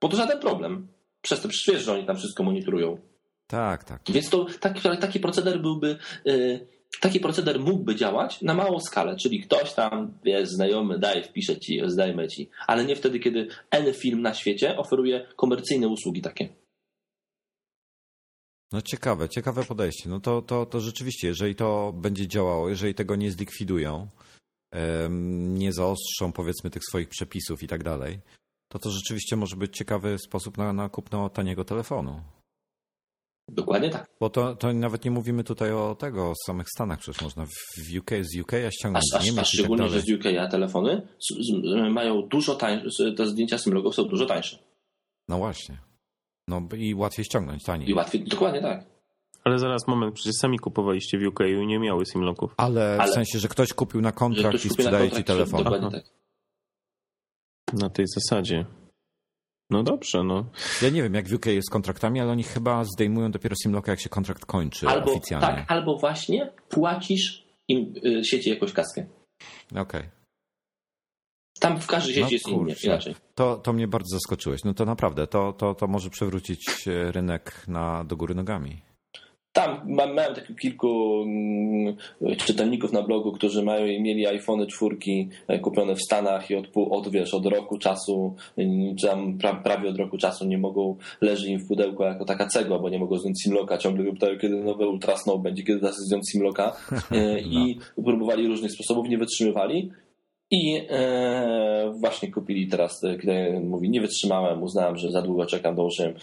Bo 0.00 0.08
to 0.08 0.16
żaden 0.16 0.40
problem 0.40 0.93
przez 1.24 1.40
to 1.40 1.48
przecież 1.48 1.74
wiesz, 1.74 1.84
że 1.84 1.92
oni 1.92 2.06
tam 2.06 2.16
wszystko 2.16 2.42
monitorują. 2.42 2.98
Tak, 3.46 3.84
tak. 3.84 4.00
Więc 4.08 4.30
to 4.30 4.46
taki, 4.60 4.80
taki 5.00 5.20
proceder 5.20 5.60
byłby, 5.62 5.98
yy, 6.24 6.66
taki 7.00 7.20
proceder 7.20 7.60
mógłby 7.60 7.96
działać 7.96 8.42
na 8.42 8.54
małą 8.54 8.80
skalę, 8.80 9.16
czyli 9.16 9.40
ktoś 9.40 9.74
tam, 9.74 10.18
jest 10.24 10.52
znajomy, 10.52 10.98
daj, 10.98 11.24
wpiszę 11.24 11.60
ci, 11.60 11.80
zdajmy 11.86 12.28
ci, 12.28 12.50
ale 12.66 12.84
nie 12.84 12.96
wtedy, 12.96 13.18
kiedy 13.18 13.48
N 13.70 13.94
film 13.94 14.22
na 14.22 14.34
świecie 14.34 14.76
oferuje 14.76 15.26
komercyjne 15.36 15.88
usługi 15.88 16.22
takie. 16.22 16.48
No 18.72 18.82
ciekawe, 18.82 19.28
ciekawe 19.28 19.64
podejście. 19.64 20.08
No 20.08 20.20
to, 20.20 20.42
to, 20.42 20.66
to 20.66 20.80
rzeczywiście, 20.80 21.28
jeżeli 21.28 21.54
to 21.54 21.92
będzie 21.96 22.28
działało, 22.28 22.68
jeżeli 22.68 22.94
tego 22.94 23.16
nie 23.16 23.30
zlikwidują, 23.32 24.08
nie 25.30 25.72
zaostrzą 25.72 26.32
powiedzmy 26.32 26.70
tych 26.70 26.82
swoich 26.88 27.08
przepisów 27.08 27.62
i 27.62 27.66
tak 27.66 27.82
dalej, 27.82 28.18
to 28.74 28.78
to 28.78 28.90
rzeczywiście 28.90 29.36
może 29.36 29.56
być 29.56 29.76
ciekawy 29.76 30.18
sposób 30.18 30.58
na, 30.58 30.72
na 30.72 30.88
kupno 30.88 31.28
taniego 31.28 31.64
telefonu. 31.64 32.20
Dokładnie 33.48 33.90
tak. 33.90 34.10
Bo 34.20 34.30
to, 34.30 34.56
to 34.56 34.72
nawet 34.72 35.04
nie 35.04 35.10
mówimy 35.10 35.44
tutaj 35.44 35.72
o 35.72 35.94
tego, 35.94 36.30
o 36.30 36.34
samych 36.46 36.66
Stanach, 36.70 36.98
przecież 36.98 37.22
można 37.22 37.46
w 37.46 37.98
UK, 37.98 38.10
z 38.20 38.40
UK 38.40 38.52
ściągnąć 38.70 39.04
aż, 39.14 39.24
Niemiec 39.24 39.38
aż, 39.38 39.50
tak 39.50 39.54
Szczególnie, 39.54 39.88
że 39.88 40.00
z 40.00 40.10
UK 40.10 40.50
telefony 40.50 41.02
mają 41.90 42.22
dużo 42.22 42.54
tańsze, 42.54 43.12
te 43.12 43.26
zdjęcia 43.26 43.58
z 43.58 43.64
tym 43.64 43.74
logo 43.74 43.92
są 43.92 44.04
dużo 44.04 44.26
tańsze. 44.26 44.58
No 45.28 45.38
właśnie. 45.38 45.78
No 46.48 46.62
i 46.76 46.94
łatwiej 46.94 47.24
ściągnąć, 47.24 47.64
taniej. 47.64 47.90
I 47.90 47.94
łatwiej, 47.94 48.24
dokładnie 48.24 48.60
tak. 48.60 48.84
Ale 49.44 49.58
zaraz, 49.58 49.88
moment, 49.88 50.14
przecież 50.14 50.34
sami 50.40 50.58
kupowaliście 50.58 51.18
w 51.18 51.26
UK 51.26 51.40
i 51.62 51.66
nie 51.66 51.78
miały 51.78 52.06
simloków. 52.06 52.54
Ale, 52.56 52.96
Ale 53.00 53.10
w 53.10 53.14
sensie, 53.14 53.38
że 53.38 53.48
ktoś 53.48 53.72
kupił 53.72 54.00
na 54.00 54.12
kontrakt 54.12 54.64
i 54.64 54.68
sprzedaje 54.68 55.10
ci 55.10 55.24
telefon. 55.24 55.64
Dokładnie 55.64 55.88
Aha. 55.88 55.96
tak. 55.96 56.23
Na 57.72 57.90
tej 57.90 58.06
zasadzie. 58.08 58.66
No 59.70 59.82
dobrze, 59.82 60.24
no. 60.24 60.44
Ja 60.82 60.90
nie 60.90 61.02
wiem, 61.02 61.14
jak 61.14 61.28
w 61.28 61.34
UK 61.34 61.46
jest 61.46 61.68
z 61.68 61.70
kontraktami, 61.70 62.20
ale 62.20 62.32
oni 62.32 62.42
chyba 62.42 62.84
zdejmują 62.84 63.30
dopiero 63.30 63.54
Simlocka, 63.62 63.92
jak 63.92 64.00
się 64.00 64.08
kontrakt 64.08 64.44
kończy 64.44 64.88
albo, 64.88 65.10
oficjalnie. 65.10 65.46
Tak, 65.46 65.64
albo 65.68 65.98
właśnie 65.98 66.52
płacisz 66.68 67.44
im 67.68 67.94
y, 68.06 68.24
sieci 68.24 68.50
jakąś 68.50 68.72
kaskę. 68.72 69.06
Okej. 69.70 69.82
Okay. 69.82 70.10
Tam 71.60 71.80
w 71.80 71.86
każdej 71.86 72.14
sieci 72.14 72.24
no, 72.24 72.30
jest 72.30 72.48
innie, 72.48 72.74
inaczej. 72.84 73.14
To, 73.34 73.56
to 73.56 73.72
mnie 73.72 73.88
bardzo 73.88 74.16
zaskoczyłeś. 74.16 74.64
No 74.64 74.74
to 74.74 74.84
naprawdę, 74.84 75.26
to, 75.26 75.52
to, 75.52 75.74
to 75.74 75.86
może 75.86 76.10
przewrócić 76.10 76.88
e, 76.88 77.12
rynek 77.12 77.68
na, 77.68 78.04
do 78.04 78.16
góry 78.16 78.34
nogami. 78.34 78.82
Tam 79.54 79.80
miałem 79.86 80.34
takich 80.34 80.56
kilku 80.56 81.22
mm, 81.22 81.96
czytelników 82.36 82.92
na 82.92 83.02
blogu, 83.02 83.32
którzy 83.32 83.62
mają 83.62 83.86
i 83.86 84.02
mieli 84.02 84.26
iPhony 84.26 84.66
czwórki 84.66 85.28
e, 85.48 85.58
kupione 85.58 85.94
w 85.94 86.02
Stanach 86.02 86.50
i 86.50 86.54
od, 86.54 86.66
od, 86.90 87.08
wiesz, 87.08 87.34
od 87.34 87.46
roku 87.46 87.78
czasu, 87.78 88.34
czy 89.00 89.06
tam 89.06 89.38
prawie 89.64 89.88
od 89.88 89.98
roku 89.98 90.18
czasu 90.18 90.46
nie 90.46 90.58
mogą, 90.58 90.96
leży 91.20 91.48
im 91.48 91.58
w 91.58 91.68
pudełku 91.68 92.02
jako 92.02 92.24
taka 92.24 92.46
cegła, 92.46 92.78
bo 92.78 92.88
nie 92.88 92.98
mogą 92.98 93.18
zdjąć 93.18 93.42
simloka, 93.42 93.78
ciągle 93.78 94.12
pytają, 94.12 94.38
kiedy 94.38 94.56
nowe 94.56 94.88
Ultrasnow 94.88 95.42
będzie, 95.42 95.62
kiedy 95.62 95.80
da 95.80 95.88
się 95.88 95.94
zdjąć 95.98 96.30
simloka. 96.30 96.76
E, 97.12 97.40
i 97.40 97.78
no. 97.98 98.04
próbowali 98.04 98.48
różnych 98.48 98.72
sposobów, 98.72 99.08
nie 99.08 99.18
wytrzymywali 99.18 99.90
i 100.54 100.86
e, 100.90 101.92
właśnie 102.00 102.32
kupili 102.32 102.68
teraz, 102.68 103.04
e, 103.04 103.60
mówi, 103.60 103.90
nie 103.90 104.00
wytrzymałem, 104.00 104.62
uznałem, 104.62 104.96
że 104.96 105.10
za 105.10 105.22
długo 105.22 105.46
czekam, 105.46 105.74
dołożyłem, 105.74 106.14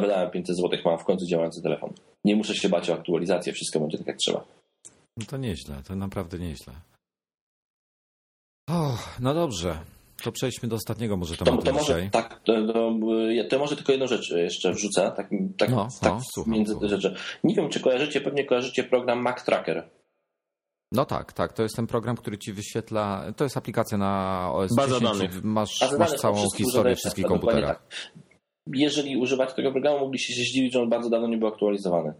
wydałem 0.00 0.30
500 0.30 0.56
zł, 0.56 0.78
mam 0.84 0.98
w 0.98 1.04
końcu 1.04 1.26
działający 1.26 1.62
telefon. 1.62 1.92
Nie 2.24 2.36
muszę 2.36 2.54
się 2.54 2.68
bać 2.68 2.90
o 2.90 2.94
aktualizację, 2.94 3.52
wszystko 3.52 3.80
będzie 3.80 3.98
tak 3.98 4.06
jak 4.06 4.16
trzeba. 4.16 4.44
No 5.16 5.26
to 5.26 5.36
nieźle, 5.36 5.74
to 5.88 5.96
naprawdę 5.96 6.38
nieźle. 6.38 6.72
O, 8.70 8.98
no 9.20 9.34
dobrze. 9.34 9.78
To 10.22 10.32
przejdźmy 10.32 10.68
do 10.68 10.76
ostatniego 10.76 11.16
może 11.16 11.36
tematu 11.36 11.56
to, 11.56 11.64
to 11.64 11.72
może, 11.72 11.84
dzisiaj. 11.84 12.10
Tak, 12.10 12.40
to, 12.44 12.66
to, 12.66 12.92
to, 13.50 13.58
może 13.58 13.76
tylko 13.76 13.92
jedną 13.92 14.06
rzecz 14.06 14.30
jeszcze 14.30 14.72
wrzucę, 14.72 15.12
tak, 15.16 15.30
tak, 15.58 15.70
no, 15.70 15.88
tak 16.00 16.12
no, 16.12 16.20
słucham, 16.34 16.52
między 16.52 16.74
te 16.80 16.88
rzeczy. 16.88 17.14
Nie 17.44 17.54
wiem, 17.54 17.68
czy 17.68 17.80
kojarzycie, 17.80 18.20
pewnie 18.20 18.44
kojarzycie 18.44 18.84
program 18.84 19.22
Mac 19.22 19.44
Tracker. 19.44 19.88
No 20.92 21.04
tak, 21.04 21.32
tak. 21.32 21.52
To 21.52 21.62
jest 21.62 21.76
ten 21.76 21.86
program, 21.86 22.16
który 22.16 22.38
ci 22.38 22.52
wyświetla. 22.52 23.24
To 23.36 23.44
jest 23.44 23.56
aplikacja 23.56 23.98
na 23.98 24.50
OS 24.52 24.76
Baza 24.76 25.00
10. 25.00 25.18
danych. 25.18 25.44
Masz, 25.44 25.78
Baza 25.80 25.98
masz 25.98 26.08
danych 26.08 26.20
całą 26.20 26.36
wszystkich 26.36 26.66
historię 26.66 26.96
wszystkich 26.96 27.24
tak, 27.24 27.32
dokładnie 27.32 27.62
komputerach. 27.62 27.88
tak. 27.88 28.24
Jeżeli 28.66 29.16
używacie 29.16 29.54
tego 29.54 29.72
programu, 29.72 30.00
mogliście 30.00 30.34
się 30.34 30.42
zdziwić, 30.42 30.72
że 30.72 30.82
on 30.82 30.88
bardzo 30.88 31.10
dawno 31.10 31.28
nie 31.28 31.38
był 31.38 31.48
aktualizowany. 31.48 32.14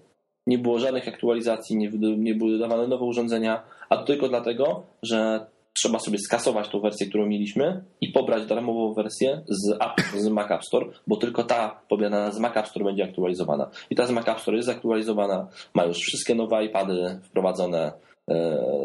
Nie 0.46 0.58
było 0.58 0.78
żadnych 0.78 1.08
aktualizacji, 1.08 1.76
nie, 1.76 1.90
nie 2.16 2.34
były 2.34 2.52
dodawane 2.52 2.88
nowe 2.88 3.04
urządzenia, 3.04 3.62
a 3.88 3.96
to 3.96 4.04
tylko 4.04 4.28
dlatego, 4.28 4.86
że 5.02 5.46
trzeba 5.76 5.98
sobie 5.98 6.18
skasować 6.18 6.68
tą 6.68 6.80
wersję, 6.80 7.06
którą 7.06 7.26
mieliśmy 7.26 7.84
i 8.00 8.12
pobrać 8.12 8.46
darmową 8.46 8.94
wersję 8.94 9.42
z, 9.48 9.72
app, 9.72 10.00
z 10.16 10.28
Mac 10.28 10.50
App 10.50 10.64
Store, 10.64 10.86
bo 11.06 11.16
tylko 11.16 11.44
ta 11.44 11.80
pobierana 11.88 12.30
z 12.30 12.38
Mac 12.38 12.56
App 12.56 12.68
Store 12.68 12.84
będzie 12.84 13.04
aktualizowana. 13.04 13.70
I 13.90 13.96
ta 13.96 14.06
z 14.06 14.10
Mac 14.10 14.28
App 14.28 14.40
Store 14.40 14.56
jest 14.56 14.66
zaktualizowana, 14.66 15.48
ma 15.74 15.84
już 15.84 15.98
wszystkie 15.98 16.34
nowe 16.34 16.64
iPady 16.64 17.20
wprowadzone, 17.24 17.92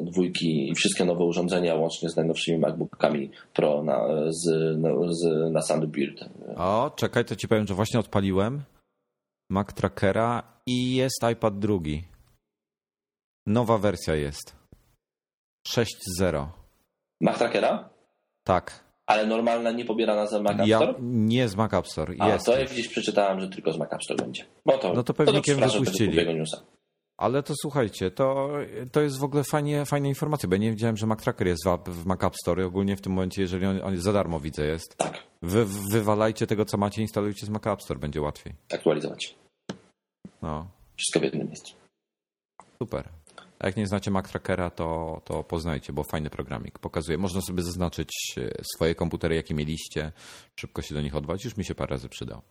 dwójki 0.02 0.70
i 0.70 0.76
wszystkie 0.76 1.06
nowe 1.06 1.24
urządzenia, 1.24 1.76
łącznie 1.76 2.10
z 2.10 2.16
najnowszymi 2.16 2.58
MacBookami 2.58 3.32
Pro 3.54 3.84
na, 3.84 4.08
z, 4.30 4.78
na, 4.78 4.90
z, 5.10 5.52
na 5.52 5.62
Thunderbird. 5.62 6.30
O, 6.56 6.92
czekaj, 6.96 7.26
to 7.26 7.36
ci 7.36 7.48
powiem, 7.48 7.68
że 7.68 7.74
właśnie 7.74 8.00
odpaliłem 8.00 8.62
Mac 9.52 9.74
Trackera 9.74 10.44
i 10.66 10.96
jest 10.96 11.20
iPad 11.32 11.60
drugi. 11.60 12.04
Nowa 13.48 13.78
wersja 13.78 14.16
jest. 14.16 14.56
6.0. 15.68 16.48
Mac 17.22 17.38
Trackera? 17.38 17.90
Tak. 18.44 18.90
Ale 19.06 19.26
normalna, 19.28 19.72
nie 19.72 19.86
pobierana 19.86 20.28
z 20.28 20.42
Mac 20.42 20.60
App 20.60 20.68
Ja, 20.68 20.78
Store? 20.78 20.94
nie 21.02 21.48
z 21.50 21.56
Mac 21.56 21.74
App 21.74 21.88
Store. 21.88 22.14
A, 22.20 22.28
Jest. 22.30 22.46
to 22.46 22.60
jak 22.60 22.70
gdzieś 22.70 22.88
przeczytałem, 22.88 23.40
że 23.40 23.50
tylko 23.50 23.74
z 23.74 23.78
Mac 23.78 23.94
App 23.94 24.04
Store 24.04 24.24
będzie. 24.24 24.46
No 24.66 24.78
to, 24.78 24.94
No 24.94 25.04
to 25.04 25.14
pewnikiem 25.14 25.42
przepraszam, 25.44 25.72
tego 25.86 25.92
wypuścili. 25.92 26.26
Ale 27.20 27.44
to 27.44 27.54
słuchajcie, 27.62 28.12
to, 28.12 28.50
to 28.92 29.02
jest 29.02 29.20
w 29.20 29.24
ogóle 29.24 29.44
fajnie, 29.44 29.86
fajna 29.86 30.08
informacja, 30.08 30.50
bo 30.50 30.56
ja 30.56 30.62
nie 30.62 30.70
wiedziałem, 30.70 30.98
że 30.98 31.08
Mac 31.08 31.24
Tracker 31.24 31.48
jest 31.48 31.66
w, 31.66 31.90
w 31.90 32.06
Mac 32.06 32.24
App 32.24 32.36
Store. 32.36 32.66
Ogólnie 32.66 32.96
w 32.98 33.02
tym 33.02 33.12
momencie, 33.14 33.42
jeżeli 33.42 33.66
on, 33.66 33.82
on 33.84 33.98
za 33.98 34.14
darmo 34.14 34.40
widzę 34.40 34.66
jest. 34.66 34.98
Tak, 34.98 35.24
Wy, 35.42 35.66
wywalajcie 35.92 36.48
tego, 36.48 36.66
co 36.66 36.78
macie, 36.78 37.02
instalujcie 37.02 37.46
z 37.46 37.50
Mac 37.50 37.68
App 37.68 37.82
Store, 37.82 38.00
będzie 38.00 38.22
łatwiej. 38.22 38.54
aktualizować. 38.74 39.36
No, 40.42 40.68
Wszystko 40.98 41.20
w 41.20 41.24
jednym 41.24 41.48
miejscu. 41.48 41.74
super. 42.84 43.10
A 43.60 43.68
jak 43.68 43.78
nie 43.78 43.88
znacie 43.88 44.12
Mac 44.12 44.30
Trackera, 44.30 44.70
to, 44.70 45.22
to 45.26 45.44
poznajcie, 45.44 45.94
bo 45.94 46.04
fajny 46.04 46.30
programik. 46.30 46.80
Pokazuje, 46.80 47.18
można 47.18 47.42
sobie 47.42 47.64
zaznaczyć 47.64 48.14
e, 48.38 48.64
swoje 48.76 48.96
komputery, 48.96 49.36
jakie 49.36 49.54
mieliście, 49.54 50.12
szybko 50.60 50.82
się 50.82 50.96
do 50.96 51.02
nich 51.02 51.16
odwołać. 51.16 51.46
Już 51.46 51.58
mi 51.58 51.66
się 51.66 51.76
parę 51.76 51.90
razy 51.90 52.10
przydał. 52.10 52.42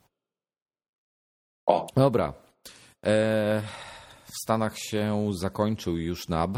O, 1.65 1.87
Dobra. 1.95 2.33
E, 3.05 3.61
w 4.31 4.43
Stanach 4.43 4.77
się 4.77 5.31
zakończył 5.33 5.97
już 5.97 6.27
NAB 6.27 6.57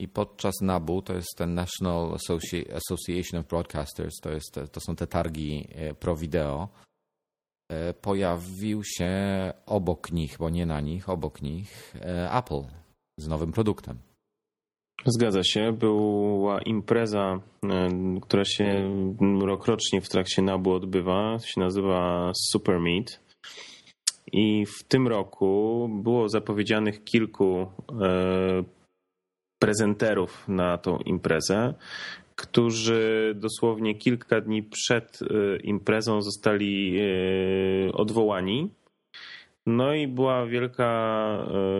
i 0.00 0.08
podczas 0.08 0.54
NABu, 0.62 1.02
to 1.02 1.14
jest 1.14 1.36
ten 1.36 1.54
National 1.54 2.10
Associ- 2.10 2.74
Association 2.74 3.40
of 3.40 3.46
Broadcasters, 3.46 4.20
to, 4.22 4.30
jest, 4.30 4.60
to 4.72 4.80
są 4.80 4.96
te 4.96 5.06
targi 5.06 5.68
e, 5.74 5.94
pro 5.94 6.16
wideo, 6.16 6.68
e, 7.68 7.94
pojawił 7.94 8.84
się 8.84 9.12
obok 9.66 10.12
nich, 10.12 10.36
bo 10.38 10.50
nie 10.50 10.66
na 10.66 10.80
nich, 10.80 11.08
obok 11.08 11.42
nich 11.42 11.94
e, 12.00 12.32
Apple 12.32 12.62
z 13.18 13.28
nowym 13.28 13.52
produktem. 13.52 13.98
Zgadza 15.06 15.44
się. 15.44 15.72
Była 15.72 16.62
impreza, 16.62 17.40
która 18.22 18.44
się 18.44 18.90
rokrocznie 19.46 20.00
w 20.00 20.08
trakcie 20.08 20.42
NABU 20.42 20.72
odbywa. 20.72 21.38
się 21.38 21.60
nazywa 21.60 22.32
Super 22.34 22.80
Meet. 22.80 23.29
I 24.32 24.66
w 24.66 24.84
tym 24.84 25.08
roku 25.08 25.88
było 26.02 26.28
zapowiedzianych 26.28 27.04
kilku 27.04 27.66
e, 28.02 28.64
prezenterów 29.58 30.48
na 30.48 30.78
tą 30.78 30.98
imprezę, 30.98 31.74
którzy 32.36 33.34
dosłownie 33.36 33.94
kilka 33.94 34.40
dni 34.40 34.62
przed 34.62 35.18
e, 35.22 35.56
imprezą 35.56 36.22
zostali 36.22 36.98
e, 36.98 37.92
odwołani. 37.92 38.70
No 39.66 39.94
i 39.94 40.08
była 40.08 40.46
wielka 40.46 40.86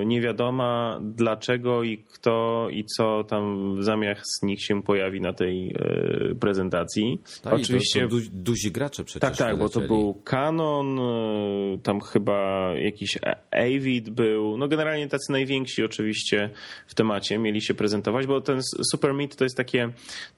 e, 0.00 0.06
niewiadoma, 0.06 1.00
dlaczego 1.02 1.82
i 1.82 1.98
kto 1.98 2.66
i 2.70 2.84
co 2.84 3.24
tam 3.24 3.74
zamiast 3.82 4.42
nich 4.42 4.64
się 4.64 4.82
pojawi 4.82 5.20
na 5.20 5.32
tej 5.32 5.68
e, 5.68 6.34
prezentacji. 6.34 7.20
I 7.44 7.48
Oczywiście. 7.48 8.00
To, 8.00 8.08
to 8.08 8.14
du- 8.14 8.28
duzi 8.32 8.72
gracze 8.72 9.04
przecież 9.04 9.20
Tak, 9.20 9.36
tak, 9.36 9.58
bo 9.58 9.68
to 9.68 9.80
był 9.80 10.22
Canon, 10.24 10.98
e, 10.98 11.78
tam 11.82 12.00
chyba 12.00 12.70
jakiś 12.78 13.18
Avid 13.50 14.10
był, 14.10 14.56
no 14.56 14.68
generalnie 14.68 15.08
tacy 15.08 15.32
najwięksi 15.32 15.84
oczywiście 15.84 16.50
w 16.86 16.94
temacie 16.94 17.38
mieli 17.38 17.62
się 17.62 17.74
prezentować, 17.74 18.26
bo 18.26 18.40
ten 18.40 18.60
Super 18.92 19.14
Meet 19.14 19.36
to 19.36 19.44
jest 19.44 19.56
takie, 19.56 19.88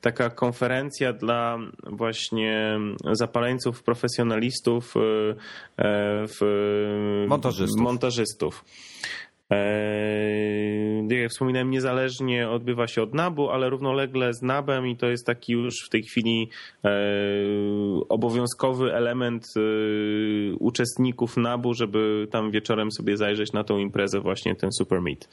taka 0.00 0.30
konferencja 0.30 1.12
dla 1.12 1.58
właśnie 1.86 2.78
zapaleńców, 3.12 3.82
profesjonalistów 3.82 4.94
w 6.28 7.31
Montażystów. 7.32 7.80
montażystów. 7.80 8.64
Eee, 9.50 11.08
Jak 11.08 11.20
ja 11.20 11.28
wspominałem, 11.28 11.70
niezależnie 11.70 12.50
odbywa 12.50 12.86
się 12.86 13.02
od 13.02 13.14
NABu, 13.14 13.50
ale 13.50 13.70
równolegle 13.70 14.34
z 14.34 14.42
NABem 14.42 14.86
i 14.86 14.96
to 14.96 15.06
jest 15.06 15.26
taki 15.26 15.52
już 15.52 15.74
w 15.86 15.88
tej 15.88 16.02
chwili 16.02 16.48
e, 16.84 16.90
obowiązkowy 18.08 18.94
element 18.94 19.46
e, 19.56 19.60
uczestników 20.58 21.36
NABu, 21.36 21.74
żeby 21.74 22.28
tam 22.30 22.50
wieczorem 22.50 22.92
sobie 22.92 23.16
zajrzeć 23.16 23.52
na 23.52 23.64
tą 23.64 23.78
imprezę, 23.78 24.20
właśnie 24.20 24.54
ten 24.56 24.72
Super 24.72 25.02
Meet. 25.02 25.28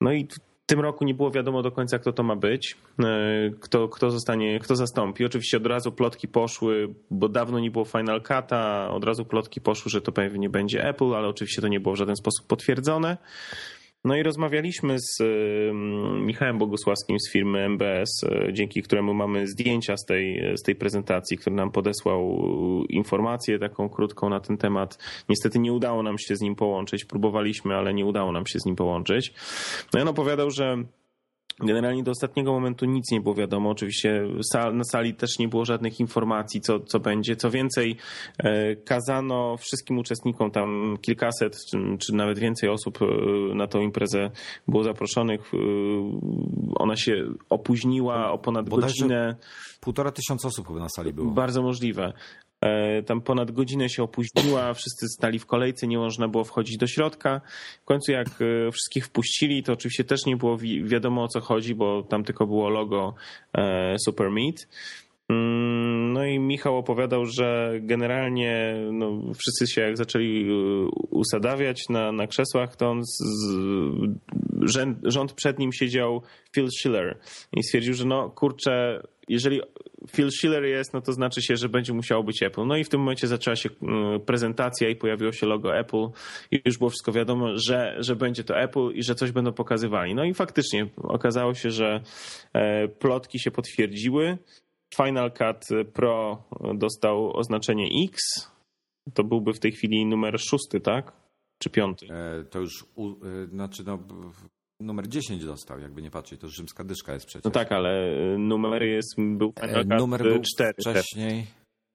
No 0.00 0.12
i 0.12 0.26
w 0.62 0.66
tym 0.66 0.80
roku 0.80 1.04
nie 1.04 1.14
było 1.14 1.30
wiadomo 1.30 1.62
do 1.62 1.72
końca, 1.72 1.98
kto 1.98 2.12
to 2.12 2.22
ma 2.22 2.36
być, 2.36 2.76
e, 3.04 3.50
kto, 3.60 3.88
kto 3.88 4.10
zostanie, 4.10 4.60
kto 4.60 4.76
zastąpi. 4.76 5.24
Oczywiście 5.24 5.56
od 5.56 5.66
razu 5.66 5.92
plotki 5.92 6.28
poszły, 6.28 6.94
bo 7.10 7.28
dawno 7.28 7.58
nie 7.58 7.70
było 7.70 7.84
Final 7.84 8.20
Cut'a, 8.20 8.90
od 8.90 9.04
razu 9.04 9.24
plotki 9.24 9.60
poszły, 9.60 9.90
że 9.90 10.00
to 10.00 10.12
pewnie 10.12 10.48
będzie 10.48 10.88
Apple, 10.88 11.14
ale 11.14 11.28
oczywiście 11.28 11.62
to 11.62 11.68
nie 11.68 11.80
było 11.80 11.94
w 11.94 11.98
żaden 11.98 12.16
sposób 12.16 12.46
potwierdzone. 12.46 13.16
No 14.04 14.16
i 14.16 14.22
rozmawialiśmy 14.22 14.96
z 14.98 15.22
Michałem 16.20 16.58
Bogusławskim 16.58 17.16
z 17.20 17.32
firmy 17.32 17.58
MBS, 17.60 18.22
y, 18.22 18.52
dzięki 18.52 18.82
któremu 18.82 19.14
mamy 19.14 19.46
zdjęcia 19.46 19.96
z 19.96 20.04
tej, 20.04 20.56
z 20.56 20.62
tej 20.62 20.74
prezentacji, 20.74 21.38
który 21.38 21.56
nam 21.56 21.70
podesłał 21.70 22.38
informację 22.88 23.58
taką 23.58 23.88
krótką 23.88 24.28
na 24.28 24.40
ten 24.40 24.56
temat. 24.56 24.98
Niestety 25.28 25.58
nie 25.58 25.72
udało 25.72 26.02
nam 26.02 26.18
się 26.18 26.36
z 26.36 26.40
nim 26.40 26.56
połączyć. 26.56 27.04
Próbowaliśmy, 27.04 27.74
ale 27.74 27.94
nie 27.94 28.06
udało 28.06 28.32
nam 28.32 28.46
się 28.46 28.58
z 28.58 28.66
nim 28.66 28.76
połączyć. 28.76 29.34
No 29.94 30.00
i 30.00 30.02
on 30.02 30.08
opowiadał, 30.08 30.50
że 30.50 30.84
Generalnie 31.62 32.02
do 32.02 32.10
ostatniego 32.10 32.52
momentu 32.52 32.86
nic 32.86 33.10
nie 33.10 33.20
było 33.20 33.34
wiadomo. 33.34 33.70
Oczywiście 33.70 34.22
na 34.72 34.84
sali 34.84 35.14
też 35.14 35.38
nie 35.38 35.48
było 35.48 35.64
żadnych 35.64 36.00
informacji, 36.00 36.60
co, 36.60 36.80
co 36.80 37.00
będzie. 37.00 37.36
Co 37.36 37.50
więcej, 37.50 37.96
e, 38.38 38.76
kazano 38.76 39.56
wszystkim 39.56 39.98
uczestnikom, 39.98 40.50
tam 40.50 40.96
kilkaset 41.00 41.56
czy, 41.70 41.78
czy 41.98 42.14
nawet 42.14 42.38
więcej 42.38 42.68
osób 42.68 42.98
e, 43.02 43.06
na 43.54 43.66
tą 43.66 43.80
imprezę 43.80 44.30
było 44.68 44.84
zaproszonych. 44.84 45.52
E, 45.54 45.58
Ona 46.74 46.96
się 46.96 47.24
opóźniła 47.50 48.32
o 48.32 48.38
ponad 48.38 48.68
Bodajże- 48.68 48.94
godzinę. 48.94 49.36
Półtora 49.80 50.10
tysiąca 50.12 50.48
osób 50.48 50.66
chyba 50.68 50.80
na 50.80 50.88
sali 50.96 51.12
było. 51.12 51.30
Bardzo 51.30 51.62
możliwe. 51.62 52.12
E, 52.62 53.02
Tam 53.02 53.20
ponad 53.20 53.50
godzinę 53.50 53.88
się 53.88 54.02
opóźniła, 54.02 54.74
wszyscy 54.74 55.06
stali 55.08 55.38
w 55.38 55.46
kolejce, 55.46 55.86
nie 55.86 55.98
można 55.98 56.28
było 56.28 56.44
wchodzić 56.44 56.76
do 56.76 56.86
środka. 56.86 57.40
W 57.82 57.84
końcu 57.84 58.12
jak 58.12 58.26
e, 58.28 58.70
wszystkich 58.72 59.06
wpuścili, 59.06 59.62
to 59.62 59.72
oczywiście 59.72 60.04
też 60.04 60.26
nie 60.26 60.36
było 60.36 60.56
wi- 60.58 60.84
wiadomo 60.84 61.22
o 61.22 61.28
co 61.28 61.40
chodzi, 61.40 61.74
bo 61.74 62.02
tam 62.02 62.24
tylko 62.24 62.46
było 62.46 62.68
logo 62.68 63.14
e, 63.58 63.96
Super 64.04 64.30
Meat. 64.30 64.56
Mm, 65.28 66.12
No 66.12 66.24
i 66.24 66.38
Michał 66.38 66.76
opowiadał, 66.78 67.26
że 67.26 67.72
generalnie 67.80 68.74
no, 68.92 69.22
wszyscy 69.34 69.74
się 69.74 69.80
jak 69.80 69.96
zaczęli 69.96 70.46
usadawiać 71.10 71.88
na, 71.88 72.12
na 72.12 72.26
krzesłach, 72.26 72.76
to 72.76 72.90
on 72.90 73.04
z, 73.04 73.18
z, 73.18 73.48
rząd, 74.62 74.98
rząd 75.04 75.32
przed 75.32 75.58
nim 75.58 75.72
siedział 75.72 76.22
Phil 76.54 76.68
Schiller 76.70 77.18
i 77.56 77.62
stwierdził, 77.62 77.94
że 77.94 78.04
no 78.04 78.30
kurczę, 78.30 79.02
jeżeli 79.28 79.60
Phil 80.10 80.30
Schiller 80.30 80.64
jest, 80.64 80.92
no 80.92 81.00
to 81.00 81.12
znaczy 81.12 81.42
się, 81.42 81.56
że 81.56 81.68
będzie 81.68 81.92
musiało 81.92 82.22
być 82.22 82.42
Apple. 82.42 82.66
No 82.66 82.76
i 82.76 82.84
w 82.84 82.88
tym 82.88 83.00
momencie 83.00 83.26
zaczęła 83.26 83.56
się 83.56 83.68
mm, 83.82 84.20
prezentacja 84.20 84.88
i 84.88 84.96
pojawiło 84.96 85.32
się 85.32 85.46
logo 85.46 85.76
Apple 85.76 86.06
i 86.50 86.60
już 86.64 86.78
było 86.78 86.90
wszystko 86.90 87.12
wiadomo, 87.12 87.48
że, 87.56 87.96
że 87.98 88.16
będzie 88.16 88.44
to 88.44 88.58
Apple 88.58 88.90
i 88.94 89.02
że 89.02 89.14
coś 89.14 89.32
będą 89.32 89.52
pokazywali. 89.52 90.14
No 90.14 90.24
i 90.24 90.34
faktycznie 90.34 90.86
okazało 90.96 91.54
się, 91.54 91.70
że 91.70 92.00
e, 92.52 92.88
plotki 92.88 93.38
się 93.38 93.50
potwierdziły. 93.50 94.38
Final 94.94 95.32
Cut 95.32 95.68
Pro 95.92 96.42
dostał 96.74 97.36
oznaczenie 97.36 97.88
X. 98.04 98.22
To 99.14 99.24
byłby 99.24 99.52
w 99.52 99.60
tej 99.60 99.72
chwili 99.72 100.06
numer 100.06 100.40
szósty, 100.40 100.80
tak? 100.80 101.12
Czy 101.58 101.70
piąty? 101.70 102.06
E, 102.10 102.44
to 102.44 102.60
już, 102.60 102.86
u, 102.94 103.08
e, 103.08 103.46
znaczy 103.46 103.82
no, 103.86 103.98
numer 104.82 105.08
10 105.08 105.44
dostał, 105.44 105.80
jakby 105.80 106.02
nie 106.02 106.10
patrzeć, 106.10 106.40
to 106.40 106.48
rzymska 106.48 106.84
dyszka 106.84 107.14
jest 107.14 107.26
przecież. 107.26 107.44
No 107.44 107.50
tak, 107.50 107.72
ale 107.72 108.18
numer 108.38 108.82
jest, 108.82 109.14
był 109.18 109.52
E, 109.56 109.68
Final 109.68 109.82
Cut 109.82 109.98
numer 109.98 110.22
był 110.22 110.40
4. 110.54 110.74
wcześniej. 110.80 111.46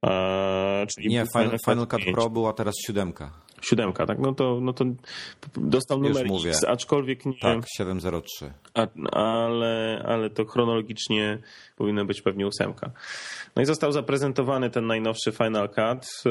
A, 0.01 0.85
czyli 0.95 1.09
Nie, 1.09 1.25
Final, 1.33 1.57
Final 1.65 1.87
Cut 1.87 1.99
5. 1.99 2.15
Pro 2.15 2.29
był, 2.29 2.47
a 2.47 2.53
teraz 2.53 2.75
siódemka. 2.85 3.46
Siódemka, 3.61 4.05
tak? 4.05 4.19
No 4.19 4.33
to, 4.33 4.59
no 4.61 4.73
to 4.73 4.85
dostał 5.55 5.97
numer 5.99 6.21
Już 6.23 6.29
mówię. 6.31 6.49
X, 6.49 6.63
aczkolwiek 6.63 7.25
nie... 7.25 7.39
Tak, 7.39 7.65
703. 7.77 8.53
A, 8.73 8.87
ale, 9.11 10.03
ale 10.07 10.29
to 10.29 10.45
chronologicznie 10.45 11.39
powinno 11.75 12.05
być 12.05 12.21
pewnie 12.21 12.47
ósemka. 12.47 12.91
No 13.55 13.61
i 13.61 13.65
został 13.65 13.91
zaprezentowany 13.91 14.69
ten 14.69 14.87
najnowszy 14.87 15.31
Final 15.31 15.69
Cut. 15.69 16.07
E, 16.25 16.29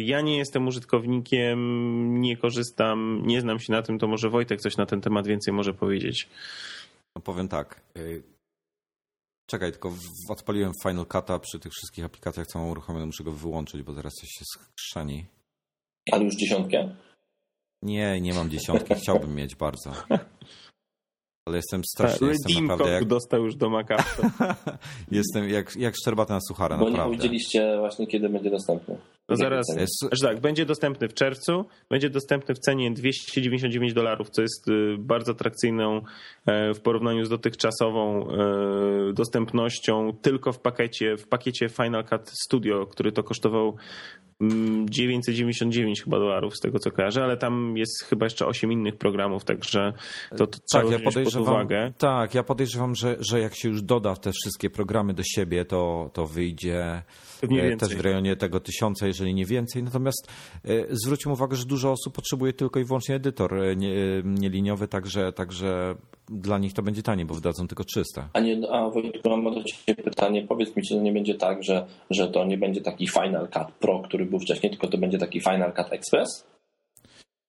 Ja 0.00 0.20
nie 0.20 0.38
jestem 0.38 0.66
użytkownikiem, 0.66 2.20
nie 2.20 2.36
korzystam, 2.36 3.22
nie 3.26 3.40
znam 3.40 3.58
się 3.58 3.72
na 3.72 3.82
tym, 3.82 3.98
to 3.98 4.06
może 4.08 4.30
Wojtek 4.30 4.60
coś 4.60 4.76
na 4.76 4.86
ten 4.86 5.00
temat 5.00 5.26
więcej 5.26 5.54
może 5.54 5.74
powiedzieć. 5.74 6.28
No 7.16 7.22
powiem 7.22 7.48
tak. 7.48 7.80
y, 7.96 8.22
Czekaj, 9.46 9.72
tylko 9.72 9.92
odpaliłem 10.28 10.72
Final 10.82 11.04
Cut'a 11.04 11.40
przy 11.40 11.58
tych 11.58 11.72
wszystkich 11.72 12.04
aplikacjach, 12.04 12.46
co 12.46 12.58
mam 12.58 12.68
uruchomione, 12.68 13.06
muszę 13.06 13.24
go 13.24 13.32
wyłączyć, 13.32 13.82
bo 13.82 13.92
zaraz 13.92 14.12
coś 14.12 14.28
się 14.28 14.44
skrzani. 14.44 15.26
Ale 16.12 16.24
już 16.24 16.34
dziesiątkę? 16.36 16.94
Nie, 17.82 18.20
nie 18.20 18.34
mam 18.34 18.50
dziesiątki, 18.50 18.94
chciałbym 18.94 19.34
mieć 19.34 19.56
bardzo. 19.56 19.92
Ale 21.48 21.56
jestem 21.56 21.82
strasznie, 21.84 22.28
jestem 22.28 22.66
naprawdę 22.66 22.92
jak, 22.94 23.04
dostał 23.04 23.44
już 23.44 23.56
do 23.56 23.70
Maca. 23.70 23.96
jestem 25.10 25.48
jak, 25.48 25.76
jak 25.76 25.94
szczerbata 25.96 26.34
na 26.34 26.40
suchara, 26.48 26.78
Bo 26.78 26.84
nie 26.84 26.90
naprawdę. 26.90 27.16
powiedzieliście 27.16 27.76
właśnie, 27.78 28.06
kiedy 28.06 28.28
będzie 28.28 28.50
dostępny. 28.50 28.98
No 29.28 29.36
zaraz, 29.36 29.66
Znaczy 29.66 30.22
tak, 30.22 30.40
będzie 30.40 30.66
dostępny 30.66 31.08
w 31.08 31.14
czerwcu, 31.14 31.64
będzie 31.90 32.10
dostępny 32.10 32.54
w 32.54 32.58
cenie 32.58 32.90
299 32.90 33.92
dolarów, 33.92 34.30
co 34.30 34.42
jest 34.42 34.68
y, 34.68 34.96
bardzo 34.98 35.32
atrakcyjną 35.32 36.00
e, 36.46 36.74
w 36.74 36.80
porównaniu 36.80 37.24
z 37.24 37.28
dotychczasową 37.28 38.28
e, 38.30 39.12
dostępnością 39.12 40.12
tylko 40.22 40.52
w 40.52 40.60
pakiecie, 40.60 41.16
w 41.16 41.28
pakiecie 41.28 41.68
Final 41.68 42.04
Cut 42.04 42.30
Studio, 42.46 42.86
który 42.86 43.12
to 43.12 43.22
kosztował 43.22 43.76
mm, 44.40 44.88
999 44.90 46.02
chyba 46.02 46.18
dolarów 46.18 46.56
z 46.56 46.60
tego 46.60 46.78
co 46.78 46.90
kojarzę, 46.90 47.24
ale 47.24 47.36
tam 47.36 47.76
jest 47.76 48.04
chyba 48.04 48.26
jeszcze 48.26 48.46
8 48.46 48.72
innych 48.72 48.96
programów, 48.96 49.44
także 49.44 49.92
to, 50.36 50.46
to 50.46 50.58
trzeba 50.70 50.84
Tak, 50.84 50.92
ja 50.92 51.10
pod 51.10 51.34
uwagę. 51.36 51.92
tak, 51.98 52.34
ja 52.34 52.42
podejrzewam, 52.42 52.94
że, 52.94 53.16
że 53.20 53.40
jak 53.40 53.54
się 53.54 53.68
już 53.68 53.82
doda 53.82 54.16
te 54.16 54.32
wszystkie 54.32 54.70
programy 54.70 55.14
do 55.14 55.22
siebie, 55.22 55.64
to, 55.64 56.10
to 56.12 56.26
wyjdzie. 56.26 57.02
Też 57.78 57.96
w 57.96 58.00
rejonie 58.00 58.36
tego 58.36 58.60
tysiąca, 58.60 59.06
jeżeli 59.06 59.34
nie 59.34 59.46
więcej. 59.46 59.82
Natomiast 59.82 60.28
e, 60.64 60.68
zwróćmy 60.90 61.32
uwagę, 61.32 61.56
że 61.56 61.64
dużo 61.64 61.92
osób 61.92 62.14
potrzebuje 62.14 62.52
tylko 62.52 62.80
i 62.80 62.84
wyłącznie 62.84 63.14
edytor 63.14 63.54
e, 63.54 63.76
nie, 63.76 63.92
e, 63.92 64.22
nieliniowy, 64.24 64.88
także, 64.88 65.32
także 65.32 65.94
dla 66.28 66.58
nich 66.58 66.72
to 66.72 66.82
będzie 66.82 67.02
taniej, 67.02 67.26
bo 67.26 67.34
wydadzą 67.34 67.68
tylko 67.68 67.84
300. 67.84 68.28
A, 68.32 68.40
nie, 68.40 68.70
a 68.70 68.90
Wojtku, 68.90 69.30
mam 69.30 69.54
do 69.54 69.64
Ciebie 69.64 70.02
pytanie. 70.02 70.46
Powiedz 70.48 70.76
mi, 70.76 70.82
czy 70.82 70.94
to 70.94 71.00
nie 71.00 71.12
będzie 71.12 71.34
tak, 71.34 71.62
że, 71.62 71.86
że 72.10 72.28
to 72.28 72.44
nie 72.44 72.58
będzie 72.58 72.80
taki 72.80 73.08
Final 73.08 73.48
Cut 73.48 73.72
Pro, 73.80 74.00
który 74.00 74.26
był 74.26 74.40
wcześniej, 74.40 74.70
tylko 74.70 74.88
to 74.88 74.98
będzie 74.98 75.18
taki 75.18 75.40
Final 75.40 75.72
Cut 75.72 75.92
Express? 75.92 76.46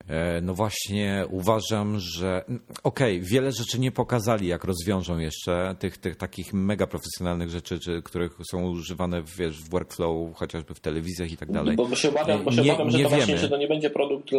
E, 0.09 0.41
No 0.41 0.53
właśnie 0.53 1.25
uważam, 1.29 1.99
że 1.99 2.45
okej, 2.83 3.21
wiele 3.21 3.51
rzeczy 3.51 3.79
nie 3.79 3.91
pokazali, 3.91 4.47
jak 4.47 4.63
rozwiążą 4.63 5.17
jeszcze 5.17 5.75
tych, 5.79 5.97
tych 5.97 6.15
takich 6.15 6.53
mega 6.53 6.87
profesjonalnych 6.87 7.49
rzeczy, 7.49 7.79
czy, 7.79 8.01
których 8.01 8.37
są 8.51 8.69
używane 8.69 9.21
w, 9.21 9.35
wiesz, 9.37 9.61
w 9.61 9.69
workflow, 9.69 10.35
chociażby 10.35 10.73
w 10.73 10.79
telewizjach 10.79 11.31
i 11.31 11.37
tak 11.37 11.51
dalej. 11.51 11.75
Bo, 11.75 11.85
bo 11.85 11.95
się 11.95 12.09
obawiam, 12.09 12.43
bo 12.43 12.51
się 12.51 12.61
Nie- 12.61 12.69
obawiam 12.73 12.91
że 12.91 12.97
nie 12.97 13.03
to 13.03 13.09
właśnie 13.09 13.37
że 13.37 13.49
to 13.49 13.57
nie 13.57 13.67
będzie 13.67 13.89
produkt, 13.89 14.29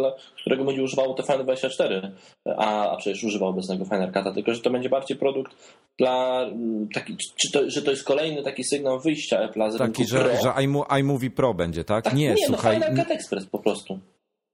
którego 0.41 0.65
będzie 0.65 0.83
używało 0.83 1.13
te 1.13 1.23
Final 1.23 1.43
24, 1.43 2.11
a, 2.57 2.89
a 2.91 2.97
przecież 2.97 3.23
używa 3.23 3.45
obecnego 3.47 3.85
Cut'a, 3.85 4.33
tylko 4.33 4.53
że 4.53 4.61
to 4.61 4.69
będzie 4.69 4.89
bardziej 4.89 5.17
produkt 5.17 5.55
dla 5.97 6.41
mm, 6.43 6.87
taki, 6.93 7.17
czy 7.41 7.51
to, 7.51 7.69
że 7.69 7.81
to 7.81 7.91
jest 7.91 8.03
kolejny 8.03 8.43
taki 8.43 8.63
sygnał 8.63 8.99
wyjścia 8.99 9.47
Apple'a 9.47 9.71
z 9.71 9.77
Taki, 9.77 9.83
rynku 9.83 10.03
że, 10.07 10.19
Pro. 10.19 10.41
że 10.43 10.49
iMo- 10.49 10.99
iMovie 10.99 11.29
Pro 11.31 11.53
będzie, 11.53 11.83
tak? 11.83 12.03
tak, 12.03 12.13
nie, 12.13 12.29
nie 12.29 12.47
słuchaj, 12.47 12.79
no 12.79 12.85
Final 12.85 13.03
Cut 13.05 13.11
Express 13.15 13.45
po 13.45 13.59
prostu. 13.59 13.99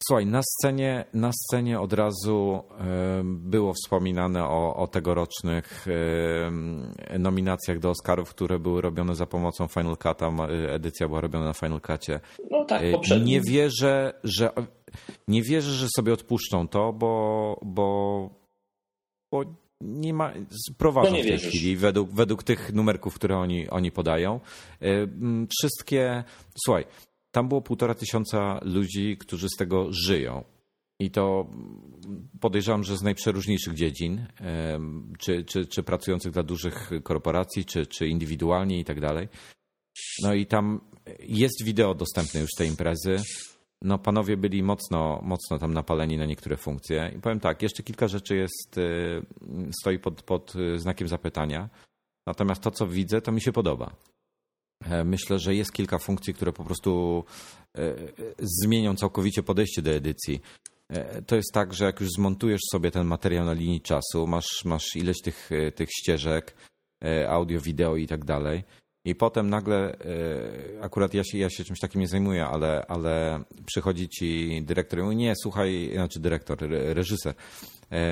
Słuchaj, 0.08 0.26
na 0.26 0.41
scenie, 0.43 1.06
na 1.14 1.32
scenie 1.32 1.80
od 1.80 1.93
razu 1.93 2.64
było 3.26 3.74
wspominane 3.74 4.43
o, 4.43 4.76
o 4.76 4.88
tegorocznych 4.88 5.86
nominacjach 7.20 7.80
do 7.80 7.89
Oscarów, 7.89 8.30
które 8.30 8.60
były 8.60 8.82
robione 8.82 9.16
za 9.16 9.26
pomocą 9.26 9.68
Final 9.68 9.93
Cut'a. 9.93 10.32
Ma- 10.32 10.47
Edycja 10.47 11.08
była 11.08 11.22
robiona 11.22 11.45
na 11.45 11.54
Final 11.54 11.80
Cut'cie. 11.80 12.20
No 12.51 12.66
tak, 12.66 12.84
E, 12.84 12.91
poprzedni. 12.91 13.32
Nie 13.32 13.41
wierzę, 13.41 14.14
że 14.24 14.51
nie 15.28 15.41
wierzę, 15.41 15.72
że 15.72 15.88
sobie 15.95 16.14
odpuszczą 16.14 16.68
to, 16.68 16.93
bo, 16.93 17.60
bo, 17.62 18.30
bo 19.32 19.43
nie 19.82 20.14
ma, 20.14 20.34
prowadzą 20.78 21.12
nie 21.12 21.20
w 21.20 21.22
tej 21.22 21.32
wierzysz. 21.32 21.49
chwili 21.49 21.78
według, 21.78 22.12
według 22.12 22.43
tych 22.43 22.74
numerków, 22.74 23.16
które 23.16 23.38
oni, 23.38 23.70
oni 23.70 23.91
podają. 23.91 24.39
M, 24.80 25.47
Wszystkie, 25.60 26.24
słuchaj, 26.66 26.86
tam 27.34 27.47
było 27.47 27.61
półtora 27.61 27.95
tysiąca 27.95 28.59
ludzi, 28.61 29.17
którzy 29.17 29.47
z 29.49 29.57
tego 29.57 29.88
żyją. 29.91 30.43
I 30.99 31.11
to 31.11 31.47
podejrzewam, 32.39 32.84
że 32.84 32.97
z 32.97 33.01
najprzeróżniejszych 33.01 33.73
dziedzin, 33.73 34.25
czy, 35.19 35.43
czy, 35.43 35.65
czy 35.65 35.84
pracujących 35.84 36.31
dla 36.31 36.43
dużych 36.43 36.91
korporacji, 37.03 37.65
czy, 37.65 37.86
czy 37.86 38.07
indywidualnie 38.07 38.79
i 38.79 38.86
tak 38.86 39.01
dalej. 39.01 39.27
No 40.23 40.34
i 40.34 40.45
tam 40.45 40.81
jest 41.19 41.63
wideo 41.63 41.95
dostępne 41.95 42.39
już 42.39 42.49
tej 42.57 42.69
imprezy. 42.69 43.15
No 43.81 43.99
panowie 43.99 44.38
byli 44.38 44.63
mocno, 44.63 45.21
mocno 45.23 45.59
tam 45.59 45.73
napaleni 45.73 46.17
na 46.17 46.25
niektóre 46.25 46.57
funkcje. 46.57 47.11
I 47.17 47.19
powiem 47.19 47.39
tak, 47.39 47.61
jeszcze 47.61 47.84
kilka 47.84 48.07
rzeczy 48.07 48.36
jest, 48.36 48.77
y, 48.77 49.21
stoi 49.81 49.99
pod, 49.99 50.23
pod 50.23 50.55
y, 50.55 50.79
znakiem 50.79 51.07
zapytania. 51.07 51.69
Natomiast 52.27 52.61
to, 52.61 52.71
co 52.71 52.88
widzę, 52.88 53.21
to 53.21 53.31
mi 53.31 53.41
się 53.41 53.51
podoba. 53.51 53.95
E, 54.89 55.03
Myślę, 55.03 55.39
że 55.39 55.55
jest 55.55 55.71
kilka 55.73 55.97
funkcji, 55.97 56.34
które 56.34 56.53
po 56.53 56.63
prostu 56.63 57.23
e, 57.75 57.81
e, 57.81 57.95
zmienią 58.39 58.95
całkowicie 58.95 59.43
podejście 59.43 59.81
do 59.81 59.91
edycji. 59.91 60.41
To 61.27 61.36
jest 61.36 61.51
tak, 61.53 61.73
że 61.73 61.86
jak 61.86 61.99
już 62.01 62.09
zmontujesz 62.09 62.61
sobie 62.71 62.91
ten 62.91 63.07
materiał 63.07 63.45
na 63.45 63.53
linii 63.53 63.81
czasu, 63.81 64.27
masz, 64.27 64.65
masz 64.65 64.95
ileś 64.95 65.21
tych, 65.21 65.49
tych 65.75 65.89
ścieżek, 65.91 66.55
audio, 67.27 67.61
wideo 67.61 67.95
i 67.95 68.07
tak 68.07 68.25
dalej. 68.25 68.63
I 69.05 69.15
potem 69.15 69.49
nagle, 69.49 69.97
akurat 70.81 71.13
ja 71.13 71.23
się, 71.23 71.38
ja 71.38 71.49
się 71.49 71.63
czymś 71.63 71.79
takim 71.79 72.01
nie 72.01 72.07
zajmuję, 72.07 72.45
ale, 72.45 72.86
ale 72.88 73.43
przychodzi 73.65 74.09
ci 74.09 74.61
dyrektor 74.63 74.99
i 74.99 75.01
mówi, 75.03 75.15
nie, 75.15 75.34
słuchaj, 75.43 75.89
znaczy 75.93 76.19
dyrektor, 76.19 76.63
re- 76.63 76.93
reżyser, 76.93 77.34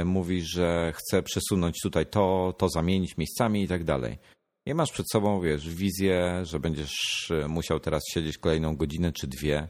mówi, 0.06 0.42
że 0.42 0.94
chce 0.96 1.24
przesunąć 1.24 1.80
tutaj 1.84 2.06
to, 2.06 2.54
to 2.58 2.70
zamienić 2.70 3.18
miejscami 3.18 3.64
i 3.64 3.68
tak 3.68 3.84
dalej. 3.84 4.18
I 4.66 4.74
masz 4.74 4.92
przed 4.92 5.06
sobą, 5.12 5.42
wiesz, 5.42 5.70
wizję, 5.70 6.46
że 6.46 6.60
będziesz 6.60 7.32
e, 7.32 7.48
musiał 7.48 7.80
teraz 7.80 8.04
siedzieć 8.14 8.38
kolejną 8.38 8.76
godzinę 8.76 9.12
czy 9.12 9.28
dwie 9.28 9.68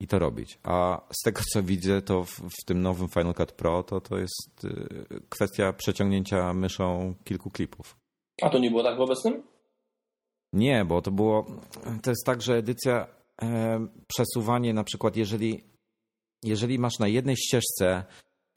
i 0.00 0.06
to 0.06 0.18
robić. 0.18 0.58
A 0.62 1.00
z 1.12 1.22
tego, 1.24 1.40
co 1.52 1.62
widzę, 1.62 2.02
to 2.02 2.24
w, 2.24 2.30
w 2.30 2.64
tym 2.64 2.82
nowym 2.82 3.08
Final 3.08 3.34
Cut 3.34 3.52
Pro 3.52 3.82
to, 3.82 4.00
to 4.00 4.18
jest 4.18 4.64
e, 4.64 5.20
kwestia 5.28 5.72
przeciągnięcia 5.72 6.52
myszą 6.52 7.14
kilku 7.24 7.50
klipów. 7.50 7.96
A 8.42 8.50
to 8.50 8.58
nie 8.58 8.70
było 8.70 8.82
tak 8.82 8.96
w 8.96 9.00
obecnym? 9.00 9.42
Nie, 10.52 10.84
bo 10.84 11.02
to 11.02 11.10
było. 11.10 11.46
To 12.02 12.10
jest 12.10 12.26
tak, 12.26 12.42
że 12.42 12.56
edycja, 12.56 13.06
e, 13.42 13.86
przesuwanie 14.06 14.74
na 14.74 14.84
przykład, 14.84 15.16
jeżeli, 15.16 15.64
jeżeli 16.44 16.78
masz 16.78 16.98
na 16.98 17.08
jednej 17.08 17.36
ścieżce 17.36 18.04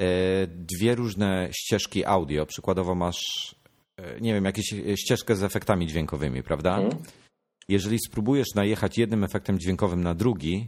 e, 0.01 0.47
dwie 0.47 0.95
różne 0.95 1.49
ścieżki 1.51 2.05
audio, 2.05 2.45
przykładowo 2.45 2.95
masz, 2.95 3.21
nie 4.21 4.33
wiem, 4.33 4.45
jakąś 4.45 4.65
ścieżkę 4.95 5.35
z 5.35 5.43
efektami 5.43 5.87
dźwiękowymi, 5.87 6.43
prawda? 6.43 6.77
Mhm. 6.77 7.03
Jeżeli 7.67 7.97
spróbujesz 8.07 8.47
najechać 8.55 8.97
jednym 8.97 9.23
efektem 9.23 9.59
dźwiękowym 9.59 10.03
na 10.03 10.15
drugi, 10.15 10.67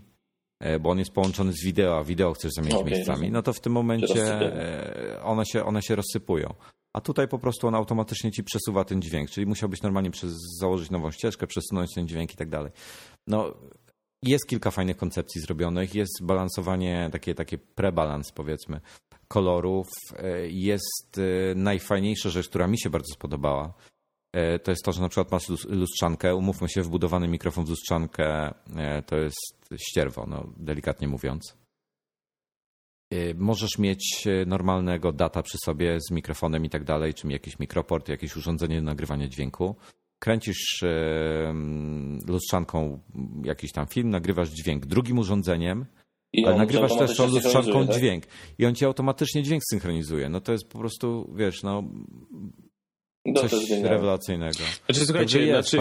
e, 0.59 0.79
bo 0.79 0.89
on 0.89 0.99
jest 0.99 1.11
połączony 1.11 1.53
z 1.53 1.63
wideo, 1.63 1.97
a 1.97 2.03
wideo 2.03 2.33
chcesz 2.33 2.51
zamienić 2.55 2.77
Okej, 2.77 2.93
miejscami, 2.93 3.31
no 3.31 3.41
to 3.41 3.53
w 3.53 3.59
tym 3.59 3.73
momencie 3.73 4.41
e, 4.41 5.23
one 5.23 5.45
się, 5.45 5.65
one 5.65 5.81
się 5.81 5.95
rozsypują. 5.95 6.53
A 6.93 7.01
tutaj 7.01 7.27
po 7.27 7.39
prostu 7.39 7.67
on 7.67 7.75
automatycznie 7.75 8.31
ci 8.31 8.43
przesuwa 8.43 8.85
ten 8.85 9.01
dźwięk, 9.01 9.29
czyli 9.29 9.45
musiałbyś 9.45 9.81
normalnie 9.81 10.11
przez, 10.11 10.33
założyć 10.59 10.89
nową 10.89 11.11
ścieżkę, 11.11 11.47
przesunąć 11.47 11.93
ten 11.93 12.07
dźwięk 12.07 12.33
i 12.33 12.35
tak 12.35 12.49
dalej. 12.49 12.71
No, 13.27 13.53
jest 14.23 14.47
kilka 14.47 14.71
fajnych 14.71 14.97
koncepcji 14.97 15.41
zrobionych, 15.41 15.95
jest 15.95 16.23
balansowanie, 16.23 17.09
takie, 17.11 17.35
takie 17.35 17.57
prebalans 17.57 18.31
powiedzmy, 18.31 18.81
kolorów. 19.33 19.87
E, 20.17 20.47
Jest 20.47 21.17
e, 21.17 21.55
najfajniejsza 21.55 22.29
rzecz, 22.29 22.49
która 22.49 22.67
mi 22.67 22.79
się 22.79 22.89
bardzo 22.89 23.13
spodobała, 23.13 23.73
e, 24.33 24.59
to 24.59 24.71
jest 24.71 24.83
to, 24.85 24.91
że 24.91 25.01
na 25.01 25.09
przykład 25.09 25.31
masz 25.31 25.49
lus- 25.49 25.69
lustrzankę, 25.69 26.35
umówmy 26.35 26.69
się, 26.69 26.81
wbudowany 26.81 27.27
mikrofon 27.27 27.65
w 27.65 27.69
lustrzankę 27.69 28.53
to 29.05 29.17
jest 29.17 29.55
ścierwo, 29.77 30.25
no, 30.27 30.53
delikatnie 30.57 31.07
mówiąc. 31.07 31.57
Możesz 33.35 33.77
mieć 33.79 34.23
normalnego 34.45 35.11
data 35.11 35.43
przy 35.43 35.57
sobie 35.65 35.97
z 36.09 36.11
mikrofonem 36.11 36.65
i 36.65 36.69
tak 36.69 36.83
dalej, 36.83 37.13
czym 37.13 37.31
jakiś 37.31 37.59
mikroport, 37.59 38.09
jakieś 38.09 38.35
urządzenie 38.35 38.75
do 38.75 38.85
nagrywania 38.85 39.27
dźwięku. 39.27 39.75
Kręcisz 40.19 40.83
lustrzanką 42.27 42.99
jakiś 43.43 43.71
tam 43.71 43.87
film, 43.87 44.09
nagrywasz 44.09 44.49
dźwięk 44.49 44.85
drugim 44.85 45.19
urządzeniem, 45.19 45.85
I 46.33 46.45
ale 46.45 46.55
nagrywasz 46.57 46.91
też 46.97 47.19
lustrzanką 47.19 47.41
synchronizuje, 47.41 47.87
tak? 47.87 47.97
dźwięk 47.97 48.23
i 48.59 48.65
on 48.65 48.75
ci 48.75 48.85
automatycznie 48.85 49.43
dźwięk 49.43 49.63
synchronizuje. 49.71 50.29
No 50.29 50.41
to 50.41 50.51
jest 50.51 50.69
po 50.69 50.79
prostu, 50.79 51.33
wiesz, 51.35 51.63
no 51.63 51.83
No, 53.25 53.41
to 53.41 53.49
coś 53.49 53.69
genialne. 53.69 53.89
rewelacyjnego. 53.89 54.53
Znaczy, 54.85 55.05
słuchajcie, 55.05 55.61
znaczy, 55.63 55.77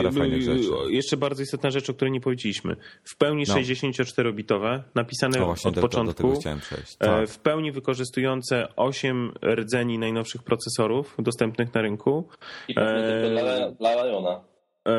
jeszcze 0.89 1.17
bardzo 1.17 1.43
istotna 1.43 1.71
rzecz, 1.71 1.91
o 1.91 1.95
której 1.95 2.13
nie 2.13 2.21
powiedzieliśmy. 2.21 2.77
W 3.05 3.17
pełni 3.17 3.45
No. 3.49 3.55
64-bitowe, 3.55 4.83
napisane 4.95 5.39
No 5.39 5.47
właśnie, 5.47 5.69
od 5.69 5.75
do, 5.75 5.81
do, 5.81 5.89
do 5.89 5.89
początku, 5.89 6.33
przejść. 6.61 6.97
e, 7.01 7.05
Tak. 7.07 7.29
w 7.29 7.39
pełni 7.39 7.73
wykorzystujące 7.73 8.69
8 8.77 9.33
rdzeni 9.45 9.99
najnowszych 9.99 10.43
procesorów 10.43 11.17
dostępnych 11.19 11.75
na 11.75 11.83
rynku, 11.83 12.29
I 12.69 12.75
tylko 12.75 13.31
dla, 13.31 13.71
dla 13.71 14.05
Liona. 14.05 14.41
E, 14.89 14.93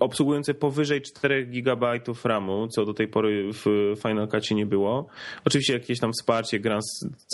obsługujące 0.00 0.54
powyżej 0.54 1.02
4 1.02 1.46
GB 1.46 2.00
RAMu, 2.24 2.68
co 2.68 2.84
do 2.84 2.94
tej 2.94 3.08
pory 3.08 3.50
w 3.52 3.94
Final 4.02 4.28
Cutie 4.28 4.54
nie 4.54 4.66
było. 4.66 5.06
Oczywiście 5.44 5.72
jakieś 5.72 6.00
tam 6.00 6.12
wsparcie, 6.12 6.60
Grand 6.60 6.84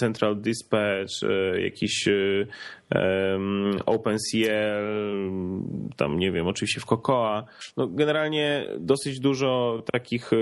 Central 0.01 0.41
Dispatch, 0.41 1.23
e, 1.23 1.61
jakiś 1.61 2.09
e, 2.09 2.47
OpenCL, 3.87 4.49
tam 5.97 6.19
nie 6.19 6.33
wiem, 6.33 6.47
oczywiście 6.47 6.81
w 6.81 6.85
Cocoa. 6.85 7.45
No, 7.77 7.87
generalnie 7.87 8.67
dosyć 8.81 9.21
dużo 9.21 9.83
takich 9.93 10.33
e, 10.33 10.37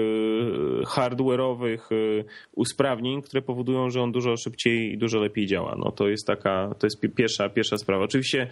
hardware'owych 0.84 1.78
e, 1.92 2.24
usprawnień, 2.54 3.22
które 3.22 3.42
powodują, 3.42 3.90
że 3.90 4.02
on 4.02 4.12
dużo 4.12 4.36
szybciej 4.36 4.92
i 4.92 4.98
dużo 4.98 5.18
lepiej 5.18 5.46
działa. 5.46 5.76
No, 5.78 5.92
to 5.92 6.08
jest 6.08 6.26
taka, 6.26 6.74
to 6.78 6.86
jest 6.86 7.00
pi- 7.00 7.08
pierwsza, 7.08 7.48
pierwsza 7.48 7.78
sprawa. 7.78 8.04
Oczywiście 8.04 8.48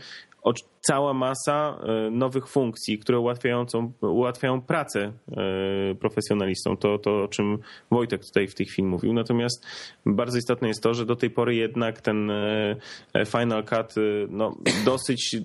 cała 0.80 1.14
masa 1.14 1.80
e, 1.82 2.10
nowych 2.10 2.48
funkcji, 2.48 2.98
które 2.98 3.18
ułatwiają, 3.18 3.66
ułatwiają 4.00 4.60
pracę 4.60 5.12
profesjonalistom. 6.00 6.76
To, 6.76 6.98
to, 6.98 7.22
o 7.22 7.28
czym 7.28 7.58
Wojtek 7.90 8.24
tutaj 8.24 8.48
w 8.48 8.54
tej 8.54 8.66
chwili 8.66 8.88
mówił. 8.88 9.12
Natomiast 9.12 9.66
bardzo 10.06 10.38
istotne 10.38 10.68
jest 10.68 10.82
to, 10.82 10.94
że 10.94 11.06
do 11.06 11.16
tej 11.16 11.30
pory 11.30 11.54
jednak 11.54 12.00
ten 12.00 12.32
Final 13.26 13.64
Cut 13.64 13.83
e, 13.92 14.00
no, 14.28 14.56
dosyć, 14.84 15.36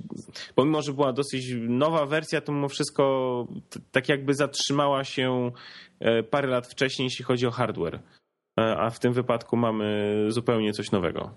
pomimo, 0.56 0.82
że 0.82 0.94
była 0.94 1.14
dosyć 1.14 1.46
nowa 1.68 2.06
wersja, 2.06 2.42
to 2.42 2.52
mimo 2.52 2.70
wszystko 2.70 3.48
tak 3.92 4.10
jakby 4.10 4.34
zatrzymała 4.34 5.04
się 5.04 5.52
e, 6.00 6.24
parę 6.24 6.48
lat 6.48 6.68
wcześniej, 6.68 7.06
jeśli 7.06 7.26
chodzi 7.26 7.48
o 7.48 7.52
hardware. 7.52 8.00
E, 8.60 8.78
A 8.78 8.90
w 8.90 9.00
tym 9.00 9.14
wypadku 9.14 9.58
mamy 9.58 10.26
zupełnie 10.30 10.74
coś 10.74 10.92
nowego. 10.92 11.32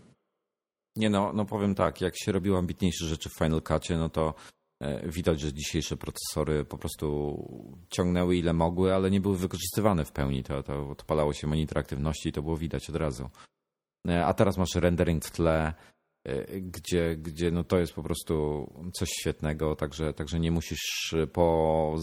Nie 0.96 1.11
no, 1.11 1.32
no 1.34 1.44
powiem 1.44 1.74
tak, 1.74 2.00
jak 2.00 2.14
się 2.16 2.32
robiło 2.32 2.59
ambitniejsze 2.59 3.07
rzeczy 3.07 3.28
w 3.28 3.38
Final 3.38 3.62
Cutie, 3.62 3.96
no 3.96 4.09
to 4.09 4.34
e, 4.80 5.09
widać, 5.09 5.40
że 5.40 5.53
dzisiejsze 5.53 5.96
procesory 5.96 6.64
po 6.64 6.78
prostu 6.78 7.36
ciągnęły 7.90 8.36
ile 8.36 8.53
mogły, 8.53 8.94
ale 8.94 9.11
nie 9.11 9.20
były 9.20 9.36
wykorzystywane 9.36 10.05
w 10.05 10.12
pełni. 10.12 10.42
To, 10.42 10.62
to 10.62 10.90
odpalało 10.90 11.32
się 11.32 11.46
monitor 11.46 11.78
aktywności 11.78 12.28
i 12.28 12.32
to 12.32 12.42
było 12.42 12.57
widać 12.57 12.90
od 12.90 12.96
razu. 12.96 13.30
A 14.24 14.34
teraz 14.34 14.59
masz 14.59 14.74
rendering 14.74 15.24
w 15.24 15.30
tle, 15.30 15.74
gdzie, 16.61 17.16
gdzie 17.16 17.51
no 17.51 17.64
to 17.64 17.79
jest 17.79 17.93
po 17.93 18.03
prostu 18.03 18.66
coś 18.95 19.09
świetnego, 19.09 19.77
także, 19.77 20.14
także 20.14 20.41
nie 20.41 20.51
musisz 20.51 21.14
po 21.33 21.97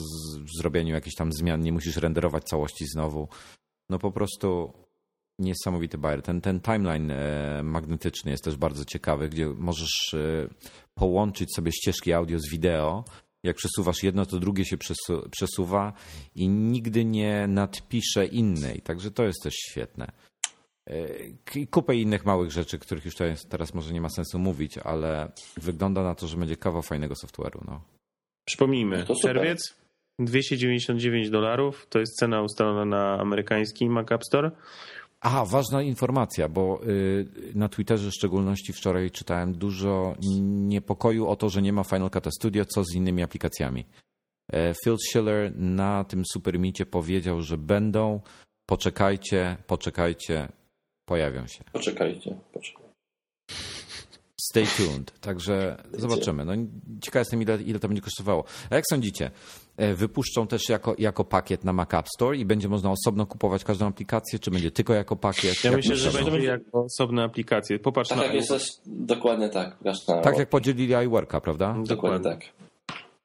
zrobieniu 0.59 0.93
jakichś 0.93 1.15
tam 1.15 1.34
zmian, 1.34 1.61
nie 1.61 1.72
musisz 1.72 1.97
renderować 1.97 2.43
całości 2.43 2.86
znowu. 2.88 3.28
No 3.89 3.99
po 3.99 4.11
prostu 4.11 4.74
niesamowity 5.39 5.97
bajer. 5.97 6.22
Ten, 6.22 6.41
ten 6.41 6.59
timeline 6.59 7.11
e, 7.11 7.61
magnetyczny 7.63 8.32
jest 8.32 8.43
też 8.43 8.55
bardzo 8.55 8.86
ciekawy, 8.86 9.30
gdzie 9.30 9.47
możesz 9.47 10.13
e, 10.13 10.49
połączyć 10.93 11.55
sobie 11.55 11.72
ścieżki 11.72 12.13
audio 12.13 12.39
z 12.39 12.49
wideo. 12.51 13.03
Jak 13.43 13.55
przesuwasz 13.55 14.03
jedno, 14.03 14.26
to 14.26 14.39
drugie 14.39 14.65
się 14.65 14.78
przesu 14.78 15.30
przesuwa 15.32 15.93
i 16.36 16.47
nigdy 16.49 17.05
nie 17.05 17.47
nadpisze 17.47 18.26
innej. 18.26 18.82
Także 18.82 19.11
to 19.11 19.24
jest 19.24 19.43
też 19.43 19.53
świetne. 19.53 20.11
E, 20.89 21.59
I 21.59 21.67
kupę 21.67 21.95
innych 21.95 22.25
małych 22.25 22.51
rzeczy, 22.51 22.79
których 22.79 23.05
już 23.05 23.15
teraz, 23.15 23.45
teraz 23.49 23.73
może 23.73 23.93
nie 23.93 24.01
ma 24.01 24.09
sensu 24.09 24.39
mówić, 24.39 24.77
ale 24.77 25.31
wygląda 25.57 26.03
na 26.03 26.15
to, 26.15 26.27
że 26.27 26.37
będzie 26.37 26.57
kawał 26.57 26.81
fajnego 26.81 27.15
software'u. 27.15 27.61
No. 27.67 27.81
Przypomnijmy, 28.47 29.05
czerwiec 29.21 29.75
299 30.19 31.29
dolarów 31.29 31.87
to 31.89 31.99
jest 31.99 32.15
cena 32.15 32.41
ustalona 32.41 32.85
na 32.85 33.19
amerykański 33.19 33.89
Mac 33.89 34.11
App 34.11 34.23
Store. 34.23 34.51
Aha, 35.21 35.45
ważna 35.45 35.81
informacja, 35.81 36.49
bo 36.49 36.81
y, 36.87 37.27
na 37.55 37.69
Twitterze 37.69 38.11
w 38.11 38.13
szczególności 38.13 38.73
wczoraj 38.73 39.11
czytałem 39.11 39.53
dużo 39.53 40.15
niepokoju 40.41 41.27
o 41.27 41.35
to, 41.35 41.49
że 41.49 41.61
nie 41.61 41.73
ma 41.73 41.83
Final 41.83 42.09
Cut 42.09 42.35
Studio, 42.35 42.65
co 42.65 42.83
z 42.83 42.95
innymi 42.95 43.23
aplikacjami. 43.23 43.85
E, 44.51 44.73
Phil 44.83 44.95
Schiller 45.09 45.51
na 45.55 46.03
tym 46.03 46.23
Supermicie 46.33 46.85
powiedział, 46.85 47.41
że 47.41 47.57
będą, 47.57 48.21
poczekajcie, 48.65 49.57
poczekajcie, 49.67 50.47
pojawią 51.10 51.47
się. 51.47 51.64
Poczekajcie, 51.74 52.36
poczekajcie. 52.53 52.89
Stay 54.49 54.66
tuned. 54.78 55.20
Także 55.20 55.84
zobaczymy. 55.93 56.45
No, 56.45 56.53
ciekaw 57.01 57.20
jestem, 57.22 57.41
ile, 57.41 57.62
ile 57.62 57.80
to 57.80 57.88
będzie 57.88 58.01
kosztowało. 58.01 58.43
A 58.70 58.76
jak 58.76 58.86
sądzicie? 58.89 59.32
E, 59.78 59.93
Wypuszczą 59.95 60.47
też 60.47 60.70
jako, 60.70 60.95
jako 60.97 61.24
pakiet 61.24 61.64
na 61.64 61.74
Mac 61.74 61.93
App 61.93 62.07
Store 62.16 62.38
i 62.38 62.45
będzie 62.45 62.70
można 62.70 62.91
osobno 62.91 63.26
kupować 63.26 63.64
każdą 63.64 63.88
aplikację, 63.88 64.39
czy 64.39 64.51
będzie 64.51 64.72
tylko 64.72 64.93
jako 64.93 65.16
pakiet? 65.16 65.64
Ja 65.64 65.72
Jak 65.72 65.78
myślę, 65.78 65.95
że 65.95 66.12
będzie 66.12 66.47
jako 66.47 66.84
osobne 66.84 67.24
aplikacje. 67.24 67.80
Popatrz 67.80 68.10
Tak 68.10 68.18
na 68.18 68.24
jak 68.24 68.34
jest 68.34 68.49
też, 68.49 68.68
dokładnie 68.86 69.49
tak. 69.49 69.78
Na, 70.07 70.22
Tak 70.22 70.38
jak 70.38 70.49
podzielili 70.49 70.93
iWorka, 71.05 71.41
prawda? 71.41 71.76
Dokładnie 71.86 72.32
tak. 72.32 72.41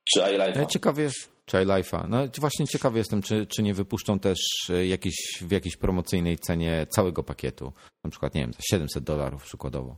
Czy 0.05 0.21
iLife. 0.21 0.61
Ja 0.61 0.67
ciekawie, 0.67 1.11
czy 1.11 1.34
iLife'a. 1.53 2.09
No 2.09 2.19
właśnie 2.39 2.67
ciekawy 2.67 2.99
jestem, 2.99 3.23
czy, 3.23 3.47
czy 3.47 3.63
nie 3.63 3.75
wypuszczą 3.75 4.19
też 4.19 4.39
e, 4.71 4.87
jakiś, 4.87 5.15
w 5.41 5.51
jakiejś 5.51 5.77
promocyjnej 5.77 6.39
cenie 6.39 6.87
całego 6.91 7.23
pakietu. 7.23 7.73
Na 8.05 8.11
przykład, 8.11 8.35
nie 8.35 8.41
wiem, 8.41 8.53
za 8.53 8.61
700 8.71 9.05
dolarów 9.05 9.43
przykładowo. 9.45 9.97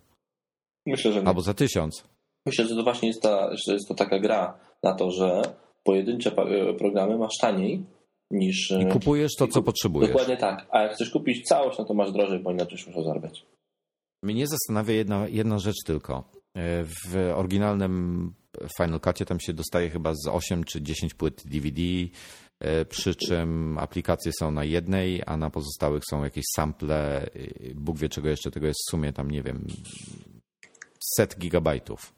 Myślę, 0.87 1.13
że 1.13 1.23
nie. 1.23 1.29
Albo 1.29 1.41
za 1.41 1.55
1000. 1.55 2.05
Myślę, 2.47 2.69
że 2.69 2.75
to 2.77 2.83
właśnie 2.83 3.09
jest, 3.09 3.23
ta, 3.23 3.51
że 3.67 3.73
jest 3.73 3.89
to 3.89 3.95
taka 3.95 4.19
gra 4.19 4.59
na 4.83 4.95
to, 4.95 5.11
że 5.11 5.43
pojedyncze 5.85 6.31
e, 6.37 6.75
programy 6.75 7.19
masz 7.19 7.37
taniej 7.41 7.85
niż... 8.31 8.71
e, 8.71 8.83
I 8.83 8.87
kupujesz 8.87 9.33
to, 9.39 9.49
co 9.49 9.63
potrzebujesz. 9.63 10.11
Dokładnie 10.11 10.37
tak. 10.37 10.67
A 10.71 10.83
jak 10.83 10.93
chcesz 10.95 11.11
kupić 11.11 11.49
całość, 11.49 11.79
no 11.79 11.85
to 11.85 11.95
masz 11.95 12.13
drożej, 12.13 12.39
bo 12.39 12.53
inaczej 12.53 12.79
musiał 12.87 13.05
zarabiać. 13.05 13.47
Mnie 14.23 14.47
zastanawia 14.47 14.95
jedna, 14.95 15.29
jedna 15.29 15.59
rzecz 15.59 15.77
tylko. 15.87 16.25
W 16.85 17.33
oryginalnym 17.35 18.33
Final 18.77 19.01
Cutie 19.01 19.25
tam 19.25 19.41
się 19.41 19.53
dostaje 19.53 19.91
chyba 19.91 20.15
z 20.15 20.29
8 20.29 20.65
czy 20.65 20.83
10 20.83 21.15
płyt 21.15 21.43
DVD, 21.47 21.81
e, 22.61 22.85
przy 22.85 23.15
czym 23.15 23.79
aplikacje 23.79 24.33
są 24.39 24.51
na 24.51 24.65
jednej, 24.65 25.23
a 25.27 25.37
na 25.37 25.51
pozostałych 25.51 26.03
są 26.11 26.25
jakieś 26.25 26.45
sample. 26.57 27.27
Bóg 27.75 27.99
wie 27.99 28.09
czego 28.09 28.29
jeszcze, 28.29 28.51
tego 28.51 28.67
jest 28.67 28.81
w 28.89 28.91
sumie 28.91 29.13
tam, 29.13 29.31
nie 29.31 29.43
wiem, 29.43 29.67
set 31.17 31.39
gigabajtów 31.39 32.15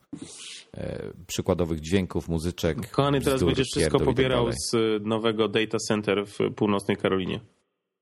e, 0.74 1.12
przykładowych 1.26 1.80
dźwięków, 1.80 2.28
muzyczek. 2.28 2.90
Kochany, 2.90 3.20
teraz 3.20 3.34
bzdur, 3.34 3.48
będziesz 3.48 3.66
wszystko 3.66 3.98
tak 3.98 4.06
pobierał 4.06 4.44
dalej. 4.44 4.56
z 4.72 4.76
nowego 5.06 5.48
data 5.48 5.78
center 5.88 6.26
w 6.26 6.54
północnej 6.54 6.96
Karolinie. 6.96 7.40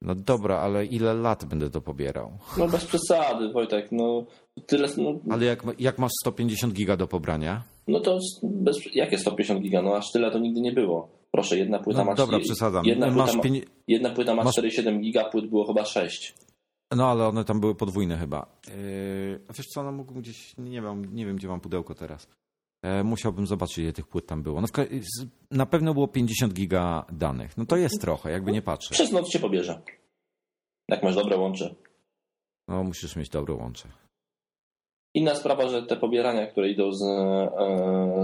No 0.03 0.15
dobra, 0.15 0.59
ale 0.59 0.87
ile 0.87 1.15
lat 1.15 1.45
będę 1.45 1.71
to 1.71 1.81
pobierał? 1.81 2.39
No 2.59 2.69
bez 2.69 2.85
przesady, 2.85 3.53
Wojtek. 3.53 3.89
No 3.93 4.27
tyle... 4.67 4.89
No, 4.97 5.19
Ale 5.31 5.45
jak, 5.45 5.63
jak 5.79 5.99
masz 5.99 6.13
150 6.23 6.73
giga 6.75 6.97
do 6.97 7.07
pobrania? 7.07 7.63
no 7.89 8.01
to 8.01 8.19
bez, 8.43 8.77
jakie 8.95 9.19
150 9.19 9.61
giga? 9.63 9.83
No 9.83 9.97
aż 9.97 10.13
tyle 10.13 10.31
to 10.31 10.39
nigdy 10.39 10.61
nie 10.61 10.73
było. 10.73 11.09
Proszę, 11.33 11.59
jedna 11.59 11.79
płyta 11.79 11.99
No 11.99 12.05
ma... 12.05 12.15
dobra, 12.15 12.39
przesadzam. 12.41 12.85
Jedna 12.87 13.07
Masz 13.11 13.17
płyta, 13.17 13.37
ma, 13.37 13.43
pieni- 13.43 13.63
jedna 13.89 14.11
płyta 14.11 14.35
ma 14.35 14.45
masz- 14.45 14.57
4,7 14.59 15.01
giga, 15.01 15.25
płyt 15.25 15.47
było 15.47 15.67
chyba 15.67 15.85
6. 15.85 16.35
No 16.97 17.11
ale 17.11 17.27
one 17.29 17.45
tam 17.45 17.61
były 17.61 17.75
podwójne 17.75 18.17
chyba. 18.19 18.47
Yy, 18.69 19.41
a 19.49 19.53
wiesz 19.53 19.67
co, 19.67 19.83
no 19.83 19.93
mógł 19.93 20.15
gdzieś, 20.15 20.55
nie 20.59 20.83
wiem, 20.83 21.15
nie 21.15 21.27
wiem 21.27 21.37
gdzie 21.37 21.49
mam 21.49 21.61
pudełko 21.61 21.95
teraz. 21.95 22.29
E, 22.83 23.05
musiałbym 23.05 23.47
zobaczyć 23.47 23.79
ile 23.79 23.93
tych 23.93 24.07
płyt 24.07 24.27
tam 24.27 24.43
było. 24.43 24.61
No 24.61 24.69
ka- 24.69 24.83
z- 25.01 25.27
na 25.51 25.67
pewno 25.67 25.95
było 25.95 26.09
50 26.09 26.53
giga 26.53 27.05
danych. 27.13 27.57
No 27.57 27.67
to 27.67 27.77
jest 27.77 28.01
trochę, 28.01 28.31
jakby 28.31 28.53
nie 28.53 28.63
patrzeć. 28.63 28.93
Przez 28.93 29.13
noc 29.13 29.29
cię 29.29 29.39
pobierze. 29.39 29.83
Jak 30.89 31.03
masz 31.03 31.15
dobre 31.15 31.37
łącze. 31.37 31.75
No 32.69 32.85
musisz 32.85 33.17
mieć 33.17 33.29
dobre 33.29 33.55
łącze. 33.55 33.89
Inna 35.17 35.35
sprawa, 35.35 35.69
że 35.69 35.83
te 35.83 35.97
pobierania, 35.97 36.47
które 36.47 36.71
idą 36.71 36.93
z, 36.93 37.03
e, 37.03 37.51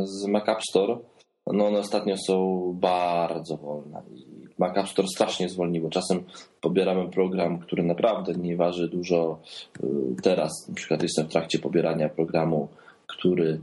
z 0.05 0.26
Mac 0.26 0.49
App 0.49 0.62
Store, 0.70 0.99
no 1.47 1.66
one 1.66 1.78
ostatnio 1.78 2.16
są 2.26 2.62
bardzo 2.80 3.57
wolne. 3.57 4.03
I 4.14 4.47
Mac 4.59 4.76
App 4.78 4.88
Store 4.88 5.09
strasznie 5.09 5.49
zwolniło. 5.49 5.90
Czasem 5.90 6.24
pobieramy 6.61 7.11
program, 7.11 7.59
który 7.59 7.82
naprawdę 7.82 8.32
nie 8.34 8.57
waży 8.57 8.88
dużo. 8.88 9.38
Y, 9.84 10.22
Teraz 10.22 10.68
na 10.68 10.74
przykład 10.74 11.03
jestem 11.03 11.26
w 11.26 11.32
trakcie 11.32 11.59
pobierania 11.59 12.09
programu, 12.09 12.68
który, 13.07 13.61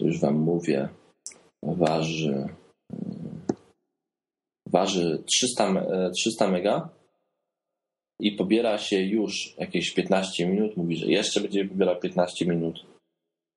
już 0.00 0.20
wam 0.20 0.34
mówię, 0.34 0.88
waży 1.62 2.46
y, 2.92 3.54
waży 4.66 5.22
300, 5.26 5.68
e, 5.68 6.10
300 6.10 6.50
mega 6.50 6.88
i 8.20 8.32
pobiera 8.32 8.78
się 8.78 9.02
już 9.02 9.54
jakieś 9.58 9.94
15 9.94 10.46
minut. 10.46 10.76
Mówi, 10.76 10.96
że 10.96 11.06
jeszcze 11.06 11.40
będzie 11.40 11.64
pobierał 11.64 12.00
15 12.00 12.46
minut. 12.46 12.86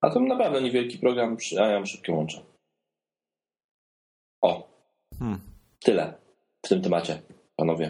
A 0.01 0.09
to 0.09 0.19
naprawdę 0.19 0.61
niewielki 0.61 0.97
program, 0.97 1.37
a 1.59 1.67
ja 1.67 1.75
mam 1.75 1.85
szybkie 1.85 2.11
łącze. 2.13 2.41
O, 4.41 4.67
Hmm. 5.19 5.39
tyle 5.79 6.13
w 6.65 6.69
tym 6.69 6.81
temacie, 6.81 7.21
panowie. 7.55 7.89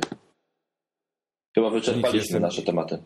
Chyba 1.56 1.70
wyczerpaliśmy 1.70 2.20
jestem- 2.20 2.42
nasze 2.42 2.62
tematy. 2.62 3.04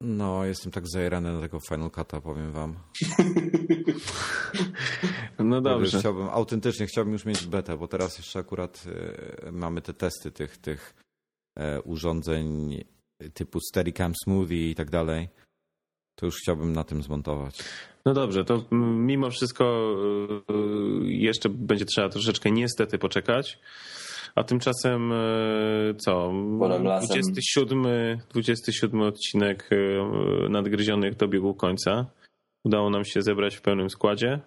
No, 0.00 0.44
jestem 0.44 0.72
tak 0.72 0.84
zajerany 0.88 1.32
na 1.32 1.40
tego 1.40 1.58
Final 1.68 1.88
Cut'a, 1.88 2.20
powiem 2.20 2.52
wam. 2.52 2.76
No 5.38 5.60
dobrze. 5.60 5.98
Chciałbym, 5.98 6.28
autentycznie 6.28 6.86
chciałbym 6.86 7.12
już 7.12 7.24
mieć 7.24 7.46
betę, 7.46 7.76
bo 7.76 7.88
teraz 7.88 8.18
jeszcze 8.18 8.38
akurat 8.38 8.84
e, 9.46 9.52
mamy 9.52 9.82
te 9.82 9.94
testy 9.94 10.30
tych, 10.30 10.56
tych 10.58 10.94
urządzeń 11.84 12.78
typu 13.34 13.60
Steadicam 13.60 14.12
Smoothie 14.24 14.70
i 14.70 14.74
tak 14.74 14.90
dalej. 14.90 15.28
To 16.14 16.26
już 16.26 16.36
chciałbym 16.36 16.72
na 16.72 16.84
tym 16.84 17.02
zmontować. 17.02 17.58
No 18.04 18.14
dobrze, 18.14 18.44
to 18.44 18.64
mimo 18.96 19.30
wszystko 19.30 19.94
y, 20.50 21.12
jeszcze 21.12 21.48
będzie 21.48 21.84
trzeba 21.84 22.08
troszeczkę 22.08 22.50
niestety 22.50 22.98
poczekać. 22.98 23.58
A 24.34 24.44
tymczasem 24.44 25.12
y, 25.12 25.94
co? 25.98 26.32
Polem 26.58 26.84
lasem. 26.84 27.08
27, 27.08 27.84
27 28.30 29.00
odcinek 29.00 29.70
nadgryzionych 30.48 31.16
dobiegł 31.16 31.54
końca. 31.54 32.06
Udało 32.64 32.90
nam 32.90 33.04
się 33.04 33.22
zebrać 33.22 33.56
w 33.56 33.62
pełnym 33.62 33.90
składzie. 33.90 34.40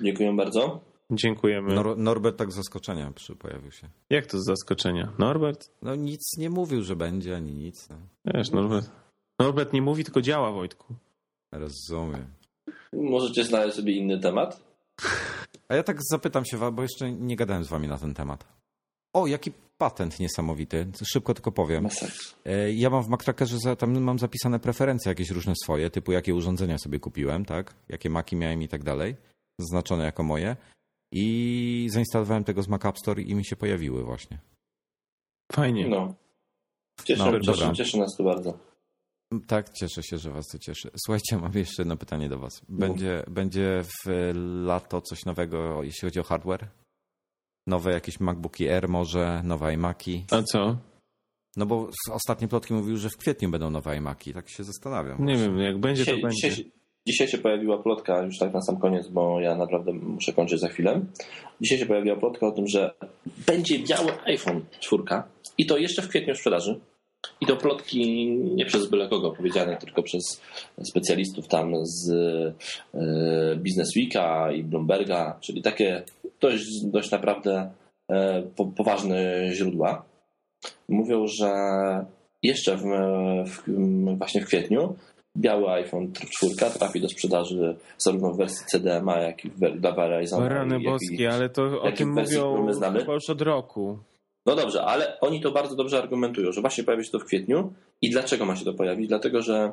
Dziękuję 0.00 0.36
bardzo. 0.36 0.87
Dziękujemy. 1.10 1.74
Nor 1.74 1.98
Norbert 1.98 2.36
tak 2.36 2.52
z 2.52 2.54
zaskoczenia 2.54 3.12
przy 3.14 3.36
pojawił 3.36 3.72
się. 3.72 3.88
Jak 4.10 4.26
to 4.26 4.38
z 4.40 4.44
zaskoczenia? 4.44 5.12
Norbert? 5.18 5.70
No 5.82 5.94
nic 5.94 6.36
nie 6.38 6.50
mówił, 6.50 6.82
że 6.82 6.96
będzie, 6.96 7.36
ani 7.36 7.52
nic. 7.54 7.88
No. 7.88 7.96
Wiesz, 8.34 8.50
Norbert. 8.50 8.90
Norbert 9.38 9.72
nie 9.72 9.82
mówi, 9.82 10.04
tylko 10.04 10.22
działa, 10.22 10.52
Wojtku. 10.52 10.94
Rozumiem. 11.52 12.26
Możecie 12.92 13.44
znaleźć 13.44 13.76
sobie 13.76 13.92
inny 13.92 14.20
temat. 14.20 14.60
A 15.68 15.74
ja 15.74 15.82
tak 15.82 15.98
zapytam 16.10 16.44
się, 16.44 16.72
bo 16.72 16.82
jeszcze 16.82 17.12
nie 17.12 17.36
gadałem 17.36 17.64
z 17.64 17.68
wami 17.68 17.88
na 17.88 17.98
ten 17.98 18.14
temat. 18.14 18.44
O, 19.12 19.26
jaki 19.26 19.52
patent 19.78 20.20
niesamowity. 20.20 20.86
Szybko 21.12 21.34
tylko 21.34 21.52
powiem. 21.52 21.82
Masakra. 21.82 22.14
E, 22.44 22.72
Ja 22.72 22.90
mam 22.90 23.02
w 23.04 23.08
MacTrackerze, 23.08 23.76
tam 23.76 24.00
mam 24.00 24.18
zapisane 24.18 24.58
preferencje 24.58 25.08
jakieś 25.10 25.30
różne 25.30 25.52
swoje, 25.64 25.90
typu 25.90 26.12
jakie 26.12 26.34
urządzenia 26.34 26.78
sobie 26.78 27.00
kupiłem, 27.00 27.44
tak? 27.44 27.74
Jakie 27.88 28.10
Maki 28.10 28.36
miałem 28.36 28.62
i 28.62 28.68
tak 28.68 28.84
dalej. 28.84 29.16
Zaznaczone 29.58 30.04
jako 30.04 30.22
moje. 30.22 30.56
I 31.12 31.86
zainstalowałem 31.90 32.44
tego 32.44 32.62
z 32.62 32.68
Mac 32.68 32.84
App 32.84 32.98
Store 32.98 33.22
i 33.22 33.34
mi 33.34 33.44
się 33.44 33.56
pojawiły 33.56 34.04
właśnie. 34.04 34.38
Fajnie. 35.52 35.88
No. 35.88 36.14
Cieszy, 37.04 37.22
No, 37.22 37.32
cieszy, 37.32 37.46
dobra. 37.46 37.72
cieszy 37.72 37.98
nas 37.98 38.16
to 38.16 38.24
bardzo. 38.24 38.58
Tak, 39.46 39.72
cieszę 39.72 40.02
się, 40.02 40.18
że 40.18 40.30
was 40.30 40.46
to 40.46 40.58
cieszy. 40.58 40.90
Słuchajcie, 41.06 41.38
mam 41.38 41.52
jeszcze 41.54 41.82
jedno 41.82 41.96
pytanie 41.96 42.28
do 42.28 42.38
was. 42.38 42.62
Będzie, 42.68 43.24
będzie 43.30 43.82
w 43.84 44.10
lato 44.64 45.00
coś 45.02 45.24
nowego, 45.24 45.82
jeśli 45.82 46.00
chodzi 46.08 46.20
o 46.20 46.22
hardware? 46.22 46.68
Nowe 47.66 47.92
jakieś 47.92 48.20
MacBooki 48.20 48.68
Air 48.68 48.88
może, 48.88 49.42
nowe 49.44 49.74
iMaki? 49.74 50.24
A 50.30 50.42
co? 50.42 50.76
No 51.56 51.66
bo 51.66 51.90
ostatnie 52.10 52.48
plotki 52.48 52.74
mówiły, 52.74 52.98
że 52.98 53.10
w 53.10 53.16
kwietniu 53.16 53.50
będą 53.50 53.70
nowe 53.70 53.96
iMaki. 53.96 54.32
Tak 54.32 54.48
się 54.48 54.64
zastanawiam. 54.64 55.24
Nie 55.24 55.36
wiem, 55.36 55.58
jak 55.58 55.78
będzie, 55.78 56.06
to 56.06 56.12
będzie. 56.22 56.50
dzisiaj, 56.50 56.72
dzisiaj 57.08 57.28
się 57.28 57.38
pojawiła 57.38 57.78
plotka, 57.78 58.22
już 58.22 58.38
tak 58.38 58.52
na 58.52 58.60
sam 58.60 58.76
koniec, 58.76 59.08
bo 59.08 59.40
ja 59.40 59.56
naprawdę 59.56 59.92
muszę 59.92 60.32
kończyć 60.32 60.60
za 60.60 60.68
chwilę. 60.68 61.00
Dzisiaj 61.60 61.78
się 61.78 61.86
pojawiła 61.86 62.16
plotka 62.16 62.46
o 62.46 62.52
tym, 62.52 62.66
że 62.68 62.90
będzie 63.46 63.78
biały 63.78 64.12
iPhone 64.24 64.60
4 64.80 65.02
i 65.58 65.66
to 65.66 65.78
jeszcze 65.78 66.02
w 66.02 66.08
kwietniu 66.08 66.34
w 66.34 66.38
sprzedaży. 66.38 66.80
I 67.40 67.46
to 67.46 67.56
plotki 67.56 68.30
nie 68.54 68.66
przez 68.66 68.90
byle 68.90 69.08
kogo 69.08 69.30
powiedziane, 69.30 69.76
tylko 69.76 70.02
przez 70.02 70.40
specjalistów 70.82 71.48
tam 71.48 71.72
z 71.86 72.10
e, 72.10 73.56
Business 73.56 73.94
Weeka 73.96 74.52
i 74.52 74.64
Bloomberga, 74.64 75.38
czyli 75.40 75.62
takie 75.62 76.02
dość, 76.40 76.84
dość 76.84 77.10
naprawdę 77.10 77.70
e, 78.10 78.42
po, 78.56 78.66
poważne 78.66 79.48
źródła. 79.54 80.04
Mówią, 80.88 81.26
że 81.26 81.50
jeszcze 82.42 82.76
w, 82.76 82.84
w, 83.46 83.62
właśnie 84.18 84.40
w 84.40 84.46
kwietniu 84.46 84.96
biały 85.36 85.70
iPhone 85.70 86.12
4 86.12 86.78
trafi 86.78 87.00
do 87.00 87.08
sprzedaży 87.08 87.76
zarówno 87.98 88.32
w 88.32 88.36
wersji 88.36 88.66
CDMA, 88.66 89.18
jak 89.18 89.44
i 89.44 89.50
dla 89.76 89.92
Verizon. 89.92 90.42
O 90.42 90.48
rany 90.48 90.80
boskie, 90.80 91.30
ale 91.30 91.48
to 91.48 91.82
o 91.82 91.92
tym 91.92 92.12
mówią 92.12 92.66
chyba 92.98 93.14
już 93.14 93.30
od 93.30 93.42
roku. 93.42 93.98
No 94.46 94.56
dobrze, 94.56 94.84
ale 94.84 95.20
oni 95.20 95.40
to 95.40 95.50
bardzo 95.50 95.76
dobrze 95.76 95.98
argumentują, 95.98 96.52
że 96.52 96.60
właśnie 96.60 96.84
pojawi 96.84 97.04
się 97.04 97.10
to 97.10 97.18
w 97.18 97.24
kwietniu. 97.24 97.72
I 98.02 98.10
dlaczego 98.10 98.44
ma 98.44 98.56
się 98.56 98.64
to 98.64 98.74
pojawić? 98.74 99.08
Dlatego, 99.08 99.42
że, 99.42 99.72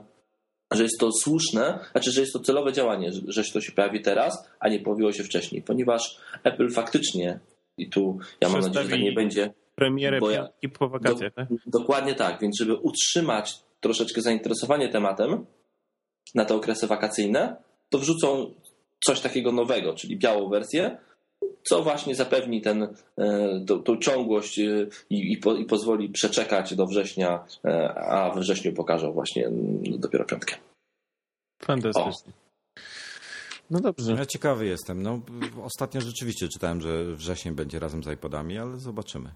że 0.74 0.84
jest 0.84 1.00
to 1.00 1.12
słuszne, 1.12 1.80
znaczy, 1.92 2.12
że 2.12 2.22
jest 2.22 2.34
to 2.34 2.40
celowe 2.40 2.74
działanie, 2.74 3.12
że, 3.12 3.22
że 3.28 3.44
to 3.54 3.62
się 3.62 3.72
pojawi 3.72 4.02
teraz, 4.02 4.50
a 4.60 4.70
nie 4.70 4.80
pojawiło 4.80 5.12
się 5.12 5.24
wcześniej, 5.24 5.62
ponieważ 5.62 6.18
Apple 6.44 6.70
faktycznie, 6.70 7.40
i 7.78 7.90
tu 7.90 8.20
ja 8.42 8.50
mam 8.50 8.62
nadzieję, 8.62 8.86
że 8.86 8.92
tak 8.92 9.00
nie 9.02 9.12
będzie, 9.12 9.54
Premierę 9.76 10.20
ja- 10.32 10.70
po 10.80 10.90
wakacjach, 10.90 11.34
tak? 11.34 11.48
Dokładnie 11.68 12.16
tak, 12.16 12.42
więc 12.42 12.58
żeby 12.60 12.76
utrzymać 12.76 13.65
troszeczkę 13.86 14.22
zainteresowanie 14.22 14.90
tematem 14.90 15.46
na 16.36 16.46
te 16.46 16.56
okresy 16.56 16.88
wakacyjne, 16.88 17.56
to 17.90 18.00
wrzucą 18.00 18.54
coś 19.06 19.22
takiego 19.22 19.52
nowego, 19.52 19.94
czyli 19.94 20.18
białą 20.18 20.50
wersję, 20.50 20.98
co 21.64 21.84
właśnie 21.84 22.16
zapewni 22.16 22.62
ten, 22.62 22.84
e, 23.18 23.60
tą, 23.68 23.84
tą 23.84 23.98
ciągłość 23.98 24.60
e, 24.60 24.88
i, 25.10 25.34
i, 25.34 25.38
po, 25.38 25.56
i 25.56 25.66
pozwoli 25.66 26.10
przeczekać 26.10 26.76
do 26.76 26.86
września, 26.86 27.46
e, 27.66 27.94
a 27.94 28.34
we 28.34 28.42
wrześniu 28.42 28.74
pokażą 28.74 29.12
właśnie 29.12 29.50
dopiero 29.82 30.26
piątkę. 30.26 30.56
Fantastycznie. 31.62 32.34
No 33.70 33.80
dobrze. 33.80 34.14
Ja 34.14 34.26
ciekawy 34.26 34.66
jestem. 34.66 35.04
No, 35.04 35.22
ostatnio 35.64 36.02
rzeczywiście 36.02 36.48
czytałem, 36.48 36.82
że 36.82 37.06
wrzesień 37.06 37.56
będzie 37.56 37.80
razem 37.80 38.04
z 38.04 38.08
iPodami, 38.08 38.58
ale 38.58 38.78
zobaczymy. 38.78 39.30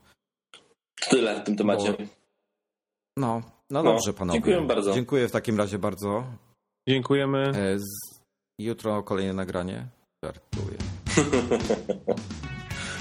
Tyle 1.09 1.41
w 1.41 1.43
tym 1.43 1.55
temacie. 1.55 1.95
No, 1.99 2.05
no 3.19 3.41
No, 3.69 3.83
dobrze, 3.83 4.13
panowie. 4.13 4.37
dziękuję 4.39 4.61
bardzo. 4.61 4.93
Dziękuję 4.93 5.27
w 5.27 5.31
takim 5.31 5.57
razie 5.57 5.79
bardzo. 5.79 6.23
Dziękujemy. 6.89 7.39
E, 7.55 7.79
z... 7.79 7.83
Jutro 8.59 9.03
kolejne 9.03 9.33
nagranie. 9.33 9.87
Żartuję. 10.23 10.77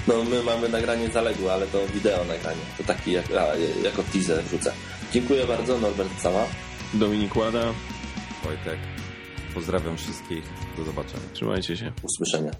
No 0.07 0.23
my 0.23 0.43
mamy 0.43 0.69
nagranie 0.69 1.09
zaległe, 1.09 1.53
ale 1.53 1.67
to 1.67 1.77
wideo 1.93 2.25
nagranie. 2.25 2.61
To 2.77 2.83
taki 2.83 3.11
jak, 3.11 3.25
a, 3.31 3.55
jako 3.83 4.03
teaser 4.13 4.43
wrzucę. 4.43 4.73
Dziękuję 5.11 5.47
bardzo, 5.47 5.77
Norbert 5.77 6.09
Cała. 6.21 6.45
Dominik 6.93 7.35
Łada. 7.35 7.73
Wojtek. 8.43 8.79
Pozdrawiam 9.53 9.97
wszystkich. 9.97 10.43
Do 10.77 10.83
zobaczenia. 10.83 11.23
Trzymajcie 11.33 11.77
się. 11.77 11.91
Usłyszenia. 12.03 12.51